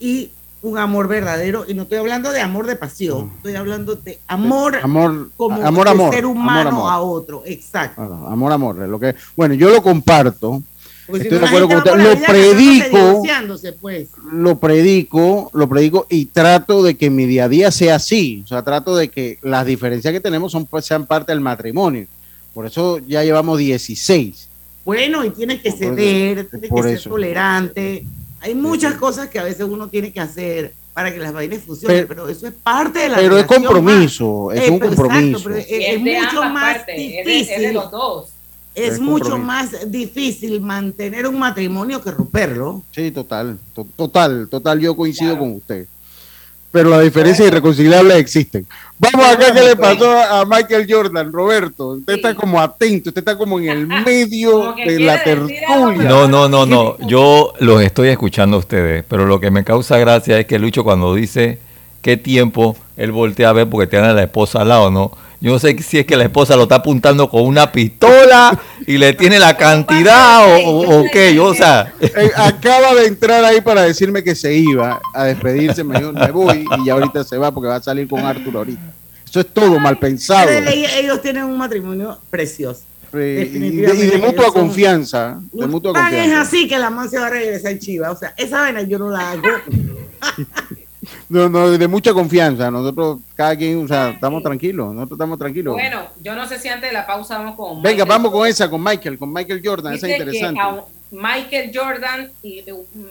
y 0.00 0.30
un 0.62 0.78
amor 0.78 1.08
verdadero. 1.08 1.64
Y 1.68 1.74
no 1.74 1.82
estoy 1.82 1.98
hablando 1.98 2.30
de 2.30 2.40
amor 2.40 2.66
de 2.66 2.76
pasión, 2.76 3.32
estoy 3.36 3.54
hablando 3.56 3.96
de 3.96 4.18
amor, 4.26 4.76
Amor, 4.82 5.30
como 5.36 5.62
amor, 5.62 5.84
de 5.84 5.90
amor. 5.90 6.14
ser 6.14 6.26
humano 6.26 6.70
amor. 6.70 6.92
a 6.92 7.00
otro. 7.00 7.42
Exacto. 7.44 8.02
Amor, 8.02 8.52
amor, 8.52 8.76
lo 8.76 8.98
que. 8.98 9.14
Bueno, 9.36 9.54
yo 9.54 9.70
lo 9.70 9.82
comparto. 9.82 10.62
Porque 11.04 11.24
Estoy 11.24 11.40
de 11.40 11.46
acuerdo 11.46 11.68
con 11.68 11.78
usted. 11.78 11.96
Lo 11.96 12.26
predico, 12.26 13.22
pues. 13.80 14.08
lo 14.32 14.58
predico, 14.60 15.50
lo 15.52 15.68
predico 15.68 16.06
y 16.08 16.26
trato 16.26 16.82
de 16.84 16.96
que 16.96 17.10
mi 17.10 17.26
día 17.26 17.44
a 17.44 17.48
día 17.48 17.70
sea 17.72 17.96
así. 17.96 18.42
O 18.44 18.48
sea, 18.48 18.62
trato 18.62 18.94
de 18.94 19.08
que 19.08 19.38
las 19.42 19.66
diferencias 19.66 20.12
que 20.12 20.20
tenemos 20.20 20.52
son, 20.52 20.64
pues, 20.64 20.84
sean 20.86 21.04
parte 21.04 21.32
del 21.32 21.40
matrimonio. 21.40 22.06
Por 22.54 22.66
eso 22.66 22.98
ya 22.98 23.24
llevamos 23.24 23.58
16. 23.58 24.48
Bueno, 24.84 25.24
y 25.24 25.30
tienes 25.30 25.60
que 25.62 25.70
ceder, 25.72 26.48
tienes 26.48 26.70
que 26.70 26.78
eso. 26.80 26.88
ser 27.02 27.10
tolerante. 27.10 28.04
Hay 28.40 28.54
muchas 28.54 28.94
cosas 28.94 29.28
que 29.28 29.38
a 29.38 29.44
veces 29.44 29.62
uno 29.68 29.88
tiene 29.88 30.12
que 30.12 30.20
hacer 30.20 30.74
para 30.92 31.12
que 31.12 31.18
las 31.20 31.32
vainas 31.32 31.62
funcionen, 31.62 32.06
pero, 32.08 32.28
eso 32.28 32.46
es 32.48 32.52
parte 32.52 32.98
de 32.98 33.08
la 33.10 33.16
Pero 33.16 33.38
es 33.38 33.46
compromiso, 33.46 34.48
más- 34.48 34.56
es 34.58 34.68
un 34.70 34.78
compromiso. 34.80 35.40
pero 35.44 35.56
es, 35.56 36.00
mucho 36.00 36.42
más 36.44 36.76
partes, 36.78 36.94
es 36.98 37.24
de- 37.24 37.32
difícil. 37.32 37.54
es 37.54 37.60
de 37.62 37.72
los 37.72 37.90
dos. 37.90 38.28
Es 38.74 38.94
Es 38.94 39.00
mucho 39.00 39.36
más 39.38 39.90
difícil 39.90 40.60
mantener 40.62 41.26
un 41.26 41.38
matrimonio 41.38 42.02
que 42.02 42.10
romperlo. 42.10 42.82
Sí, 42.90 43.10
total, 43.10 43.58
to- 43.74 43.86
total, 43.96 44.48
total, 44.50 44.80
yo 44.80 44.96
coincido 44.96 45.38
con 45.38 45.52
usted. 45.56 45.86
Pero 46.72 46.88
las 46.88 47.02
diferencias 47.02 47.46
irreconciliables 47.46 48.16
existen. 48.16 48.66
Vamos 48.98 49.26
acá, 49.26 49.52
¿qué 49.52 49.60
le 49.60 49.76
pasó 49.76 50.10
a 50.10 50.44
Michael 50.46 50.86
Jordan, 50.88 51.30
Roberto? 51.30 51.88
Usted 51.88 52.14
está 52.14 52.34
como 52.34 52.58
atento, 52.58 53.10
usted 53.10 53.20
está 53.20 53.36
como 53.36 53.58
en 53.58 53.68
el 53.68 53.86
medio 53.86 54.74
de 54.74 54.98
la 55.00 55.22
tertulia. 55.22 56.08
No, 56.08 56.26
no, 56.26 56.48
no, 56.48 56.64
no. 56.64 56.96
Yo 57.06 57.52
los 57.60 57.82
estoy 57.82 58.08
escuchando 58.08 58.56
a 58.56 58.60
ustedes, 58.60 59.04
pero 59.06 59.26
lo 59.26 59.38
que 59.38 59.50
me 59.50 59.64
causa 59.64 59.98
gracia 59.98 60.38
es 60.38 60.46
que 60.46 60.58
Lucho 60.58 60.82
cuando 60.82 61.14
dice 61.14 61.58
qué 62.00 62.16
tiempo, 62.16 62.76
él 62.96 63.12
voltea 63.12 63.50
a 63.50 63.52
ver 63.52 63.68
porque 63.68 63.86
tiene 63.86 64.06
a 64.06 64.14
la 64.14 64.22
esposa 64.22 64.62
al 64.62 64.68
lado, 64.68 64.90
¿no? 64.90 65.12
Yo 65.42 65.50
no 65.52 65.58
sé 65.58 65.76
si 65.82 65.98
es 65.98 66.06
que 66.06 66.16
la 66.16 66.22
esposa 66.24 66.54
lo 66.54 66.62
está 66.62 66.76
apuntando 66.76 67.28
con 67.28 67.42
una 67.42 67.72
pistola 67.72 68.56
y 68.86 68.96
le 68.96 69.12
tiene 69.14 69.40
la 69.40 69.56
cantidad 69.56 70.46
o, 70.46 70.68
o- 70.70 71.00
o 71.00 71.04
qué. 71.12 71.34
Yo, 71.34 71.46
o 71.46 71.54
sea, 71.54 71.92
Eh, 72.00 72.30
acaba 72.36 72.94
de 72.94 73.06
entrar 73.06 73.44
ahí 73.44 73.60
para 73.60 73.82
decirme 73.82 74.22
que 74.22 74.36
se 74.36 74.54
iba 74.54 75.00
a 75.12 75.24
despedirse, 75.24 75.82
me 75.82 75.98
dijo, 75.98 76.12
me 76.12 76.30
voy 76.30 76.64
y 76.78 76.86
ya 76.86 76.92
ahorita 76.92 77.24
se 77.24 77.36
va 77.38 77.50
porque 77.52 77.68
va 77.68 77.76
a 77.76 77.82
salir 77.82 78.06
con 78.06 78.20
Arthur 78.24 78.56
ahorita. 78.56 78.92
Eso 79.28 79.40
es 79.40 79.46
todo 79.52 79.80
mal 79.80 79.98
pensado. 79.98 80.48
Ellos, 80.48 81.20
tienen 81.20 81.42
un 81.44 81.58
matrimonio 81.58 82.18
precioso. 82.30 82.82
Y 83.12 83.16
de, 83.16 83.50
y 83.52 84.06
de 84.10 84.18
mutua 84.18 84.44
son- 84.44 84.52
confianza. 84.54 85.40
De 85.52 85.66
mutua 85.66 85.92
Tan 85.92 86.14
es 86.14 86.32
así 86.34 86.68
que 86.68 86.78
la 86.78 86.88
man 86.88 87.10
se 87.10 87.18
va 87.18 87.26
a 87.26 87.30
regresar 87.30 87.72
en 87.72 87.78
Chiva. 87.80 88.10
O 88.12 88.16
sea, 88.16 88.32
esa 88.36 88.60
vaina 88.60 88.82
yo 88.82 88.98
no 88.98 89.10
la 89.10 89.32
hago. 89.32 89.42
No, 91.32 91.48
no, 91.48 91.70
de 91.70 91.88
mucha 91.88 92.12
confianza. 92.12 92.70
Nosotros, 92.70 93.20
cada 93.34 93.56
quien, 93.56 93.82
o 93.82 93.88
sea, 93.88 94.10
estamos 94.10 94.42
tranquilos. 94.42 94.92
Nosotros 94.92 95.16
estamos 95.16 95.38
tranquilos. 95.38 95.72
Bueno, 95.72 96.02
yo 96.22 96.34
no 96.34 96.46
sé 96.46 96.58
si 96.58 96.68
antes 96.68 96.90
de 96.90 96.92
la 96.92 97.06
pausa 97.06 97.38
vamos 97.38 97.56
con 97.56 97.80
Venga, 97.80 98.04
vamos 98.04 98.30
con 98.30 98.46
esa, 98.46 98.68
con 98.68 98.84
Michael, 98.84 99.16
con 99.16 99.32
Michael 99.32 99.62
Jordan. 99.64 99.94
Esa 99.94 100.08
es 100.08 100.18
interesante. 100.18 100.60
Michael 101.10 101.72
Jordan 101.74 102.30
y 102.42 102.62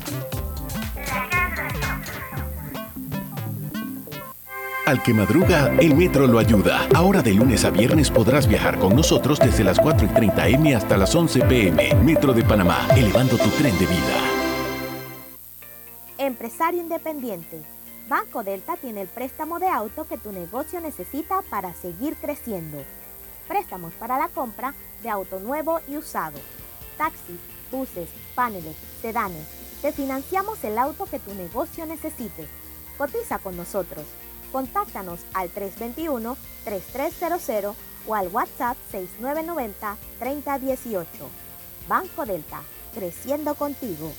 Al 4.85 5.01
que 5.01 5.15
madruga, 5.15 5.73
el 5.79 5.95
metro 5.95 6.27
lo 6.27 6.37
ayuda. 6.37 6.87
Ahora 6.93 7.23
de 7.23 7.33
lunes 7.33 7.65
a 7.65 7.71
viernes 7.71 8.11
podrás 8.11 8.47
viajar 8.47 8.77
con 8.77 8.95
nosotros 8.95 9.39
desde 9.39 9.63
las 9.63 9.79
4 9.79 10.05
y 10.05 10.09
30 10.09 10.47
M 10.49 10.75
hasta 10.75 10.95
las 10.95 11.15
11 11.15 11.41
PM. 11.41 11.95
Metro 12.03 12.33
de 12.33 12.43
Panamá, 12.43 12.87
elevando 12.95 13.35
tu 13.35 13.49
tren 13.49 13.75
de 13.79 13.87
vida. 13.87 14.19
Empresario 16.19 16.81
independiente. 16.81 17.74
Banco 18.07 18.43
Delta 18.43 18.77
tiene 18.77 19.01
el 19.01 19.07
préstamo 19.07 19.57
de 19.57 19.67
auto 19.67 20.05
que 20.05 20.19
tu 20.19 20.31
negocio 20.31 20.79
necesita 20.79 21.41
para 21.49 21.73
seguir 21.73 22.15
creciendo. 22.17 22.83
Préstamos 23.47 23.93
para 23.93 24.19
la 24.19 24.27
compra 24.27 24.75
de 25.01 25.09
auto 25.09 25.39
nuevo 25.39 25.79
y 25.87 25.97
usado. 25.97 26.37
Taxis, 26.99 27.39
buses, 27.71 28.07
paneles, 28.35 28.75
sedanes. 29.01 29.47
Te 29.81 29.91
financiamos 29.91 30.63
el 30.63 30.77
auto 30.77 31.07
que 31.07 31.17
tu 31.17 31.33
negocio 31.33 31.87
necesite. 31.87 32.47
Cotiza 32.95 33.39
con 33.39 33.57
nosotros. 33.57 34.05
Contáctanos 34.51 35.21
al 35.33 35.51
321-3300 35.55 37.73
o 38.07 38.13
al 38.13 38.27
WhatsApp 38.27 38.77
6990-3018. 38.93 41.07
Banco 41.87 42.27
Delta, 42.27 42.61
creciendo 42.93 43.55
contigo. 43.55 44.11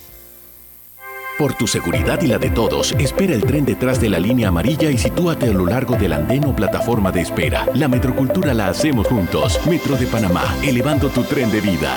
Por 1.39 1.53
tu 1.53 1.67
seguridad 1.67 2.23
y 2.23 2.29
la 2.29 2.39
de 2.39 2.49
todos, 2.49 2.93
espera 2.93 3.35
el 3.35 3.45
tren 3.45 3.67
detrás 3.67 4.01
de 4.01 4.09
la 4.09 4.19
línea 4.19 4.49
amarilla 4.49 4.91
y 4.91 4.97
sitúate 4.97 5.51
a 5.51 5.53
lo 5.53 5.67
largo 5.67 5.95
del 5.95 6.15
andén 6.15 6.47
o 6.47 6.57
plataforma 6.57 7.13
de 7.13 7.21
espera. 7.21 7.67
La 7.75 7.89
metrocultura 7.89 8.55
la 8.55 8.69
hacemos 8.69 9.07
juntos. 9.07 9.61
Metro 9.67 9.97
de 9.97 10.07
Panamá, 10.07 10.57
elevando 10.63 11.11
tu 11.11 11.25
tren 11.25 11.51
de 11.51 11.61
vida. 11.61 11.95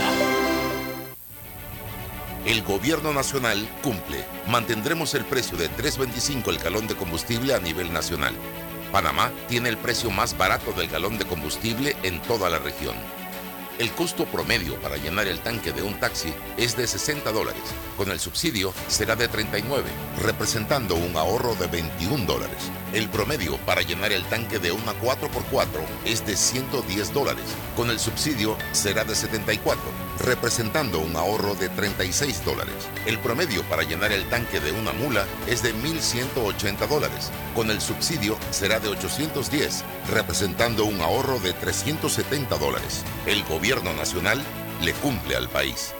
El 2.45 2.63
gobierno 2.63 3.13
nacional 3.13 3.65
cumple. 3.81 4.25
Mantendremos 4.49 5.15
el 5.15 5.23
precio 5.23 5.57
de 5.57 5.69
3.25 5.69 6.49
el 6.49 6.57
galón 6.57 6.87
de 6.87 6.95
combustible 6.95 7.53
a 7.53 7.59
nivel 7.59 7.93
nacional. 7.93 8.33
Panamá 8.91 9.31
tiene 9.47 9.69
el 9.69 9.77
precio 9.77 10.11
más 10.11 10.37
barato 10.37 10.73
del 10.73 10.89
galón 10.89 11.17
de 11.17 11.23
combustible 11.23 11.95
en 12.03 12.21
toda 12.23 12.49
la 12.49 12.59
región. 12.59 12.95
El 13.80 13.91
costo 13.91 14.25
promedio 14.25 14.75
para 14.82 14.97
llenar 14.97 15.25
el 15.27 15.39
tanque 15.39 15.71
de 15.71 15.82
un 15.82 15.97
taxi 16.01 16.34
es 16.57 16.75
de 16.75 16.86
60 16.86 17.32
dólares. 17.32 17.63
Con 17.95 18.11
el 18.11 18.19
subsidio 18.19 18.73
será 18.89 19.15
de 19.15 19.30
39, 19.30 19.89
representando 20.21 20.95
un 20.95 21.15
ahorro 21.15 21.55
de 21.55 21.67
21 21.67 22.25
dólares. 22.25 22.57
El 22.91 23.07
promedio 23.07 23.57
para 23.59 23.82
llenar 23.82 24.11
el 24.11 24.25
tanque 24.25 24.59
de 24.59 24.73
una 24.73 24.91
4x4 24.99 25.67
es 26.03 26.25
de 26.25 26.36
110 26.36 27.13
dólares. 27.13 27.45
Con 27.77 27.89
el 27.89 27.99
subsidio 27.99 28.57
será 28.73 29.05
de 29.05 29.15
74, 29.15 29.82
representando 30.25 30.99
un 30.99 31.15
ahorro 31.15 31.55
de 31.55 31.69
36 31.69 32.43
dólares. 32.43 32.75
El 33.05 33.17
promedio 33.19 33.63
para 33.69 33.84
llenar 33.84 34.11
el 34.11 34.27
tanque 34.27 34.59
de 34.59 34.73
una 34.73 34.91
mula 34.91 35.25
es 35.47 35.63
de 35.63 35.73
1.180 35.73 36.86
dólares. 36.86 37.32
Con 37.55 37.71
el 37.71 37.80
subsidio 37.80 38.38
será 38.51 38.82
de 38.82 38.89
810, 38.89 39.86
representando 40.11 40.84
un 40.84 40.99
ahorro 40.99 41.39
de 41.39 41.53
370 41.53 42.57
dólares. 42.57 43.05
El 43.25 43.43
gobierno 43.45 43.68
nacional 43.70 44.41
le 44.82 44.93
cumple 44.93 45.36
al 45.36 45.47
país. 45.47 45.93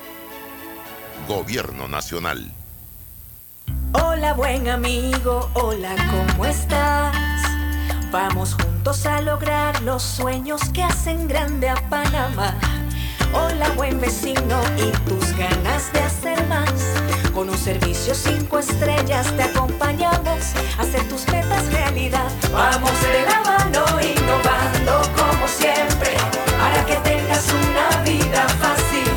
Gobierno 1.28 1.88
nacional. 1.88 2.52
Hola 3.94 4.34
buen 4.34 4.68
amigo, 4.68 5.52
hola, 5.54 5.96
¿cómo 6.10 6.46
estás? 6.46 7.16
Vamos 8.12 8.56
juntos 8.56 9.06
a 9.06 9.22
lograr 9.22 9.84
los 9.84 10.02
sueños 10.02 10.62
que 10.74 10.82
hacen 10.82 11.28
grande 11.28 11.70
a 11.70 11.76
Panamá. 11.90 12.56
Hola 13.34 13.70
buen 13.76 14.02
vecino 14.02 14.62
y 14.76 14.90
tus 15.08 15.38
ganas 15.38 15.94
de 15.94 16.00
hacer 16.00 16.48
más. 16.48 16.74
Con 17.36 17.52
un 17.52 17.58
servicio 17.58 18.16
cinco 18.16 18.58
estrellas 18.58 19.32
te 19.38 19.44
acompañamos 19.44 20.56
a 20.80 20.82
hacer 20.82 21.08
tus 21.08 21.28
metas 21.28 21.72
realidad. 21.72 22.32
Vamos 22.52 22.92
de 23.04 23.26
la 23.26 23.42
mano 23.42 23.86
innovando 24.02 25.02
como 25.16 25.48
siempre 25.48 25.89
tengas 27.40 27.54
una 27.54 28.04
vida 28.04 28.48
fácil, 28.60 29.12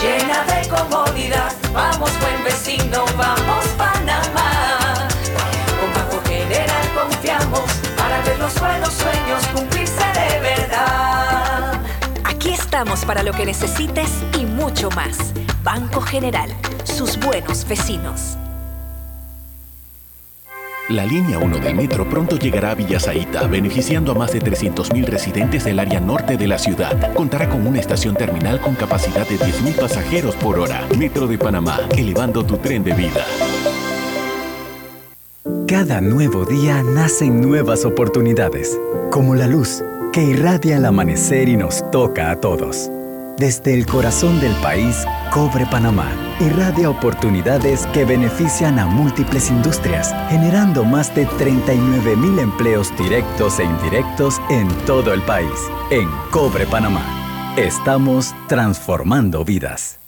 llena 0.00 0.44
de 0.44 0.68
comodidad. 0.68 1.52
Vamos 1.72 2.10
buen 2.20 2.44
vecino, 2.44 3.04
vamos 3.16 3.66
Panamá. 3.76 5.08
Con 5.80 5.92
Banco 5.94 6.22
General 6.26 6.88
confiamos 6.94 7.70
para 7.96 8.22
ver 8.22 8.38
los 8.38 8.58
buenos 8.58 8.92
sueños 8.92 9.46
cumplirse 9.54 10.04
de 10.14 10.40
verdad. 10.40 11.80
Aquí 12.24 12.52
estamos 12.52 13.04
para 13.04 13.22
lo 13.22 13.32
que 13.32 13.44
necesites 13.44 14.10
y 14.38 14.46
mucho 14.46 14.90
más. 14.90 15.18
Banco 15.62 16.00
General, 16.00 16.54
sus 16.84 17.18
buenos 17.18 17.66
vecinos. 17.66 18.36
La 20.88 21.04
línea 21.04 21.40
1 21.40 21.58
del 21.58 21.74
metro 21.74 22.08
pronto 22.08 22.36
llegará 22.38 22.70
a 22.70 22.74
Villasaita, 22.76 23.48
beneficiando 23.48 24.12
a 24.12 24.14
más 24.14 24.32
de 24.32 24.38
300.000 24.38 25.04
residentes 25.04 25.64
del 25.64 25.80
área 25.80 25.98
norte 25.98 26.36
de 26.36 26.46
la 26.46 26.58
ciudad. 26.58 27.12
Contará 27.14 27.48
con 27.48 27.66
una 27.66 27.80
estación 27.80 28.14
terminal 28.14 28.60
con 28.60 28.76
capacidad 28.76 29.26
de 29.26 29.36
10.000 29.36 29.74
pasajeros 29.80 30.36
por 30.36 30.60
hora. 30.60 30.86
Metro 30.96 31.26
de 31.26 31.38
Panamá, 31.38 31.80
elevando 31.96 32.46
tu 32.46 32.58
tren 32.58 32.84
de 32.84 32.92
vida. 32.92 33.24
Cada 35.66 36.00
nuevo 36.00 36.44
día 36.44 36.84
nacen 36.84 37.40
nuevas 37.40 37.84
oportunidades, 37.84 38.78
como 39.10 39.34
la 39.34 39.48
luz 39.48 39.82
que 40.12 40.22
irradia 40.22 40.76
el 40.76 40.84
amanecer 40.84 41.48
y 41.48 41.56
nos 41.56 41.90
toca 41.90 42.30
a 42.30 42.40
todos. 42.40 42.92
Desde 43.38 43.74
el 43.74 43.86
corazón 43.86 44.38
del 44.40 44.54
país, 44.62 45.04
Cobre 45.32 45.66
Panamá 45.66 46.25
irradia 46.40 46.90
oportunidades 46.90 47.86
que 47.94 48.04
benefician 48.04 48.78
a 48.78 48.86
múltiples 48.86 49.50
industrias, 49.50 50.14
generando 50.28 50.84
más 50.84 51.14
de 51.14 51.24
39 51.24 52.16
mil 52.16 52.38
empleos 52.38 52.92
directos 52.98 53.58
e 53.58 53.64
indirectos 53.64 54.40
en 54.50 54.68
todo 54.84 55.14
el 55.14 55.22
país. 55.22 55.70
En 55.90 56.08
Cobre 56.30 56.66
Panamá, 56.66 57.54
estamos 57.56 58.34
transformando 58.48 59.44
vidas. 59.44 59.98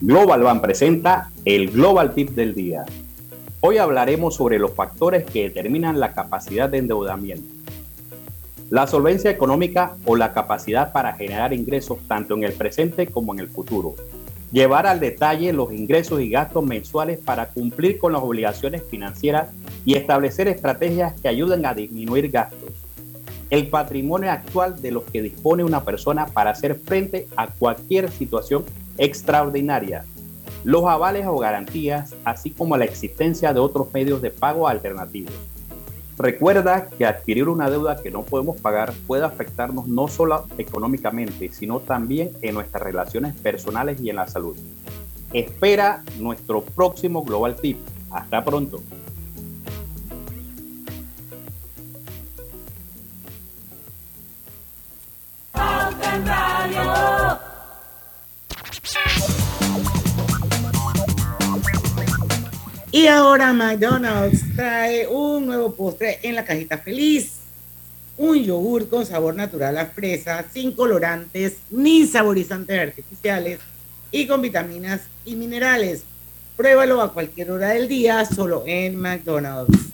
Global 0.00 0.42
Bank 0.42 0.62
presenta 0.62 1.30
el 1.44 1.70
Global 1.70 2.14
Tip 2.14 2.30
del 2.30 2.54
día. 2.54 2.84
Hoy 3.60 3.78
hablaremos 3.78 4.36
sobre 4.36 4.58
los 4.58 4.72
factores 4.72 5.24
que 5.24 5.48
determinan 5.48 5.98
la 5.98 6.12
capacidad 6.12 6.68
de 6.68 6.78
endeudamiento. 6.78 7.57
La 8.70 8.86
solvencia 8.86 9.30
económica 9.30 9.96
o 10.04 10.14
la 10.14 10.34
capacidad 10.34 10.92
para 10.92 11.14
generar 11.14 11.54
ingresos 11.54 11.98
tanto 12.06 12.34
en 12.34 12.44
el 12.44 12.52
presente 12.52 13.06
como 13.06 13.32
en 13.32 13.40
el 13.40 13.48
futuro. 13.48 13.94
Llevar 14.52 14.86
al 14.86 15.00
detalle 15.00 15.54
los 15.54 15.72
ingresos 15.72 16.20
y 16.20 16.28
gastos 16.28 16.62
mensuales 16.64 17.18
para 17.18 17.48
cumplir 17.48 17.96
con 17.96 18.12
las 18.12 18.22
obligaciones 18.22 18.82
financieras 18.90 19.48
y 19.86 19.94
establecer 19.94 20.48
estrategias 20.48 21.18
que 21.18 21.28
ayuden 21.28 21.64
a 21.64 21.72
disminuir 21.72 22.30
gastos. 22.30 22.70
El 23.48 23.68
patrimonio 23.68 24.30
actual 24.30 24.82
de 24.82 24.92
los 24.92 25.04
que 25.04 25.22
dispone 25.22 25.64
una 25.64 25.82
persona 25.82 26.26
para 26.26 26.50
hacer 26.50 26.74
frente 26.74 27.26
a 27.36 27.46
cualquier 27.46 28.10
situación 28.10 28.64
extraordinaria. 28.98 30.04
Los 30.64 30.84
avales 30.84 31.26
o 31.26 31.38
garantías, 31.38 32.14
así 32.22 32.50
como 32.50 32.76
la 32.76 32.84
existencia 32.84 33.54
de 33.54 33.60
otros 33.60 33.90
medios 33.94 34.20
de 34.20 34.30
pago 34.30 34.68
alternativos. 34.68 35.32
Recuerda 36.18 36.88
que 36.88 37.06
adquirir 37.06 37.48
una 37.48 37.70
deuda 37.70 38.02
que 38.02 38.10
no 38.10 38.22
podemos 38.22 38.60
pagar 38.60 38.92
puede 39.06 39.24
afectarnos 39.24 39.86
no 39.86 40.08
solo 40.08 40.46
económicamente, 40.58 41.52
sino 41.52 41.78
también 41.78 42.32
en 42.42 42.54
nuestras 42.54 42.82
relaciones 42.82 43.36
personales 43.36 44.00
y 44.00 44.10
en 44.10 44.16
la 44.16 44.26
salud. 44.26 44.56
Espera 45.32 46.02
nuestro 46.18 46.62
próximo 46.62 47.22
Global 47.22 47.54
Tip. 47.54 47.78
Hasta 48.10 48.44
pronto. 48.44 48.82
Y 62.90 63.06
ahora 63.06 63.52
McDonald's 63.52 64.42
trae 64.56 65.06
un 65.06 65.44
nuevo 65.44 65.74
postre 65.74 66.20
en 66.22 66.34
la 66.34 66.44
cajita 66.44 66.78
feliz. 66.78 67.34
Un 68.16 68.42
yogur 68.42 68.88
con 68.88 69.04
sabor 69.04 69.34
natural 69.34 69.76
a 69.76 69.86
fresa, 69.86 70.44
sin 70.50 70.72
colorantes 70.72 71.58
ni 71.70 72.06
saborizantes 72.06 72.80
artificiales 72.80 73.60
y 74.10 74.26
con 74.26 74.40
vitaminas 74.40 75.02
y 75.26 75.36
minerales. 75.36 76.02
Pruébalo 76.56 77.02
a 77.02 77.12
cualquier 77.12 77.50
hora 77.50 77.68
del 77.68 77.88
día, 77.88 78.24
solo 78.24 78.64
en 78.66 78.96
McDonald's. 78.96 79.90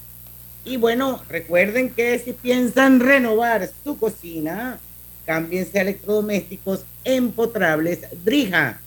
Y 0.64 0.76
bueno, 0.76 1.20
recuerden 1.28 1.90
que 1.90 2.18
si 2.20 2.32
piensan 2.32 3.00
renovar 3.00 3.68
su 3.82 3.98
cocina, 3.98 4.78
cámbiense 5.26 5.80
a 5.80 5.82
electrodomésticos 5.82 6.84
empotrables 7.02 8.06
Drija 8.24 8.80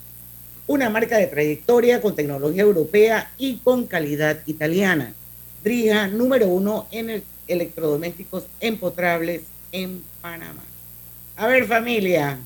una 0.68 0.89
marca 0.89 1.18
de 1.18 1.28
trayectoria 1.28 2.01
con 2.01 2.15
tecnología 2.15 2.63
europea 2.63 3.32
y 3.38 3.57
con 3.57 3.88
calidad 3.88 4.39
italiana. 4.45 5.13
Drija 5.63 6.07
número 6.07 6.47
uno 6.47 6.88
en 6.91 7.09
el 7.09 7.24
electrodomésticos 7.47 8.43
empotrables 8.59 9.41
en 9.72 10.03
Panamá. 10.22 10.63
A 11.38 11.47
ver, 11.47 11.65
familia. 11.65 12.38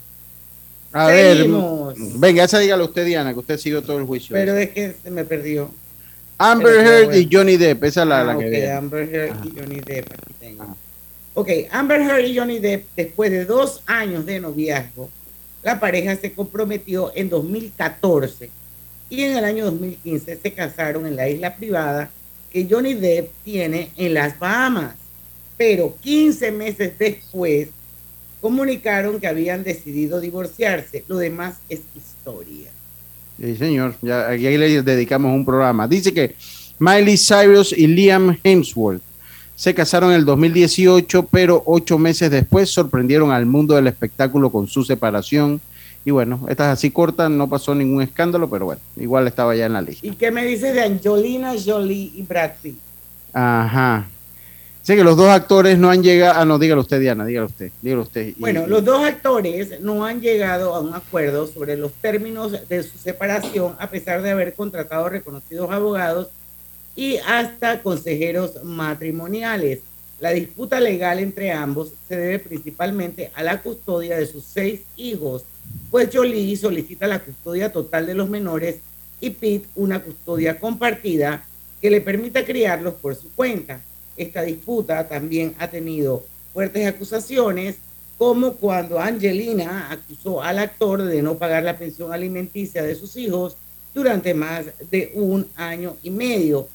A 0.93 1.07
Seguimos. 1.09 1.95
ver, 1.97 2.07
venga, 2.17 2.43
esa 2.43 2.59
dígalo 2.59 2.85
usted, 2.85 3.05
Diana, 3.05 3.33
que 3.33 3.39
usted 3.39 3.57
siguió 3.57 3.81
todo 3.81 3.97
el 3.97 4.05
juicio. 4.05 4.33
Pero 4.33 4.55
es 4.55 4.69
que 4.69 4.93
se 5.03 5.09
me 5.09 5.23
perdió. 5.23 5.71
Amber 6.37 6.85
Heard 6.85 7.15
y 7.15 7.29
Johnny 7.31 7.57
Depp, 7.57 7.83
esa 7.85 8.01
es 8.03 8.07
la, 8.07 8.21
Ah, 8.21 8.23
la 8.25 8.37
que 8.37 8.45
ok, 8.45 8.51
viene. 8.51 8.71
Amber 8.71 9.09
Heard 9.15 9.35
y 9.45 9.59
Johnny 9.59 9.79
Depp, 9.79 10.11
aquí 10.11 10.33
tengo. 10.39 10.77
Ok, 11.33 11.49
Amber 11.71 12.01
Heard 12.01 12.25
y 12.25 12.37
Johnny 12.37 12.59
Depp, 12.59 12.85
después 12.95 13.31
de 13.31 13.45
dos 13.45 13.81
años 13.85 14.25
de 14.25 14.39
noviazgo, 14.39 15.09
la 15.63 15.79
pareja 15.79 16.15
se 16.15 16.33
comprometió 16.33 17.11
en 17.15 17.29
2014 17.29 18.49
y 19.09 19.23
en 19.23 19.37
el 19.37 19.43
año 19.43 19.65
2015 19.65 20.39
se 20.41 20.51
casaron 20.53 21.05
en 21.05 21.15
la 21.15 21.29
isla 21.29 21.55
privada 21.55 22.09
que 22.51 22.67
Johnny 22.69 22.93
Depp 22.93 23.29
tiene 23.43 23.91
en 23.97 24.13
las 24.13 24.37
Bahamas. 24.39 24.95
Pero 25.57 25.95
15 26.01 26.51
meses 26.51 26.93
después 26.97 27.69
comunicaron 28.39 29.19
que 29.19 29.27
habían 29.27 29.63
decidido 29.63 30.19
divorciarse. 30.19 31.03
Lo 31.07 31.17
demás 31.17 31.57
es 31.69 31.81
historia. 31.95 32.71
Sí, 33.39 33.55
señor, 33.55 33.95
aquí 34.27 34.57
le 34.57 34.81
dedicamos 34.81 35.33
un 35.33 35.45
programa. 35.45 35.87
Dice 35.87 36.13
que 36.13 36.35
Miley 36.79 37.17
Cyrus 37.17 37.73
y 37.73 37.87
Liam 37.87 38.37
Hemsworth 38.43 39.03
se 39.55 39.73
casaron 39.75 40.11
en 40.11 40.17
el 40.17 40.25
2018, 40.25 41.27
pero 41.31 41.61
ocho 41.65 41.97
meses 41.97 42.31
después 42.31 42.69
sorprendieron 42.71 43.31
al 43.31 43.45
mundo 43.45 43.75
del 43.75 43.87
espectáculo 43.87 44.49
con 44.51 44.67
su 44.67 44.83
separación. 44.83 45.61
Y 46.03 46.09
bueno, 46.09 46.45
esta 46.49 46.65
es 46.71 46.79
así 46.79 46.89
corta, 46.89 47.29
no 47.29 47.47
pasó 47.47 47.75
ningún 47.75 48.01
escándalo, 48.01 48.49
pero 48.49 48.65
bueno, 48.65 48.81
igual 48.97 49.27
estaba 49.27 49.55
ya 49.55 49.67
en 49.67 49.73
la 49.73 49.81
lista. 49.83 50.07
¿Y 50.07 50.11
qué 50.15 50.31
me 50.31 50.43
dices 50.45 50.73
de 50.73 50.81
Angelina 50.81 51.53
Jolie 51.63 52.11
y 52.15 52.23
Brad 52.23 52.51
Pitt? 52.61 52.77
Ajá. 53.33 54.07
Sé 54.81 54.95
que 54.95 55.03
los 55.03 55.15
dos 55.15 55.29
actores 55.29 55.77
no 55.77 55.91
han 55.91 56.01
llegado. 56.01 56.39
Ah, 56.39 56.43
no, 56.43 56.57
dígalo 56.57 56.81
usted, 56.81 56.99
Diana, 56.99 57.23
dígalo 57.23 57.45
usted. 57.45 57.71
Dígalo 57.83 58.01
usted. 58.01 58.33
Bueno, 58.39 58.63
y- 58.65 58.69
los 58.69 58.83
dos 58.83 59.03
actores 59.05 59.79
no 59.79 60.03
han 60.03 60.21
llegado 60.21 60.73
a 60.73 60.79
un 60.79 60.95
acuerdo 60.95 61.45
sobre 61.45 61.77
los 61.77 61.91
términos 61.93 62.51
de 62.67 62.81
su 62.81 62.97
separación, 62.97 63.75
a 63.77 63.87
pesar 63.91 64.23
de 64.23 64.31
haber 64.31 64.55
contratado 64.55 65.07
reconocidos 65.07 65.69
abogados 65.69 66.29
y 66.95 67.17
hasta 67.17 67.81
consejeros 67.81 68.63
matrimoniales. 68.63 69.79
La 70.19 70.31
disputa 70.31 70.79
legal 70.79 71.19
entre 71.19 71.51
ambos 71.51 71.93
se 72.07 72.15
debe 72.15 72.39
principalmente 72.39 73.31
a 73.33 73.43
la 73.43 73.61
custodia 73.61 74.17
de 74.17 74.27
sus 74.27 74.43
seis 74.43 74.81
hijos, 74.95 75.43
pues 75.89 76.09
Jolie 76.13 76.55
solicita 76.55 77.07
la 77.07 77.19
custodia 77.19 77.71
total 77.71 78.05
de 78.05 78.13
los 78.13 78.29
menores 78.29 78.77
y 79.19 79.31
Pitt 79.31 79.65
una 79.75 80.03
custodia 80.03 80.59
compartida 80.59 81.43
que 81.81 81.89
le 81.89 82.01
permita 82.01 82.45
criarlos 82.45 82.95
por 82.95 83.15
su 83.15 83.31
cuenta. 83.31 83.81
Esta 84.15 84.43
disputa 84.43 85.07
también 85.07 85.55
ha 85.57 85.67
tenido 85.67 86.25
fuertes 86.53 86.85
acusaciones, 86.87 87.77
como 88.17 88.53
cuando 88.53 88.99
Angelina 88.99 89.91
acusó 89.91 90.43
al 90.43 90.59
actor 90.59 91.01
de 91.01 91.23
no 91.23 91.37
pagar 91.37 91.63
la 91.63 91.77
pensión 91.77 92.13
alimenticia 92.13 92.83
de 92.83 92.93
sus 92.93 93.15
hijos 93.15 93.57
durante 93.93 94.33
más 94.33 94.65
de 94.91 95.11
un 95.15 95.47
año 95.55 95.95
y 96.03 96.11
medio. 96.11 96.67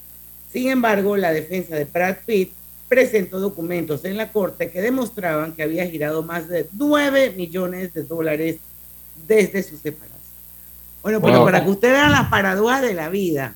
Sin 0.52 0.68
embargo, 0.70 1.16
la 1.16 1.32
defensa 1.32 1.74
de 1.76 1.84
Brad 1.84 2.16
Pitt 2.24 2.52
presentó 2.88 3.40
documentos 3.40 4.04
en 4.04 4.16
la 4.16 4.30
corte 4.30 4.70
que 4.70 4.80
demostraban 4.80 5.52
que 5.52 5.62
había 5.62 5.86
girado 5.86 6.22
más 6.22 6.48
de 6.48 6.66
9 6.72 7.34
millones 7.36 7.92
de 7.94 8.04
dólares 8.04 8.56
desde 9.26 9.62
su 9.62 9.76
separación. 9.76 10.16
Bueno, 11.02 11.20
pero 11.20 11.36
Wow. 11.38 11.44
para 11.46 11.64
que 11.64 11.70
ustedes 11.70 11.94
vean 11.94 12.12
las 12.12 12.28
paradojas 12.28 12.82
de 12.82 12.94
la 12.94 13.08
vida, 13.08 13.54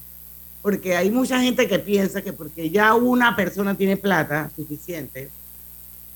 porque 0.62 0.96
hay 0.96 1.10
mucha 1.10 1.40
gente 1.40 1.66
que 1.68 1.78
piensa 1.78 2.22
que 2.22 2.32
porque 2.32 2.70
ya 2.70 2.94
una 2.94 3.34
persona 3.36 3.74
tiene 3.76 3.96
plata 3.96 4.50
suficiente, 4.54 5.30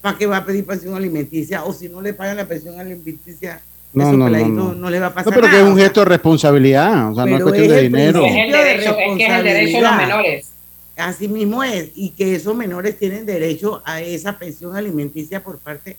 ¿para 0.02 0.18
qué 0.18 0.26
va 0.26 0.38
a 0.38 0.44
pedir 0.44 0.66
pensión 0.66 0.94
alimenticia? 0.94 1.64
O 1.64 1.72
si 1.72 1.88
no 1.88 2.00
le 2.02 2.14
pagan 2.14 2.36
la 2.36 2.46
pensión 2.46 2.78
alimenticia, 2.78 3.60
No, 3.92 4.10
no, 4.10 4.18
no, 4.18 4.24
peladitos 4.26 4.76
no. 4.76 4.90
le 4.90 4.98
va 5.00 5.06
a 5.06 5.14
pasar 5.14 5.32
No, 5.32 5.34
pero 5.36 5.46
que 5.46 5.52
nada. 5.56 5.64
es 5.64 5.72
un 5.72 5.78
gesto 5.78 6.00
de 6.00 6.06
responsabilidad, 6.06 7.12
o 7.12 7.14
sea, 7.14 7.26
no 7.26 7.36
es 7.36 7.42
cuestión 7.42 7.64
es 7.66 7.70
de 7.72 7.82
dinero. 7.82 8.24
Es 8.24 8.32
el 8.34 8.52
derecho- 8.52 8.96
es 8.98 9.16
que 9.16 9.24
es 9.26 9.32
el 9.32 9.44
derecho 9.44 9.76
de 9.76 9.82
los 9.82 9.96
menores. 9.96 10.50
Así 10.96 11.26
mismo 11.26 11.64
es, 11.64 11.90
y 11.96 12.10
que 12.10 12.36
esos 12.36 12.54
menores 12.54 12.98
tienen 12.98 13.26
derecho 13.26 13.82
a 13.84 14.00
esa 14.00 14.38
pensión 14.38 14.76
alimenticia 14.76 15.42
por 15.42 15.58
parte 15.58 15.96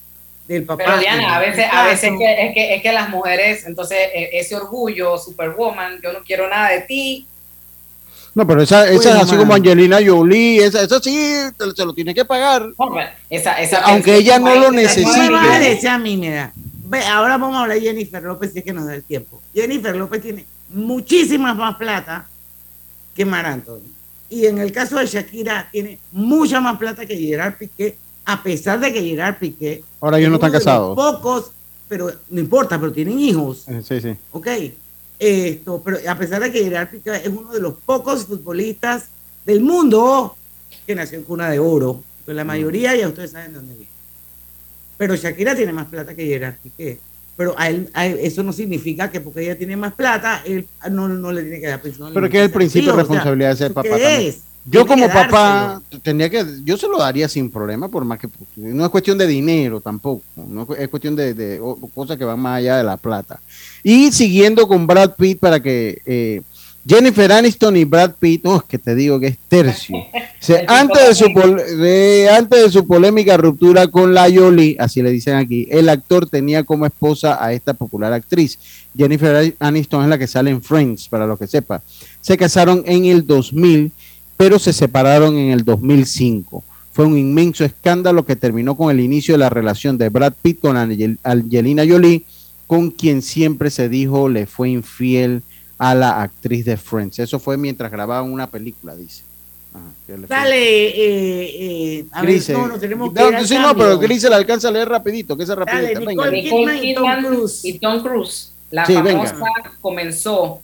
del 0.47 0.63
papá. 0.63 0.83
Pero 0.85 0.99
Diana, 0.99 1.35
a 1.35 1.39
veces, 1.39 1.65
a 1.69 1.85
veces 1.85 2.11
es 2.13 2.17
que, 2.17 2.47
es, 2.47 2.53
que, 2.53 2.75
es 2.75 2.81
que 2.81 2.91
las 2.93 3.09
mujeres, 3.09 3.65
entonces 3.65 3.97
eh, 4.13 4.29
ese 4.33 4.55
orgullo, 4.55 5.17
superwoman, 5.17 5.99
yo 6.01 6.13
no 6.13 6.19
quiero 6.23 6.47
nada 6.47 6.69
de 6.69 6.81
ti, 6.81 7.27
No, 8.33 8.47
pero 8.47 8.61
esa, 8.61 8.87
esa 8.89 9.09
es 9.17 9.23
así 9.23 9.31
man. 9.31 9.39
como 9.39 9.53
Angelina 9.55 9.97
Jolie, 10.05 10.63
esa, 10.63 10.81
esa 10.81 10.99
sí 11.01 11.33
te- 11.57 11.71
se 11.75 11.85
lo 11.85 11.93
tiene 11.93 12.13
que 12.13 12.23
pagar. 12.23 12.67
esa, 13.29 13.59
esa 13.61 13.79
Aunque 13.79 14.15
ella 14.15 14.39
no 14.39 14.55
lo 14.55 14.71
necesite. 14.71 15.29
No 15.29 15.41
me 15.41 15.89
a 15.89 15.97
mí, 15.97 16.15
mira. 16.15 16.53
Ve, 16.87 17.03
ahora 17.03 17.37
vamos 17.37 17.55
a 17.57 17.63
hablar 17.63 17.79
de 17.79 17.83
Jennifer 17.83 18.21
López 18.23 18.53
si 18.53 18.59
es 18.59 18.65
que 18.65 18.71
nos 18.71 18.85
da 18.85 18.95
el 18.95 19.03
tiempo. 19.03 19.41
Jennifer 19.53 19.95
López 19.95 20.21
tiene 20.21 20.45
muchísimas 20.69 21.55
más 21.55 21.75
plata 21.75 22.27
que 23.15 23.25
Mar 23.25 23.45
Anthony. 23.45 23.94
Y 24.30 24.45
en 24.47 24.57
el 24.57 24.71
caso 24.71 24.97
de 24.97 25.05
Shakira, 25.05 25.69
tiene 25.71 25.99
mucha 26.11 26.59
más 26.59 26.78
plata 26.78 27.05
que 27.05 27.17
Gerard 27.17 27.57
Piqué, 27.57 27.95
a 28.26 28.41
pesar 28.41 28.80
de 28.80 28.91
que 28.91 29.01
Gerard 29.03 29.38
Piqué. 29.38 29.84
Ahora 30.01 30.17
ellos 30.17 30.30
no 30.30 30.36
están 30.36 30.51
casados. 30.51 30.95
Pocos, 30.95 31.51
pero 31.88 32.11
no 32.30 32.39
importa, 32.39 32.80
pero 32.80 32.91
tienen 32.91 33.19
hijos. 33.19 33.67
Eh, 33.67 33.82
Sí, 33.84 34.01
sí. 34.01 34.15
Ok. 34.32 34.47
Esto, 35.17 35.82
pero 35.84 35.97
a 36.09 36.17
pesar 36.17 36.41
de 36.41 36.51
que 36.51 36.63
Gerard 36.63 36.89
Piqué 36.89 37.15
es 37.15 37.28
uno 37.28 37.51
de 37.53 37.61
los 37.61 37.76
pocos 37.86 38.26
futbolistas 38.26 39.05
del 39.45 39.61
mundo 39.61 40.36
que 40.86 40.95
nació 40.95 41.17
en 41.19 41.23
cuna 41.23 41.49
de 41.49 41.59
oro, 41.59 42.03
pues 42.26 42.36
la 42.36 42.43
mayoría 42.43 42.95
ya 42.95 43.07
ustedes 43.07 43.32
saben 43.32 43.53
de 43.53 43.59
dónde 43.59 43.73
viene. 43.76 43.91
Pero 44.97 45.15
Shakira 45.15 45.55
tiene 45.55 45.71
más 45.71 45.88
plata 45.88 46.15
que 46.15 46.26
Gerard 46.26 46.55
Piqué. 46.61 46.99
Pero 47.38 47.53
a 47.57 47.69
él, 47.69 47.89
a 47.93 48.05
él- 48.07 48.17
eso 48.21 48.43
no 48.43 48.53
significa 48.53 49.11
que 49.11 49.19
porque 49.19 49.41
ella 49.41 49.57
tiene 49.57 49.75
más 49.75 49.93
plata, 49.93 50.41
él 50.45 50.65
no, 50.89 51.09
no 51.09 51.31
le 51.31 51.41
tiene 51.41 51.59
que 51.59 51.67
dar 51.67 51.81
pensión. 51.81 52.11
Pero 52.13 52.29
que 52.29 52.38
es 52.39 52.45
el 52.45 52.51
principio 52.51 52.88
de 52.88 52.91
o 52.91 52.95
sea, 52.95 53.01
responsabilidad 53.03 53.49
de 53.49 53.55
ser 53.57 53.65
¿eso 53.67 53.73
papá 53.73 53.83
qué 53.97 54.03
también. 54.03 54.29
es? 54.29 54.39
Yo 54.67 54.88
como 54.88 55.07
papá 55.07 55.79
tenía 56.01 56.27
que, 56.27 56.43
yo 56.63 56.75
se 56.75 56.88
lo 56.88 56.97
daría 56.97 57.27
sin 57.29 57.51
problema, 57.51 57.88
por 57.88 58.03
más 58.03 58.17
que 58.17 58.27
no 58.55 58.83
es 58.83 58.89
cuestión 58.89 59.15
de 59.15 59.27
dinero 59.27 59.79
tampoco, 59.79 60.23
no 60.36 60.61
es 60.61 60.67
cu- 60.67 60.73
es 60.73 60.89
cuestión 60.89 61.15
de, 61.15 61.36
de 61.36 61.59
o- 61.59 61.75
cosas 61.93 62.17
que 62.17 62.25
van 62.25 62.39
más 62.39 62.57
allá 62.57 62.77
de 62.77 62.83
la 62.83 62.97
plata. 62.97 63.39
Y 63.83 64.11
siguiendo 64.11 64.67
con 64.67 64.88
Brad 64.88 65.11
Pitt 65.15 65.38
para 65.39 65.59
que 65.59 66.01
eh, 66.07 66.41
Jennifer 66.88 67.31
Aniston 67.31 67.75
y 67.77 67.83
Brad 67.83 68.11
Pitt, 68.19 68.45
oh, 68.45 68.61
que 68.61 68.77
te 68.77 68.93
digo 68.93 69.19
que 69.19 69.27
es 69.27 69.38
tercio. 69.47 69.97
O 69.97 70.03
sea, 70.39 70.63
antes, 70.67 71.07
de 71.07 71.15
su 71.15 71.33
pol- 71.33 71.55
de- 71.57 72.29
antes 72.29 72.61
de 72.63 72.69
su 72.71 72.86
polémica 72.86 73.38
ruptura 73.38 73.88
con 73.88 74.13
la 74.13 74.27
Jolie, 74.31 74.75
así 74.79 75.01
le 75.01 75.09
dicen 75.11 75.36
aquí, 75.36 75.67
el 75.71 75.89
actor 75.89 76.29
tenía 76.29 76.63
como 76.63 76.86
esposa 76.86 77.43
a 77.43 77.53
esta 77.53 77.73
popular 77.73 78.13
actriz. 78.13 78.59
Jennifer 78.95 79.55
Aniston 79.59 80.03
es 80.03 80.09
la 80.09 80.17
que 80.19 80.27
sale 80.27 80.51
en 80.51 80.61
Friends, 80.61 81.07
para 81.09 81.25
lo 81.25 81.38
que 81.38 81.47
sepa. 81.47 81.81
Se 82.21 82.38
casaron 82.38 82.83
en 82.86 83.05
el 83.05 83.25
2000, 83.25 83.91
pero 84.38 84.59
se 84.59 84.71
separaron 84.71 85.38
en 85.38 85.49
el 85.51 85.65
2005. 85.65 86.63
Fue 86.91 87.05
un 87.05 87.17
inmenso 87.17 87.65
escándalo 87.65 88.25
que 88.25 88.36
terminó 88.36 88.75
con 88.77 88.91
el 88.91 88.99
inicio 88.99 89.33
de 89.33 89.39
la 89.39 89.49
relación 89.49 89.97
de 89.97 90.09
Brad 90.09 90.33
Pitt 90.41 90.59
con 90.61 90.77
Angel- 90.77 91.17
Angelina 91.23 91.83
Jolie, 91.88 92.23
con 92.67 92.91
quien 92.91 93.21
siempre 93.21 93.69
se 93.71 93.89
dijo 93.89 94.29
le 94.29 94.45
fue 94.45 94.69
infiel 94.69 95.41
a 95.78 95.93
la 95.95 96.21
actriz 96.21 96.65
de 96.65 96.78
Friends. 96.78 97.19
Eso 97.19 97.39
fue 97.39 97.57
mientras 97.57 97.91
grababan 97.91 98.32
una 98.32 98.49
película, 98.49 98.95
dice. 98.95 99.23
Ajá, 99.73 99.84
Dale, 100.30 100.88
eh, 100.88 101.97
eh, 101.99 102.05
a 102.11 102.21
ver, 102.21 102.32
Grise. 102.32 102.53
no, 102.53 102.67
nos 102.67 102.80
tenemos 102.80 103.13
que 103.13 103.19
No, 103.19 103.30
ir 103.30 103.36
al 103.36 103.45
sí, 103.47 103.57
no, 103.57 103.76
pero 103.76 103.99
Grise 103.99 104.30
la 104.30 104.38
alcanza 104.38 104.69
a 104.69 104.71
leer 104.71 104.88
rapidito, 104.88 105.36
que 105.36 105.43
esa 105.43 105.55
rapidita. 105.55 105.93
Dale, 105.99 106.05
venga. 106.05 106.32
Nicole 106.32 106.41
Kidman 106.41 106.84
y 106.86 106.93
Tom 106.95 107.23
Cruise. 107.26 107.65
y 107.65 107.80
Tom 107.80 108.01
Cruise. 108.01 108.51
La 108.71 108.86
Sí, 108.86 108.93
venga. 109.01 109.26
famosa 109.26 109.71
comenzó 109.82 110.61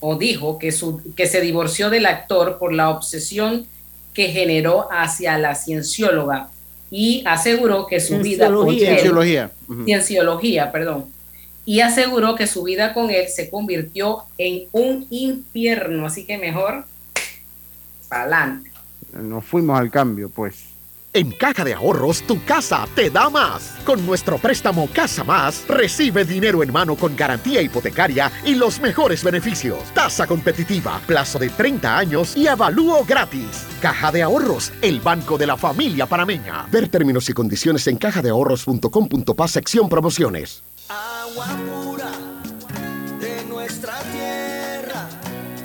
o 0.00 0.16
dijo 0.16 0.58
que, 0.58 0.72
su, 0.72 1.00
que 1.14 1.26
se 1.26 1.40
divorció 1.40 1.88
del 1.90 2.06
actor 2.06 2.58
por 2.58 2.72
la 2.72 2.90
obsesión 2.90 3.66
que 4.12 4.28
generó 4.28 4.88
hacia 4.90 5.38
la 5.38 5.54
ciencióloga 5.54 6.48
y 6.90 7.22
aseguró 7.26 7.86
que 7.86 8.00
su 8.00 8.18
vida 8.18 8.46
él- 8.46 8.78
Cienciología. 8.78 9.50
Cienciología, 9.84 10.70
perdón, 10.72 11.06
y 11.66 11.80
aseguró 11.80 12.36
que 12.36 12.46
su 12.46 12.62
vida 12.62 12.94
con 12.94 13.10
él 13.10 13.26
se 13.28 13.50
convirtió 13.50 14.22
en 14.38 14.68
un 14.72 15.06
infierno, 15.10 16.06
así 16.06 16.24
que 16.24 16.38
mejor 16.38 16.86
para 18.08 18.22
adelante. 18.22 18.70
Nos 19.12 19.44
fuimos 19.44 19.78
al 19.78 19.90
cambio, 19.90 20.30
pues. 20.30 20.76
En 21.12 21.32
Caja 21.32 21.64
de 21.64 21.72
Ahorros, 21.72 22.22
tu 22.22 22.44
casa 22.44 22.86
te 22.94 23.08
da 23.08 23.30
más. 23.30 23.74
Con 23.86 24.04
nuestro 24.04 24.36
préstamo 24.36 24.86
Casa 24.92 25.24
Más, 25.24 25.66
recibe 25.66 26.26
dinero 26.26 26.62
en 26.62 26.70
mano 26.70 26.94
con 26.94 27.16
garantía 27.16 27.62
hipotecaria 27.62 28.30
y 28.44 28.54
los 28.54 28.80
mejores 28.80 29.24
beneficios. 29.24 29.78
Tasa 29.94 30.26
competitiva, 30.26 31.00
plazo 31.06 31.38
de 31.38 31.48
30 31.48 31.96
años 31.96 32.36
y 32.36 32.46
avalúo 32.48 33.02
gratis. 33.06 33.64
Caja 33.80 34.12
de 34.12 34.22
Ahorros, 34.22 34.74
el 34.82 35.00
banco 35.00 35.38
de 35.38 35.46
la 35.46 35.56
familia 35.56 36.04
panameña. 36.04 36.66
Ver 36.70 36.88
términos 36.88 37.30
y 37.30 37.32
condiciones 37.32 37.86
en 37.86 37.96
cajadeahorros.com.pa 37.96 39.48
sección 39.48 39.88
promociones. 39.88 40.62
Agua 40.88 41.48
pura 41.66 42.12
de 43.18 43.44
nuestra 43.46 43.94
tierra, 44.12 45.08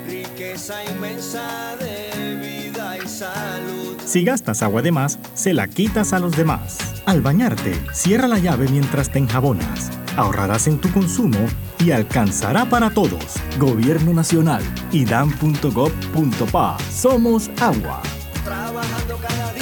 riqueza 0.04 0.82
inmensa 0.84 1.76
de 1.76 2.34
vida 2.36 2.98
y 2.98 3.06
salud. 3.06 3.96
Si 4.04 4.24
gastas 4.24 4.62
agua 4.64 4.82
de 4.82 4.90
más, 4.90 5.20
se 5.34 5.54
la 5.54 5.68
quitas 5.68 6.12
a 6.12 6.18
los 6.18 6.36
demás. 6.36 6.78
Al 7.06 7.20
bañarte, 7.20 7.80
cierra 7.92 8.26
la 8.26 8.40
llave 8.40 8.66
mientras 8.68 9.12
te 9.12 9.20
enjabonas. 9.20 9.92
Ahorrarás 10.16 10.66
en 10.66 10.78
tu 10.78 10.90
consumo 10.90 11.38
y 11.78 11.92
alcanzará 11.92 12.64
para 12.64 12.90
todos. 12.90 13.36
Gobierno 13.60 14.12
Nacional, 14.12 14.64
idam.gov.pa. 14.90 16.78
Somos 16.90 17.48
agua. 17.60 18.02
Trabajando 18.44 19.18
cada 19.18 19.52
día 19.52 19.61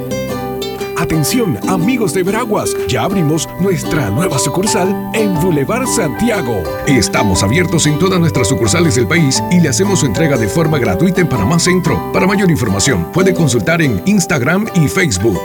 Atención, 1.01 1.57
amigos 1.67 2.13
de 2.13 2.21
Veraguas, 2.21 2.77
ya 2.87 3.01
abrimos 3.01 3.49
nuestra 3.59 4.11
nueva 4.11 4.37
sucursal 4.37 5.09
en 5.15 5.33
Boulevard 5.41 5.87
Santiago. 5.87 6.61
Estamos 6.85 7.41
abiertos 7.41 7.87
en 7.87 7.97
todas 7.97 8.19
nuestras 8.19 8.47
sucursales 8.49 8.93
del 8.93 9.07
país 9.07 9.41
y 9.49 9.59
le 9.59 9.69
hacemos 9.69 10.01
su 10.01 10.05
entrega 10.05 10.37
de 10.37 10.47
forma 10.47 10.77
gratuita 10.77 11.19
en 11.19 11.27
Panamá 11.27 11.57
Centro. 11.57 12.11
Para 12.13 12.27
mayor 12.27 12.51
información, 12.51 13.11
puede 13.11 13.33
consultar 13.33 13.81
en 13.81 13.99
Instagram 14.05 14.67
y 14.75 14.87
Facebook. 14.87 15.41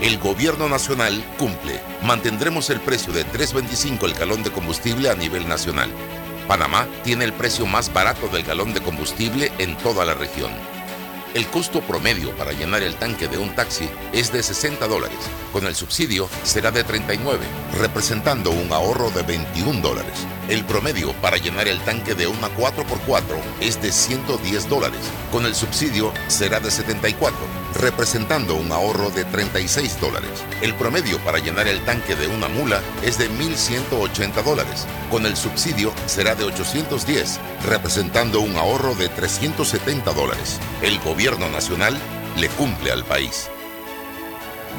El 0.00 0.18
gobierno 0.18 0.66
nacional 0.66 1.22
cumple. 1.38 1.78
Mantendremos 2.06 2.70
el 2.70 2.80
precio 2.80 3.12
de 3.12 3.26
3.25 3.26 4.04
el 4.04 4.14
galón 4.14 4.42
de 4.42 4.50
combustible 4.50 5.10
a 5.10 5.14
nivel 5.14 5.46
nacional. 5.46 5.90
Panamá 6.48 6.88
tiene 7.04 7.26
el 7.26 7.34
precio 7.34 7.66
más 7.66 7.92
barato 7.92 8.28
del 8.28 8.44
galón 8.44 8.72
de 8.72 8.80
combustible 8.80 9.52
en 9.58 9.76
toda 9.76 10.06
la 10.06 10.14
región. 10.14 10.50
El 11.34 11.46
costo 11.46 11.80
promedio 11.80 12.36
para 12.36 12.52
llenar 12.52 12.82
el 12.82 12.94
tanque 12.96 13.26
de 13.26 13.38
un 13.38 13.54
taxi 13.54 13.88
es 14.12 14.32
de 14.32 14.42
60 14.42 14.86
dólares. 14.86 15.18
Con 15.50 15.66
el 15.66 15.74
subsidio 15.74 16.28
será 16.42 16.70
de 16.70 16.84
39, 16.84 17.40
representando 17.80 18.50
un 18.50 18.70
ahorro 18.70 19.10
de 19.10 19.22
21 19.22 19.80
dólares. 19.80 20.26
El 20.48 20.64
promedio 20.64 21.12
para 21.14 21.36
llenar 21.36 21.68
el 21.68 21.78
tanque 21.80 22.14
de 22.14 22.26
una 22.26 22.48
4x4 22.48 23.22
es 23.60 23.80
de 23.80 23.92
110 23.92 24.68
dólares. 24.68 24.98
Con 25.30 25.46
el 25.46 25.54
subsidio 25.54 26.12
será 26.26 26.58
de 26.58 26.70
74, 26.70 27.38
representando 27.80 28.56
un 28.56 28.72
ahorro 28.72 29.10
de 29.10 29.24
36 29.24 30.00
dólares. 30.00 30.30
El 30.60 30.74
promedio 30.74 31.18
para 31.18 31.38
llenar 31.38 31.68
el 31.68 31.80
tanque 31.84 32.16
de 32.16 32.26
una 32.26 32.48
mula 32.48 32.80
es 33.04 33.18
de 33.18 33.30
1.180 33.30 34.42
dólares. 34.42 34.86
Con 35.12 35.26
el 35.26 35.36
subsidio 35.36 35.92
será 36.06 36.34
de 36.34 36.44
810, 36.44 37.38
representando 37.64 38.40
un 38.40 38.56
ahorro 38.56 38.96
de 38.96 39.08
370 39.08 40.12
dólares. 40.12 40.58
El 40.82 40.98
gobierno 40.98 41.48
nacional 41.50 41.96
le 42.36 42.48
cumple 42.48 42.90
al 42.90 43.04
país. 43.04 43.48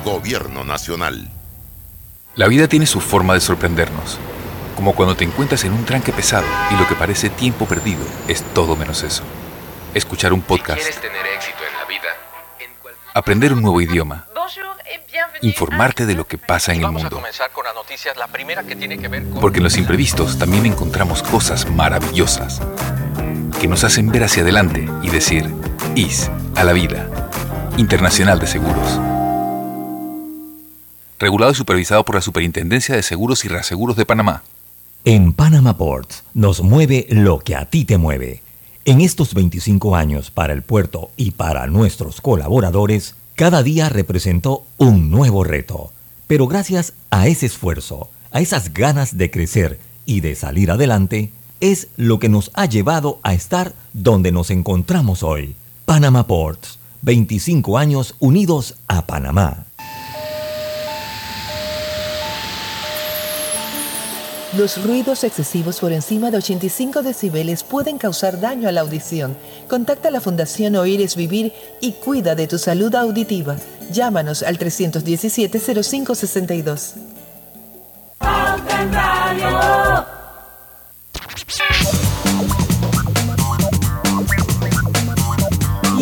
Gobierno 0.03 0.65
nacional. 0.65 1.29
La 2.35 2.47
vida 2.49 2.67
tiene 2.67 2.85
su 2.85 2.99
forma 2.99 3.35
de 3.35 3.39
sorprendernos. 3.39 4.19
Como 4.75 4.93
cuando 4.95 5.15
te 5.15 5.23
encuentras 5.23 5.63
en 5.63 5.73
un 5.73 5.85
tranque 5.85 6.11
pesado 6.11 6.45
y 6.71 6.75
lo 6.75 6.87
que 6.87 6.95
parece 6.95 7.29
tiempo 7.29 7.65
perdido 7.65 8.03
es 8.27 8.43
todo 8.53 8.75
menos 8.75 9.03
eso. 9.03 9.23
Escuchar 9.93 10.33
un 10.33 10.41
podcast. 10.41 10.81
tener 10.99 11.25
éxito 11.27 11.59
en 11.67 11.77
la 11.77 11.85
vida, 11.85 12.09
Aprender 13.13 13.53
un 13.53 13.61
nuevo 13.61 13.79
idioma. 13.79 14.25
Informarte 15.41 16.05
de 16.05 16.15
lo 16.15 16.25
que 16.25 16.37
pasa 16.37 16.73
en 16.73 16.83
el 16.83 16.91
mundo. 16.91 17.21
Porque 19.39 19.57
en 19.57 19.63
los 19.63 19.77
imprevistos 19.77 20.39
también 20.39 20.65
encontramos 20.65 21.21
cosas 21.21 21.69
maravillosas 21.69 22.61
que 23.59 23.67
nos 23.67 23.83
hacen 23.83 24.09
ver 24.11 24.23
hacia 24.23 24.43
adelante 24.43 24.89
y 25.03 25.09
decir, 25.09 25.49
IS 25.95 26.29
a 26.55 26.63
la 26.63 26.73
vida. 26.73 27.07
Internacional 27.77 28.39
de 28.39 28.47
Seguros. 28.47 28.99
Regulado 31.19 31.51
y 31.51 31.55
supervisado 31.55 32.03
por 32.03 32.15
la 32.15 32.21
Superintendencia 32.21 32.95
de 32.95 33.03
Seguros 33.03 33.45
y 33.45 33.47
Reaseguros 33.47 33.95
de 33.95 34.05
Panamá. 34.05 34.43
En 35.05 35.33
Panama 35.33 35.75
Ports 35.75 36.23
nos 36.33 36.61
mueve 36.63 37.07
lo 37.09 37.39
que 37.39 37.57
a 37.57 37.65
ti 37.65 37.83
te 37.83 37.97
mueve. 37.97 38.41
En 38.85 39.01
estos 39.01 39.33
25 39.33 39.97
años 39.97 40.31
para 40.31 40.53
el 40.53 40.61
puerto 40.61 41.11
y 41.17 41.31
para 41.31 41.67
nuestros 41.67 42.21
colaboradores, 42.21 43.15
cada 43.35 43.63
día 43.63 43.89
representó 43.89 44.65
un 44.77 45.11
nuevo 45.11 45.43
reto. 45.43 45.91
Pero 46.25 46.47
gracias 46.47 46.93
a 47.09 47.27
ese 47.27 47.47
esfuerzo, 47.47 48.11
a 48.31 48.39
esas 48.39 48.73
ganas 48.73 49.17
de 49.17 49.29
crecer 49.29 49.77
y 50.05 50.21
de 50.21 50.35
salir 50.35 50.71
adelante, 50.71 51.33
es 51.59 51.89
lo 51.97 52.17
que 52.17 52.29
nos 52.29 52.49
ha 52.53 52.65
llevado 52.65 53.19
a 53.23 53.33
estar 53.33 53.73
donde 53.91 54.31
nos 54.31 54.51
encontramos 54.51 55.21
hoy. 55.21 55.55
Panama 55.83 56.27
Ports, 56.27 56.79
25 57.01 57.77
años 57.77 58.15
unidos 58.19 58.77
a 58.87 59.05
Panamá. 59.05 59.65
Los 64.57 64.83
ruidos 64.83 65.23
excesivos 65.23 65.79
por 65.79 65.91
encima 65.91 66.29
de 66.29 66.37
85 66.37 67.01
decibeles 67.01 67.63
pueden 67.63 67.97
causar 67.97 68.39
daño 68.39 68.69
a 68.69 68.71
la 68.71 68.81
audición. 68.81 69.35
Contacta 69.67 70.09
a 70.09 70.11
la 70.11 70.21
Fundación 70.21 70.75
Oír 70.75 71.01
es 71.01 71.15
Vivir 71.15 71.51
y 71.81 71.93
cuida 71.93 72.35
de 72.35 72.45
tu 72.45 72.59
salud 72.59 72.93
auditiva. 72.93 73.55
Llámanos 73.91 74.43
al 74.43 74.59
317-0562. 74.59 76.93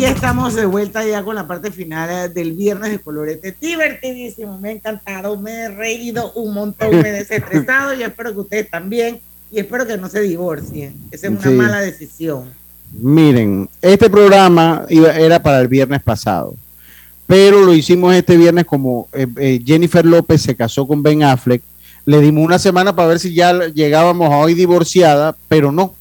Estamos 0.04 0.54
de 0.54 0.66
vuelta 0.66 1.06
ya 1.06 1.22
con 1.22 1.34
la 1.34 1.46
parte 1.46 1.70
final 1.70 2.08
eh, 2.10 2.28
del 2.28 2.52
viernes 2.52 2.90
de 2.90 2.98
colorete. 2.98 3.54
Divertidísimo, 3.60 4.58
me 4.58 4.70
ha 4.70 4.72
encantado, 4.72 5.36
me 5.38 5.52
he 5.52 5.68
reído 5.68 6.32
un 6.32 6.54
montón, 6.54 6.90
me 7.00 7.08
he 7.08 7.12
desestresado 7.12 7.94
y 7.94 8.02
espero 8.02 8.32
que 8.32 8.40
ustedes 8.40 8.70
también. 8.70 9.20
Y 9.50 9.58
espero 9.60 9.86
que 9.86 9.96
no 9.98 10.08
se 10.08 10.20
divorcien. 10.22 10.94
Esa 11.10 11.26
es 11.26 11.32
una 11.32 11.42
Sí. 11.42 11.48
mala 11.50 11.80
decisión. 11.80 12.44
Miren, 13.00 13.68
este 13.80 14.08
programa 14.10 14.84
iba- 14.88 15.12
era 15.16 15.42
para 15.42 15.60
el 15.60 15.68
viernes 15.68 16.02
pasado, 16.02 16.54
pero 17.26 17.60
lo 17.62 17.74
hicimos 17.74 18.14
este 18.14 18.36
viernes 18.36 18.64
como 18.66 19.08
eh, 19.12 19.26
eh, 19.38 19.60
Jennifer 19.64 20.04
López 20.04 20.42
se 20.42 20.54
casó 20.54 20.86
con 20.86 21.02
Ben 21.02 21.22
Affleck. 21.22 21.62
Le 22.04 22.20
dimos 22.20 22.44
una 22.44 22.58
semana 22.58 22.94
para 22.96 23.08
ver 23.08 23.18
si 23.20 23.32
ya 23.34 23.66
llegábamos 23.68 24.30
a 24.30 24.36
hoy 24.38 24.54
divorciada, 24.54 25.36
pero 25.48 25.70
no, 25.70 25.94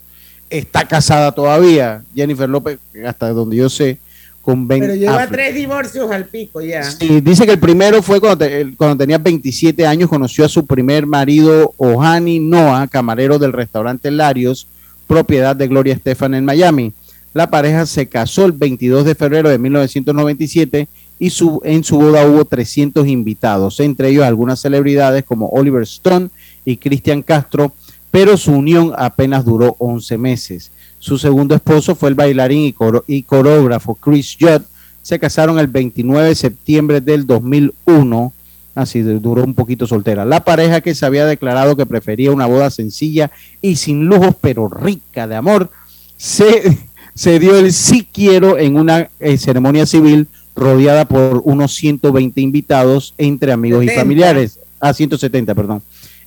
está 0.51 0.87
casada 0.87 1.31
todavía. 1.31 2.03
Jennifer 2.13 2.47
López, 2.47 2.77
hasta 3.05 3.29
donde 3.29 3.55
yo 3.57 3.69
sé, 3.69 3.97
con 4.41 4.67
Ben 4.67 4.79
Pero 4.81 4.95
lleva 4.95 5.15
Affleck. 5.23 5.31
tres 5.31 5.55
divorcios 5.55 6.11
al 6.11 6.25
pico 6.25 6.61
ya. 6.61 6.83
Sí, 6.83 7.21
dice 7.21 7.45
que 7.45 7.51
el 7.53 7.59
primero 7.59 8.01
fue 8.01 8.19
cuando, 8.19 8.37
te- 8.45 8.73
cuando 8.75 8.97
tenía 8.97 9.17
27 9.17 9.85
años, 9.85 10.09
conoció 10.09 10.45
a 10.45 10.49
su 10.49 10.65
primer 10.65 11.05
marido, 11.05 11.73
Ohani 11.77 12.39
Noah, 12.39 12.87
camarero 12.87 13.37
del 13.39 13.53
restaurante 13.53 14.09
Larios, 14.11 14.67
propiedad 15.07 15.55
de 15.55 15.67
Gloria 15.67 15.93
Estefan 15.93 16.33
en 16.33 16.45
Miami. 16.45 16.93
La 17.33 17.49
pareja 17.49 17.85
se 17.85 18.07
casó 18.07 18.45
el 18.45 18.51
22 18.51 19.05
de 19.05 19.15
febrero 19.15 19.49
de 19.49 19.57
1997 19.57 20.87
y 21.19 21.29
su, 21.29 21.61
en 21.63 21.83
su 21.83 21.97
boda 21.97 22.25
hubo 22.25 22.43
300 22.45 23.07
invitados, 23.07 23.79
entre 23.79 24.09
ellos 24.09 24.23
algunas 24.25 24.59
celebridades 24.59 25.23
como 25.23 25.47
Oliver 25.49 25.83
Stone 25.83 26.29
y 26.65 26.77
Cristian 26.77 27.21
Castro, 27.21 27.73
pero 28.11 28.37
su 28.37 28.51
unión 28.51 28.93
apenas 28.97 29.45
duró 29.45 29.75
11 29.79 30.17
meses. 30.17 30.71
Su 30.99 31.17
segundo 31.17 31.55
esposo 31.55 31.95
fue 31.95 32.09
el 32.09 32.15
bailarín 32.15 32.65
y, 32.65 32.73
coro- 32.73 33.03
y 33.07 33.23
coreógrafo 33.23 33.95
Chris 33.95 34.37
Judd. 34.39 34.61
Se 35.01 35.17
casaron 35.17 35.57
el 35.57 35.67
29 35.67 36.27
de 36.29 36.35
septiembre 36.35 37.01
del 37.01 37.25
2001. 37.25 38.33
Así 38.75 39.01
du- 39.01 39.19
duró 39.19 39.43
un 39.43 39.53
poquito 39.55 39.87
soltera. 39.87 40.25
La 40.25 40.43
pareja 40.45 40.81
que 40.81 40.93
se 40.95 41.05
había 41.05 41.25
declarado 41.25 41.75
que 41.75 41.85
prefería 41.85 42.31
una 42.31 42.45
boda 42.45 42.69
sencilla 42.69 43.31
y 43.61 43.75
sin 43.77 44.05
lujos, 44.05 44.35
pero 44.39 44.67
rica 44.69 45.27
de 45.27 45.35
amor, 45.35 45.69
se, 46.17 46.77
se 47.15 47.39
dio 47.39 47.57
el 47.57 47.73
sí 47.73 48.07
quiero 48.11 48.57
en 48.59 48.75
una 48.77 49.09
eh, 49.19 49.37
ceremonia 49.37 49.85
civil 49.85 50.27
rodeada 50.55 51.05
por 51.05 51.41
unos 51.45 51.73
120 51.75 52.39
invitados 52.41 53.13
entre 53.17 53.51
amigos 53.51 53.83
y 53.83 53.87
70. 53.87 54.01
familiares. 54.01 54.59
Ah, 54.79 54.93
170, 54.93 55.53
perdón. 55.55 55.81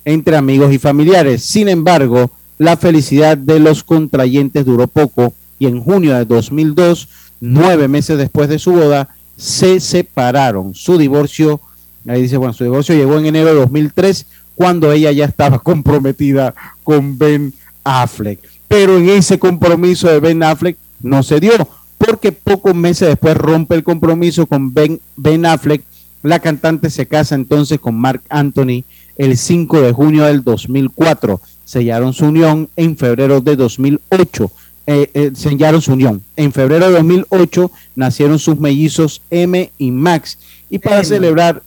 Entre 0.05 0.37
amigos 0.37 0.71
y 0.71 0.77
familiares. 0.77 1.43
Sin 1.43 1.67
embargo, 1.67 2.31
la 2.57 2.77
felicidad 2.77 3.37
de 3.37 3.59
los 3.59 3.83
contrayentes 3.83 4.65
duró 4.65 4.87
poco 4.87 5.33
y 5.59 5.67
en 5.67 5.81
junio 5.81 6.15
de 6.15 6.25
2002, 6.25 7.09
nueve 7.41 7.87
meses 7.87 8.17
después 8.17 8.49
de 8.49 8.59
su 8.59 8.73
boda, 8.73 9.09
se 9.37 9.79
separaron. 9.79 10.73
Su 10.73 10.97
divorcio, 10.97 11.59
ahí 12.07 12.23
dice, 12.23 12.37
bueno, 12.37 12.53
su 12.53 12.63
divorcio 12.63 12.95
llegó 12.95 13.17
en 13.17 13.25
enero 13.25 13.49
de 13.49 13.55
2003 13.55 14.25
cuando 14.55 14.91
ella 14.91 15.11
ya 15.11 15.25
estaba 15.25 15.59
comprometida 15.63 16.53
con 16.83 17.17
Ben 17.17 17.53
Affleck. 17.83 18.39
Pero 18.67 18.97
en 18.97 19.09
ese 19.09 19.37
compromiso 19.37 20.07
de 20.07 20.19
Ben 20.19 20.43
Affleck 20.43 20.77
no 21.01 21.23
se 21.23 21.39
dio, 21.39 21.51
porque 21.97 22.31
pocos 22.31 22.73
meses 22.73 23.09
después 23.09 23.37
rompe 23.37 23.75
el 23.75 23.83
compromiso 23.83 24.45
con 24.45 24.73
Ben, 24.73 24.99
ben 25.15 25.45
Affleck. 25.45 25.83
La 26.23 26.39
cantante 26.39 26.89
se 26.89 27.05
casa 27.05 27.35
entonces 27.35 27.79
con 27.79 27.95
Mark 27.95 28.21
Anthony 28.29 28.83
el 29.17 29.37
5 29.37 29.81
de 29.81 29.91
junio 29.93 30.25
del 30.25 30.43
2004. 30.43 31.41
Sellaron 31.63 32.13
su 32.13 32.25
unión 32.25 32.69
en 32.75 32.97
febrero 32.97 33.41
de 33.41 33.55
2008. 33.55 34.51
Eh, 34.87 35.09
eh, 35.13 35.31
sellaron 35.35 35.81
su 35.81 35.93
unión. 35.93 36.21
En 36.35 36.51
febrero 36.51 36.87
de 36.87 36.93
2008 36.93 37.71
nacieron 37.95 38.37
sus 38.37 38.59
mellizos 38.59 39.21
M 39.31 39.71
y 39.77 39.91
Max. 39.91 40.37
Y 40.69 40.79
para 40.79 40.97
Emma. 40.97 41.05
celebrar 41.05 41.63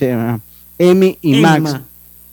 llama, 0.00 0.40
Emmy 0.78 1.18
y 1.22 1.38
Emma. 1.38 1.58
Max. 1.60 1.80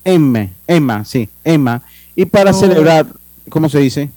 Emma, 0.04 0.50
Emma, 0.66 1.06
sí, 1.06 1.30
Emma. 1.44 1.84
Y 2.16 2.26
para 2.26 2.52
No. 2.52 2.60
celebrar, 2.60 3.08
¿cómo 3.50 3.70
se 3.70 3.80
dice? 3.80 4.10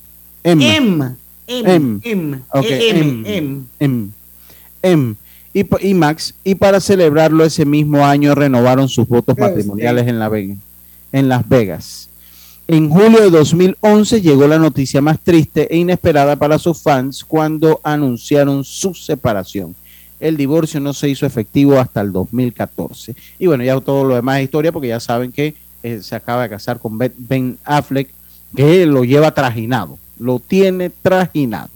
Emma. 0.42 0.64
M. 0.64 1.16
M. 1.46 1.74
Em. 1.74 2.00
M. 2.02 2.38
Ok, 2.50 2.66
M. 2.70 3.22
em. 3.26 3.26
M. 3.26 3.62
Em, 3.78 4.10
em. 4.82 5.14
Y, 5.54 5.94
Max, 5.94 6.34
y 6.42 6.56
para 6.56 6.80
celebrarlo 6.80 7.44
ese 7.44 7.64
mismo 7.64 8.04
año 8.04 8.34
renovaron 8.34 8.88
sus 8.88 9.06
votos 9.06 9.36
matrimoniales 9.38 10.06
en, 10.08 10.18
la 10.18 10.28
Vega- 10.28 10.56
en 11.12 11.28
Las 11.28 11.48
Vegas. 11.48 12.08
En 12.66 12.88
julio 12.90 13.20
de 13.20 13.30
2011 13.30 14.20
llegó 14.20 14.48
la 14.48 14.58
noticia 14.58 15.00
más 15.00 15.20
triste 15.20 15.72
e 15.72 15.76
inesperada 15.76 16.34
para 16.34 16.58
sus 16.58 16.82
fans 16.82 17.24
cuando 17.24 17.80
anunciaron 17.84 18.64
su 18.64 18.94
separación. 18.94 19.76
El 20.18 20.36
divorcio 20.36 20.80
no 20.80 20.92
se 20.92 21.08
hizo 21.08 21.24
efectivo 21.26 21.78
hasta 21.78 22.00
el 22.00 22.10
2014. 22.10 23.14
Y 23.38 23.46
bueno, 23.46 23.62
ya 23.62 23.78
todo 23.80 24.02
lo 24.04 24.14
demás 24.16 24.38
es 24.38 24.44
historia 24.44 24.72
porque 24.72 24.88
ya 24.88 24.98
saben 24.98 25.30
que 25.30 25.54
eh, 25.82 26.00
se 26.02 26.16
acaba 26.16 26.42
de 26.44 26.48
casar 26.48 26.78
con 26.80 26.98
Ben 26.98 27.58
Affleck, 27.64 28.08
que 28.56 28.86
lo 28.86 29.04
lleva 29.04 29.34
trajinado, 29.34 29.98
lo 30.18 30.38
tiene 30.40 30.88
trajinado. 30.90 31.68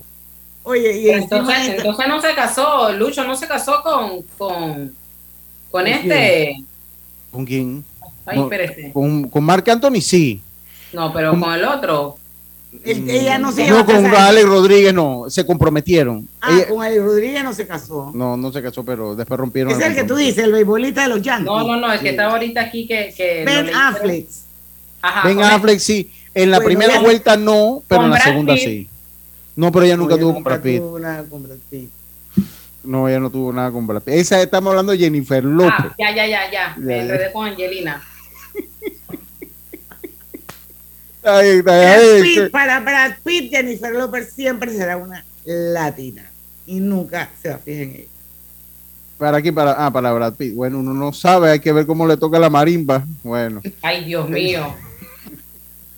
Oye, 0.68 0.98
y 0.98 1.08
Entonces, 1.10 1.56
esta- 1.58 1.74
entonces 1.76 2.08
no 2.08 2.20
se 2.20 2.34
casó, 2.34 2.92
Lucho 2.92 3.24
no 3.24 3.34
se 3.36 3.46
casó 3.48 3.82
con, 3.82 4.22
con, 4.36 4.94
con 5.70 5.86
este. 5.86 6.62
¿Con 7.32 7.44
quién? 7.46 7.84
Ay, 8.26 8.38
No, 8.38 8.50
con, 8.92 9.28
con 9.28 9.44
Marc 9.44 9.66
Anthony 9.68 10.00
sí. 10.02 10.40
No, 10.92 11.12
pero 11.12 11.38
con 11.38 11.52
el 11.54 11.64
otro. 11.64 12.16
el- 12.84 13.08
ella 13.08 13.38
no 13.38 13.50
se 13.52 13.62
No, 13.62 13.68
iba 13.68 13.80
a 13.80 13.84
con. 13.86 14.06
Alex 14.06 14.46
Rodríguez 14.46 14.92
no, 14.94 15.24
se 15.28 15.46
comprometieron. 15.46 16.28
Ah, 16.40 16.50
Ella- 16.54 16.68
con 16.68 16.82
Ale 16.84 16.98
Rodríguez 17.00 17.42
no 17.44 17.52
se 17.54 17.66
casó. 17.66 18.10
no, 18.14 18.36
no 18.36 18.52
se 18.52 18.62
casó, 18.62 18.84
pero 18.84 19.14
después 19.16 19.38
rompieron. 19.40 19.72
Es 19.72 19.80
el 19.80 19.94
que 19.94 20.04
tú 20.04 20.16
dices, 20.16 20.44
el 20.44 20.52
beisbolista 20.52 21.02
de 21.02 21.08
los 21.08 21.22
Yankees. 21.22 21.46
No, 21.46 21.66
no, 21.66 21.76
no, 21.76 21.90
el 21.92 22.00
que 22.00 22.10
estaba 22.10 22.32
ahorita 22.32 22.60
aquí 22.60 22.86
que. 22.86 23.42
Ben. 23.46 23.70
Affleck. 23.74 24.26
Ajá, 25.00 25.26
Ben 25.28 25.40
Affleck 25.42 25.78
sí. 25.78 26.10
En 26.34 26.50
la 26.50 26.58
Bueno, 26.58 26.66
primera 26.66 26.94
ya- 26.94 27.00
vuelta 27.00 27.36
no, 27.36 27.82
pero 27.88 28.04
en 28.04 28.10
la 28.10 28.16
Brad 28.16 28.24
segunda 28.26 28.54
Pitt. 28.54 28.62
sí. 28.64 28.88
No, 29.58 29.72
pero 29.72 29.86
ella 29.86 29.96
nunca 29.96 30.14
Oye, 30.14 30.22
tuvo 30.22 30.34
con 30.34 30.44
Brad 30.44 30.60
Pitt. 30.60 30.78
tuvo 30.78 31.00
nada 31.00 31.24
con 31.24 31.42
Brad 31.42 31.56
Pitt. 31.68 31.90
No, 32.84 33.08
ella 33.08 33.18
no 33.18 33.28
tuvo 33.28 33.52
nada 33.52 33.72
con 33.72 33.88
Brad 33.88 34.02
Pitt. 34.02 34.14
Esa 34.14 34.40
estamos 34.40 34.70
hablando 34.70 34.92
de 34.92 34.98
Jennifer 34.98 35.42
López. 35.42 35.72
Ah, 35.80 35.94
ya, 35.98 36.14
ya, 36.14 36.26
ya, 36.28 36.50
ya. 36.52 36.74
Me 36.78 36.92
Ya, 36.92 36.96
ya. 36.96 37.02
enredé 37.02 37.32
con 37.32 37.48
Angelina. 37.48 38.00
Brad 41.22 42.20
Pitt, 42.22 42.50
para 42.52 42.78
Brad 42.78 43.14
Pitt, 43.24 43.50
Jennifer 43.50 43.92
López 43.92 44.32
siempre 44.32 44.72
será 44.72 44.96
una 44.96 45.24
latina. 45.44 46.24
Y 46.64 46.78
nunca 46.78 47.28
se 47.42 47.48
va 47.48 47.56
a 47.56 47.58
fijar 47.58 47.82
en 47.82 47.90
ella. 47.90 48.04
¿Para 49.18 49.38
aquí 49.38 49.50
Para, 49.50 49.72
ah, 49.84 49.92
para 49.92 50.12
Brad 50.12 50.34
Pitt. 50.34 50.54
Bueno, 50.54 50.78
uno 50.78 50.94
no 50.94 51.12
sabe, 51.12 51.50
hay 51.50 51.58
que 51.58 51.72
ver 51.72 51.84
cómo 51.84 52.06
le 52.06 52.16
toca 52.16 52.38
la 52.38 52.48
marimba. 52.48 53.04
Bueno. 53.24 53.60
Ay, 53.82 54.04
Dios 54.04 54.30
mío. 54.30 54.72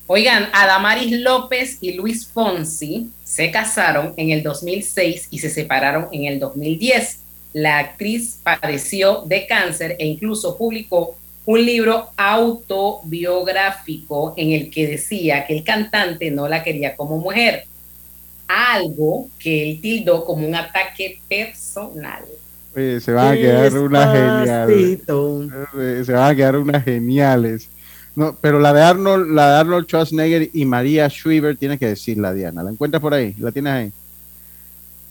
Oigan, 0.07 0.49
Adamaris 0.55 1.21
López 1.21 1.77
y 1.83 1.93
Luis 1.93 2.27
Fonsi 2.27 3.11
se 3.31 3.51
casaron 3.53 4.13
en 4.17 4.31
el 4.31 4.43
2006 4.43 5.29
y 5.31 5.39
se 5.39 5.51
separaron 5.51 6.09
en 6.11 6.25
el 6.25 6.41
2010. 6.41 7.21
La 7.53 7.79
actriz 7.79 8.41
padeció 8.43 9.23
de 9.25 9.47
cáncer 9.47 9.95
e 10.01 10.07
incluso 10.07 10.59
publicó 10.59 11.15
un 11.47 11.65
libro 11.65 12.09
autobiográfico 12.17 14.35
en 14.37 14.51
el 14.51 14.69
que 14.69 14.89
decía 14.89 15.47
que 15.47 15.57
el 15.57 15.63
cantante 15.63 16.33
no 16.33 16.49
la 16.49 16.65
quería 16.65 16.97
como 16.97 17.19
mujer, 17.19 17.67
algo 18.49 19.29
que 19.39 19.71
él 19.71 19.81
tildó 19.81 20.25
como 20.25 20.45
un 20.45 20.57
ataque 20.57 21.21
personal. 21.29 22.25
Oye, 22.75 23.01
se 23.01 23.13
van 23.13 23.29
a 23.29 23.37
quedar 23.37 23.79
unas 23.79 24.13
geniales. 24.13 24.99
Eh, 25.79 26.03
Se 26.05 26.13
van 26.13 26.33
a 26.33 26.35
quedar 26.35 26.57
unas 26.57 26.85
geniales. 26.85 27.69
No, 28.17 28.37
pero 28.41 28.59
la 28.59 28.73
de 28.73 28.83
Arnold, 28.83 29.31
la 29.33 29.51
de 29.53 29.57
Arnold 29.61 29.87
Schwarzenegger 29.87 30.51
y 30.53 30.65
María 30.67 31.09
Shriver 31.09 31.57
tienes 31.57 31.79
que 31.79 31.87
decirla, 31.87 32.35
Diana. 32.35 32.63
¿La 32.63 32.71
encuentras 32.71 33.01
por 33.01 33.15
ahí? 33.15 33.35
¿La 33.39 33.53
tienes 33.53 33.73
ahí? 33.73 33.93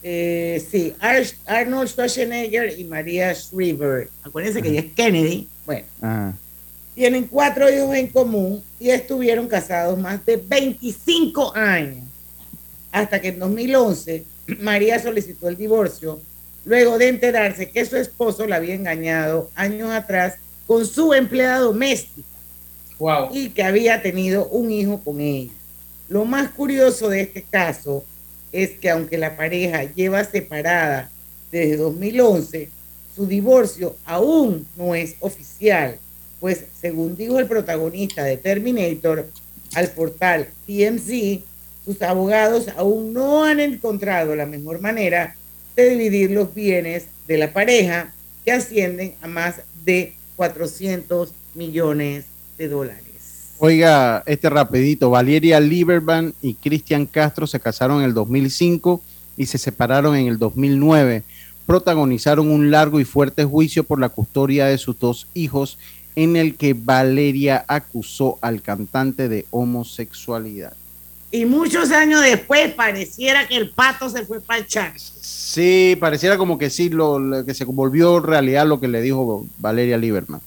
Eh, 0.01 0.65
sí, 0.71 0.93
Ar- 0.99 1.23
Arnold 1.45 1.89
Schwarzenegger 1.89 2.79
y 2.79 2.83
María 2.85 3.33
Shriver. 3.33 4.09
Acuérdense 4.23 4.61
que 4.61 4.69
ella 4.69 4.79
es 4.81 4.93
Kennedy. 4.93 5.47
Bueno, 5.65 5.85
Ajá. 6.01 6.33
tienen 6.95 7.25
cuatro 7.27 7.69
hijos 7.73 7.95
en 7.95 8.07
común 8.07 8.63
y 8.79 8.89
estuvieron 8.89 9.47
casados 9.47 9.97
más 9.99 10.25
de 10.25 10.37
25 10.37 11.55
años. 11.55 12.05
Hasta 12.91 13.19
que 13.21 13.29
en 13.29 13.39
2011 13.39 14.25
María 14.61 14.99
solicitó 14.99 15.47
el 15.49 15.57
divorcio 15.57 16.19
luego 16.65 16.97
de 16.97 17.07
enterarse 17.09 17.69
que 17.69 17.85
su 17.85 17.95
esposo 17.97 18.45
la 18.47 18.55
había 18.57 18.73
engañado 18.75 19.49
años 19.55 19.91
atrás 19.91 20.35
con 20.65 20.85
su 20.85 21.13
empleada 21.13 21.59
doméstica 21.59 22.27
Y 23.31 23.49
que 23.49 23.63
había 23.63 24.01
tenido 24.01 24.47
un 24.47 24.71
hijo 24.71 24.99
con 25.03 25.21
ella. 25.21 25.51
Lo 26.09 26.25
más 26.25 26.51
curioso 26.51 27.09
de 27.09 27.21
este 27.21 27.43
caso 27.43 28.03
es 28.51 28.71
que 28.71 28.89
aunque 28.89 29.17
la 29.17 29.37
pareja 29.37 29.83
lleva 29.83 30.23
separada 30.23 31.09
desde 31.51 31.77
2011, 31.77 32.69
su 33.15 33.25
divorcio 33.27 33.95
aún 34.05 34.65
no 34.75 34.95
es 34.95 35.15
oficial, 35.19 35.97
pues 36.39 36.65
según 36.79 37.15
dijo 37.15 37.39
el 37.39 37.47
protagonista 37.47 38.23
de 38.23 38.37
Terminator 38.37 39.29
al 39.75 39.89
portal 39.91 40.47
TMZ, 40.65 41.41
sus 41.85 42.01
abogados 42.01 42.67
aún 42.75 43.13
no 43.13 43.43
han 43.43 43.59
encontrado 43.59 44.35
la 44.35 44.45
mejor 44.45 44.81
manera 44.81 45.35
de 45.75 45.89
dividir 45.89 46.31
los 46.31 46.53
bienes 46.53 47.05
de 47.27 47.37
la 47.37 47.53
pareja 47.53 48.13
que 48.43 48.51
ascienden 48.51 49.15
a 49.21 49.27
más 49.27 49.55
de 49.85 50.13
400 50.35 51.31
millones 51.55 52.25
de 52.59 52.67
dólares. 52.67 53.05
Oiga, 53.57 54.21
este 54.25 54.49
rapidito, 54.49 55.09
Valeria 55.09 55.59
Lieberman 55.59 56.33
y 56.41 56.53
Cristian 56.53 57.05
Castro 57.05 57.47
se 57.47 57.59
casaron 57.59 57.99
en 57.99 58.05
el 58.05 58.13
2005 58.13 59.01
y 59.37 59.45
se 59.45 59.57
separaron 59.57 60.15
en 60.15 60.27
el 60.27 60.37
2009. 60.37 61.23
Protagonizaron 61.65 62.49
un 62.49 62.69
largo 62.69 62.99
y 62.99 63.05
fuerte 63.05 63.45
juicio 63.45 63.83
por 63.83 63.99
la 63.99 64.09
custodia 64.09 64.65
de 64.65 64.77
sus 64.77 64.99
dos 64.99 65.27
hijos 65.33 65.77
en 66.15 66.35
el 66.35 66.55
que 66.55 66.73
Valeria 66.73 67.63
acusó 67.67 68.37
al 68.41 68.61
cantante 68.61 69.29
de 69.29 69.45
homosexualidad. 69.51 70.73
Y 71.31 71.45
muchos 71.45 71.91
años 71.91 72.21
después 72.21 72.73
pareciera 72.73 73.47
que 73.47 73.55
el 73.55 73.69
pato 73.69 74.09
se 74.09 74.25
fue 74.25 74.41
para 74.41 74.59
el 74.59 74.67
charco. 74.67 74.99
Sí, 75.21 75.95
pareciera 75.99 76.37
como 76.37 76.57
que 76.57 76.69
sí, 76.69 76.89
lo, 76.89 77.19
lo 77.19 77.45
que 77.45 77.53
se 77.53 77.63
volvió 77.65 78.19
realidad 78.19 78.67
lo 78.67 78.79
que 78.79 78.87
le 78.87 79.01
dijo 79.01 79.45
Valeria 79.59 79.97
Lieberman. 79.97 80.41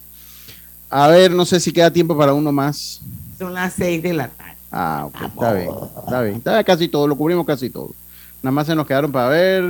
A 0.94 1.08
ver, 1.08 1.30
no 1.32 1.46
sé 1.46 1.58
si 1.58 1.72
queda 1.72 1.90
tiempo 1.90 2.14
para 2.14 2.34
uno 2.34 2.52
más. 2.52 3.00
Son 3.38 3.54
las 3.54 3.72
seis 3.72 4.02
de 4.02 4.12
la 4.12 4.28
tarde. 4.28 4.52
Ah, 4.70 5.04
ok, 5.06 5.22
está 5.22 5.52
bien, 5.54 5.70
está 6.04 6.22
bien. 6.22 6.36
Está 6.36 6.64
casi 6.64 6.86
todo, 6.86 7.06
lo 7.08 7.16
cubrimos 7.16 7.46
casi 7.46 7.70
todo. 7.70 7.94
Nada 8.42 8.52
más 8.52 8.66
se 8.66 8.74
nos 8.74 8.86
quedaron 8.86 9.10
para 9.10 9.28
ver. 9.30 9.62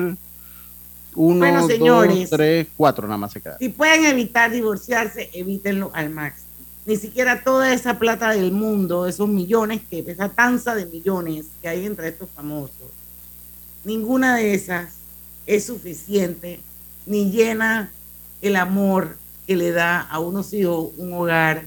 Uno, 1.14 1.38
Bueno, 1.38 1.60
dos, 1.60 1.70
señores. 1.70 2.28
tres, 2.28 2.66
cuatro 2.76 3.06
nada 3.06 3.18
más 3.18 3.30
se 3.32 3.40
quedaron. 3.40 3.60
Si 3.60 3.68
pueden 3.68 4.04
evitar 4.06 4.50
divorciarse, 4.50 5.30
evítenlo 5.32 5.92
al 5.94 6.10
máximo. 6.10 6.48
Ni 6.86 6.96
siquiera 6.96 7.44
toda 7.44 7.72
esa 7.72 8.00
plata 8.00 8.30
del 8.30 8.50
mundo, 8.50 9.06
esos 9.06 9.28
millones, 9.28 9.82
que 9.88 10.00
esa 10.00 10.28
tanza 10.28 10.74
de 10.74 10.86
millones 10.86 11.46
que 11.60 11.68
hay 11.68 11.86
entre 11.86 12.08
estos 12.08 12.28
famosos, 12.30 12.90
ninguna 13.84 14.34
de 14.36 14.54
esas 14.54 14.94
es 15.46 15.66
suficiente 15.66 16.60
ni 17.06 17.30
llena 17.30 17.92
el 18.40 18.56
amor 18.56 19.16
que 19.46 19.56
le 19.56 19.72
da 19.72 20.00
a 20.00 20.20
unos 20.20 20.52
hijos 20.52 20.90
un 20.96 21.12
hogar 21.12 21.66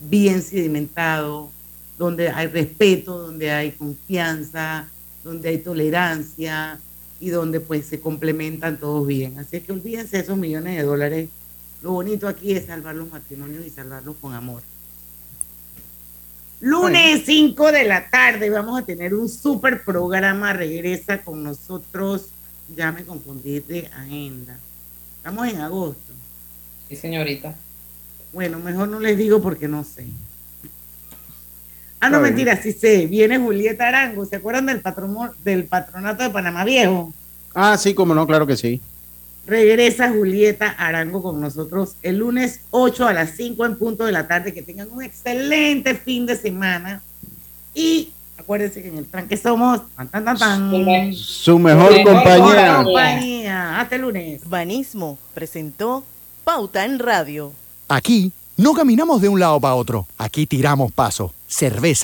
bien 0.00 0.42
sedimentado, 0.42 1.50
donde 1.98 2.28
hay 2.28 2.48
respeto, 2.48 3.18
donde 3.18 3.50
hay 3.50 3.72
confianza, 3.72 4.88
donde 5.22 5.48
hay 5.48 5.58
tolerancia 5.58 6.78
y 7.20 7.30
donde 7.30 7.60
pues 7.60 7.86
se 7.86 8.00
complementan 8.00 8.78
todos 8.78 9.06
bien. 9.06 9.38
Así 9.38 9.56
es 9.56 9.64
que 9.64 9.72
olvídense 9.72 10.16
de 10.16 10.22
esos 10.22 10.36
millones 10.36 10.76
de 10.76 10.82
dólares. 10.82 11.28
Lo 11.82 11.92
bonito 11.92 12.28
aquí 12.28 12.52
es 12.52 12.66
salvar 12.66 12.94
los 12.94 13.10
matrimonios 13.10 13.64
y 13.64 13.70
salvarlos 13.70 14.16
con 14.20 14.34
amor. 14.34 14.62
Lunes 16.60 17.22
5 17.26 17.72
de 17.72 17.84
la 17.84 18.08
tarde 18.08 18.48
vamos 18.48 18.80
a 18.80 18.84
tener 18.84 19.14
un 19.14 19.28
super 19.28 19.84
programa. 19.84 20.52
Regresa 20.52 21.22
con 21.22 21.42
nosotros. 21.42 22.28
Ya 22.74 22.90
me 22.90 23.04
confundí 23.04 23.60
de 23.60 23.86
agenda. 23.88 24.58
Estamos 25.18 25.48
en 25.48 25.60
agosto. 25.60 26.03
Sí, 26.88 26.96
señorita. 26.96 27.54
Bueno, 28.32 28.58
mejor 28.58 28.88
no 28.88 29.00
les 29.00 29.16
digo 29.16 29.40
porque 29.40 29.68
no 29.68 29.84
sé. 29.84 30.06
Ah, 32.00 32.10
no, 32.10 32.20
mentira, 32.20 32.60
sí 32.60 32.72
sé. 32.72 33.06
Viene 33.06 33.38
Julieta 33.38 33.88
Arango. 33.88 34.26
¿Se 34.26 34.36
acuerdan 34.36 34.66
del, 34.66 34.82
patromo- 34.82 35.32
del 35.42 35.64
patronato 35.64 36.22
de 36.22 36.30
Panamá 36.30 36.64
Viejo? 36.64 37.14
Ah, 37.54 37.78
sí, 37.78 37.94
como 37.94 38.14
no, 38.14 38.26
claro 38.26 38.46
que 38.46 38.56
sí. 38.56 38.80
Regresa 39.46 40.10
Julieta 40.10 40.70
Arango 40.70 41.22
con 41.22 41.40
nosotros 41.40 41.96
el 42.02 42.18
lunes 42.18 42.60
8 42.70 43.06
a 43.06 43.12
las 43.12 43.30
5 43.36 43.64
en 43.64 43.76
punto 43.76 44.04
de 44.04 44.12
la 44.12 44.26
tarde. 44.28 44.52
Que 44.52 44.60
tengan 44.62 44.90
un 44.90 45.02
excelente 45.02 45.94
fin 45.94 46.26
de 46.26 46.36
semana. 46.36 47.00
Y 47.74 48.12
acuérdense 48.36 48.82
que 48.82 48.88
en 48.88 48.98
el 48.98 49.06
tranque 49.06 49.36
somos 49.38 49.80
tan, 49.96 50.08
tan, 50.08 50.24
tan, 50.24 50.38
tan. 50.38 51.12
Su 51.14 51.58
mejor 51.58 51.90
Mejor 51.92 52.12
compañía. 52.14 52.82
compañía. 52.84 53.80
Hasta 53.80 53.96
el 53.96 54.02
lunes. 54.02 54.42
Banismo 54.46 55.18
presentó 55.32 56.04
Pauta 56.44 56.84
en 56.84 56.98
Radio. 56.98 57.54
Aquí 57.88 58.30
no 58.58 58.74
caminamos 58.74 59.22
de 59.22 59.30
un 59.30 59.40
lado 59.40 59.58
para 59.58 59.76
otro. 59.76 60.06
Aquí 60.18 60.46
tiramos 60.46 60.92
paso. 60.92 61.32
Cerveza 61.48 62.02